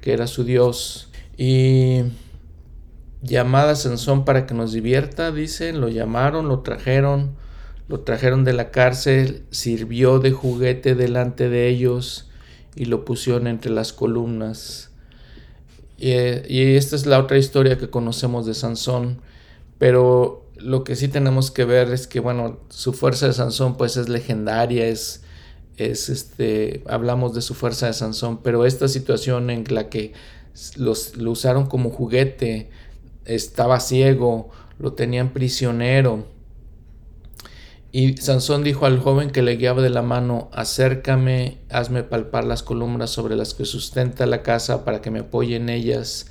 [0.00, 1.10] que era su Dios.
[1.36, 2.00] Y
[3.26, 7.36] llamada Sansón para que nos divierta, dice, lo llamaron, lo trajeron,
[7.88, 12.30] lo trajeron de la cárcel, sirvió de juguete delante de ellos
[12.74, 14.90] y lo pusieron entre las columnas.
[15.98, 16.12] Y,
[16.76, 19.22] esta es la otra historia que conocemos de Sansón,
[19.78, 23.96] pero lo que sí tenemos que ver es que, bueno, su fuerza de Sansón pues
[23.96, 25.22] es legendaria, es,
[25.76, 30.12] es este, hablamos de su fuerza de Sansón, pero esta situación en la que
[30.76, 32.70] los, lo usaron como juguete,
[33.26, 36.26] estaba ciego, lo tenían prisionero.
[37.92, 42.62] Y Sansón dijo al joven que le guiaba de la mano, acércame, hazme palpar las
[42.62, 46.26] columnas sobre las que sustenta la casa para que me apoye en ellas.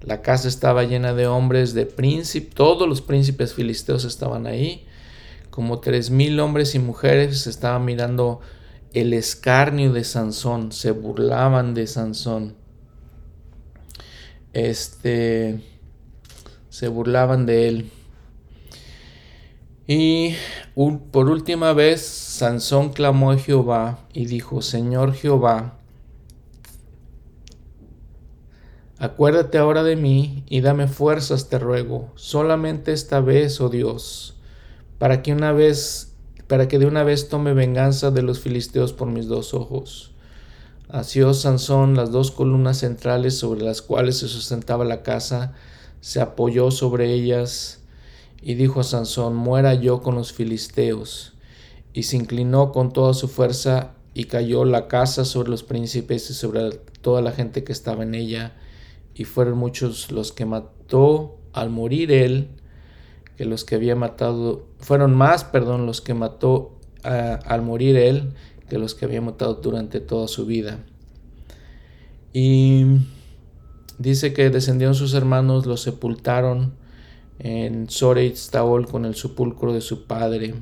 [0.00, 4.86] La casa estaba llena de hombres, de príncipes, todos los príncipes filisteos estaban ahí.
[5.50, 8.40] Como tres mil hombres y mujeres estaban mirando
[8.92, 12.54] el escarnio de Sansón, se burlaban de Sansón.
[14.52, 15.60] Este
[16.78, 17.90] se burlaban de él.
[19.88, 20.36] Y
[21.10, 25.76] por última vez Sansón clamó a Jehová y dijo, Señor Jehová,
[28.96, 34.36] acuérdate ahora de mí y dame fuerzas, te ruego, solamente esta vez, oh Dios,
[34.98, 36.14] para que una vez,
[36.46, 40.12] para que de una vez tome venganza de los filisteos por mis dos ojos.
[40.88, 45.56] Asió Sansón las dos columnas centrales sobre las cuales se sustentaba la casa,
[46.00, 47.82] se apoyó sobre ellas
[48.40, 51.34] y dijo a Sansón, muera yo con los filisteos.
[51.92, 56.34] Y se inclinó con toda su fuerza y cayó la casa sobre los príncipes y
[56.34, 56.70] sobre
[57.02, 58.56] toda la gente que estaba en ella.
[59.14, 62.48] Y fueron muchos los que mató al morir él,
[63.36, 68.34] que los que había matado, fueron más, perdón, los que mató al morir él,
[68.68, 70.84] que los que había matado durante toda su vida.
[72.32, 72.84] Y
[73.98, 76.72] Dice que descendieron sus hermanos, los sepultaron
[77.38, 80.54] en Soreit Taol con el sepulcro de su padre.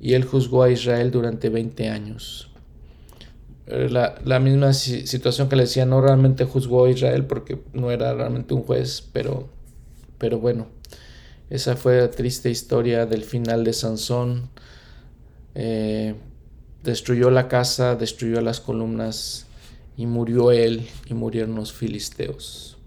[0.00, 2.50] Y él juzgó a Israel durante 20 años.
[3.66, 8.14] Eh, la, misma situación que le decía, no realmente juzgó a Israel porque no era
[8.14, 9.48] realmente un juez, pero,
[10.16, 10.68] pero bueno,
[11.50, 14.48] esa fue la triste historia del final de Sansón.
[15.54, 16.14] Eh,
[16.84, 19.47] destruyó la casa, destruyó las columnas
[19.98, 22.78] y murió él y murieron los filisteos.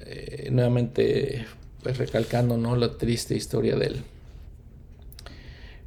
[0.00, 1.46] Eh, nuevamente,
[1.82, 2.76] pues recalcando ¿no?
[2.76, 4.02] la triste historia de él.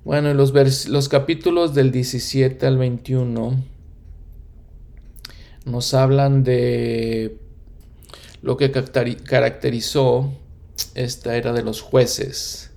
[0.03, 3.64] Bueno, los, los capítulos del 17 al 21
[5.65, 7.38] nos hablan de
[8.41, 10.34] lo que caracterizó
[10.95, 12.72] esta era de los jueces,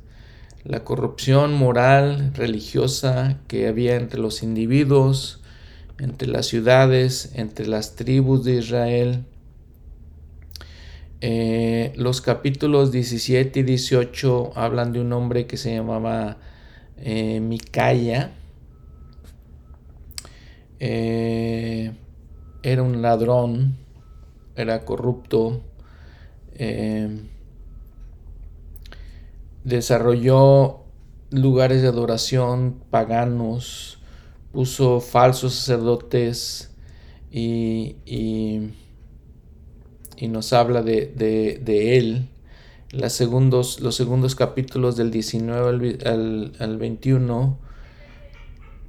[0.65, 5.41] la corrupción moral, religiosa que había entre los individuos,
[5.98, 9.24] entre las ciudades, entre las tribus de Israel.
[11.20, 16.36] Eh, los capítulos 17 y 18 hablan de un hombre que se llamaba
[16.98, 17.40] eh.
[20.78, 21.93] Eh,
[22.62, 23.77] era un ladrón,
[24.56, 25.62] era corrupto.
[29.64, 30.85] desarrolló
[31.31, 33.95] lugares de adoración paganos
[34.57, 36.70] puso falsos sacerdotes
[37.31, 38.70] y, y,
[40.28, 42.31] nos habla de, de, él.
[42.91, 47.59] las segundos, los segundos capítulos del 19 al, al 21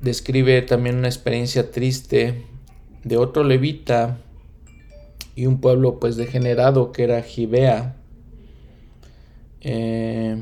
[0.01, 2.45] describe también una experiencia triste
[3.03, 4.19] de otro levita
[5.35, 7.97] y un pueblo pues degenerado que era Gibea.
[9.59, 10.41] Eh,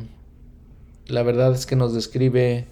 [1.08, 2.68] la verdad es que nos describe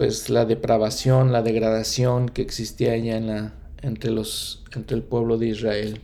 [0.00, 3.52] pues la depravación, la degradación que existía allá en la,
[3.82, 6.00] entre, los, entre el pueblo de Israel.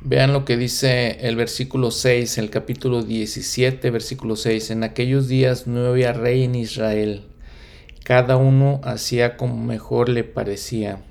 [0.00, 4.72] Vean lo que dice el versículo 6, el capítulo 17, versículo 6.
[4.72, 7.22] En aquellos días no había rey en Israel.
[8.02, 11.04] Cada uno hacía como mejor le parecía.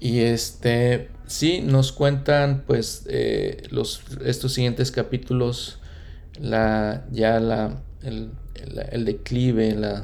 [0.00, 5.78] Y este, sí, nos cuentan pues eh, los, estos siguientes capítulos,
[6.40, 8.30] la, ya la, el,
[9.04, 10.02] declive la,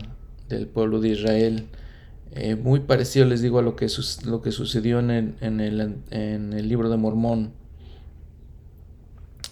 [0.49, 1.67] del pueblo de Israel.
[2.33, 3.87] Eh, muy parecido, les digo, a lo que,
[4.25, 7.53] lo que sucedió en el, en, el, en el libro de Mormón.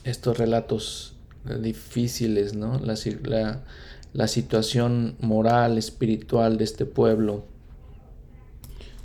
[0.04, 1.14] Estos relatos
[1.60, 2.78] difíciles, ¿no?
[2.78, 3.64] La, la,
[4.12, 7.44] la situación moral, espiritual de este pueblo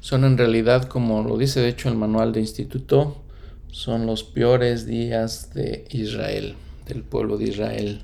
[0.02, 3.18] son en realidad, como lo dice de hecho el manual de instituto,
[3.72, 6.56] son los peores días de Israel,
[6.88, 8.02] del pueblo de Israel.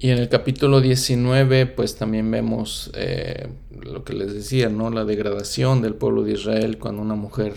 [0.00, 3.48] Y en el capítulo 19, pues también vemos eh,
[3.80, 4.90] lo que les decía, ¿no?
[4.90, 7.54] La degradación del pueblo de Israel cuando una mujer,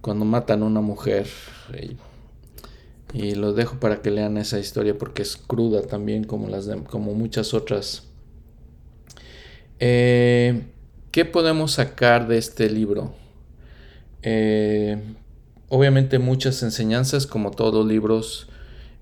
[0.00, 1.26] cuando matan a una mujer.
[1.82, 1.96] Y,
[3.12, 7.14] y los dejo para que lean esa historia porque es cruda también como, las como
[7.14, 8.04] muchas otras.
[9.80, 10.62] Eh,
[11.10, 13.14] ¿Qué podemos sacar de este libro?
[14.22, 14.98] Eh,
[15.68, 18.48] obviamente muchas enseñanzas, como todos los libros.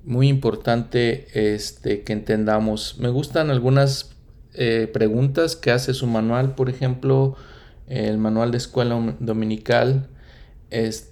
[0.04, 2.98] Muy importante este, que entendamos.
[2.98, 4.10] Me gustan algunas
[4.52, 7.36] eh, preguntas que hace su manual, por ejemplo,
[7.88, 10.08] el manual de escuela dominical.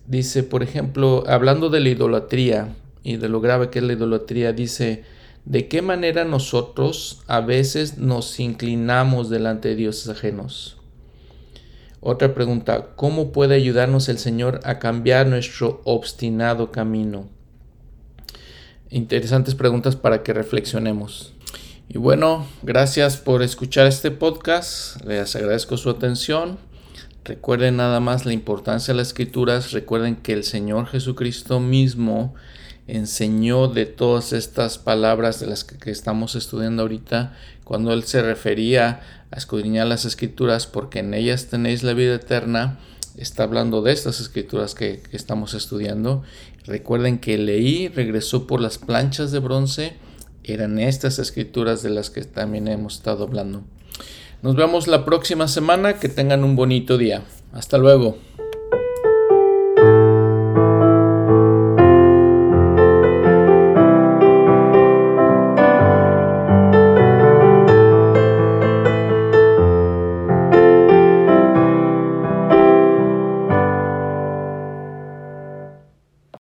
[0.07, 4.53] dice, por ejemplo, hablando de la idolatría y de lo grave que es la idolatría,
[4.53, 5.05] dice,
[5.47, 10.77] ¿de qué manera nosotros a veces nos inclinamos delante de dioses ajenos?
[12.01, 17.29] Otra pregunta, ¿cómo puede ayudarnos el Señor a cambiar nuestro obstinado camino?
[18.93, 21.33] Interesantes preguntas para que reflexionemos.
[21.89, 25.03] Y bueno, gracias por escuchar este podcast.
[25.07, 26.59] Les agradezco su atención.
[27.25, 29.73] Recuerden nada más la importancia de las escrituras.
[29.73, 32.35] Recuerden que el Señor Jesucristo mismo
[32.87, 39.01] enseñó de todas estas palabras de las que, estamos estudiando ahorita, cuando él se refería
[39.31, 42.79] a escudriñar las escrituras porque en ellas tenéis la vida eterna,
[43.17, 46.25] está hablando de estas escrituras que, que estamos estudiando.
[46.65, 49.95] Recuerden que leí, regresó por las planchas de bronce,
[50.45, 53.63] eran estas escrituras de las que también hemos estado hablando.
[54.43, 57.23] Nos vemos la próxima semana, que tengan un bonito día.
[57.53, 58.17] Hasta luego.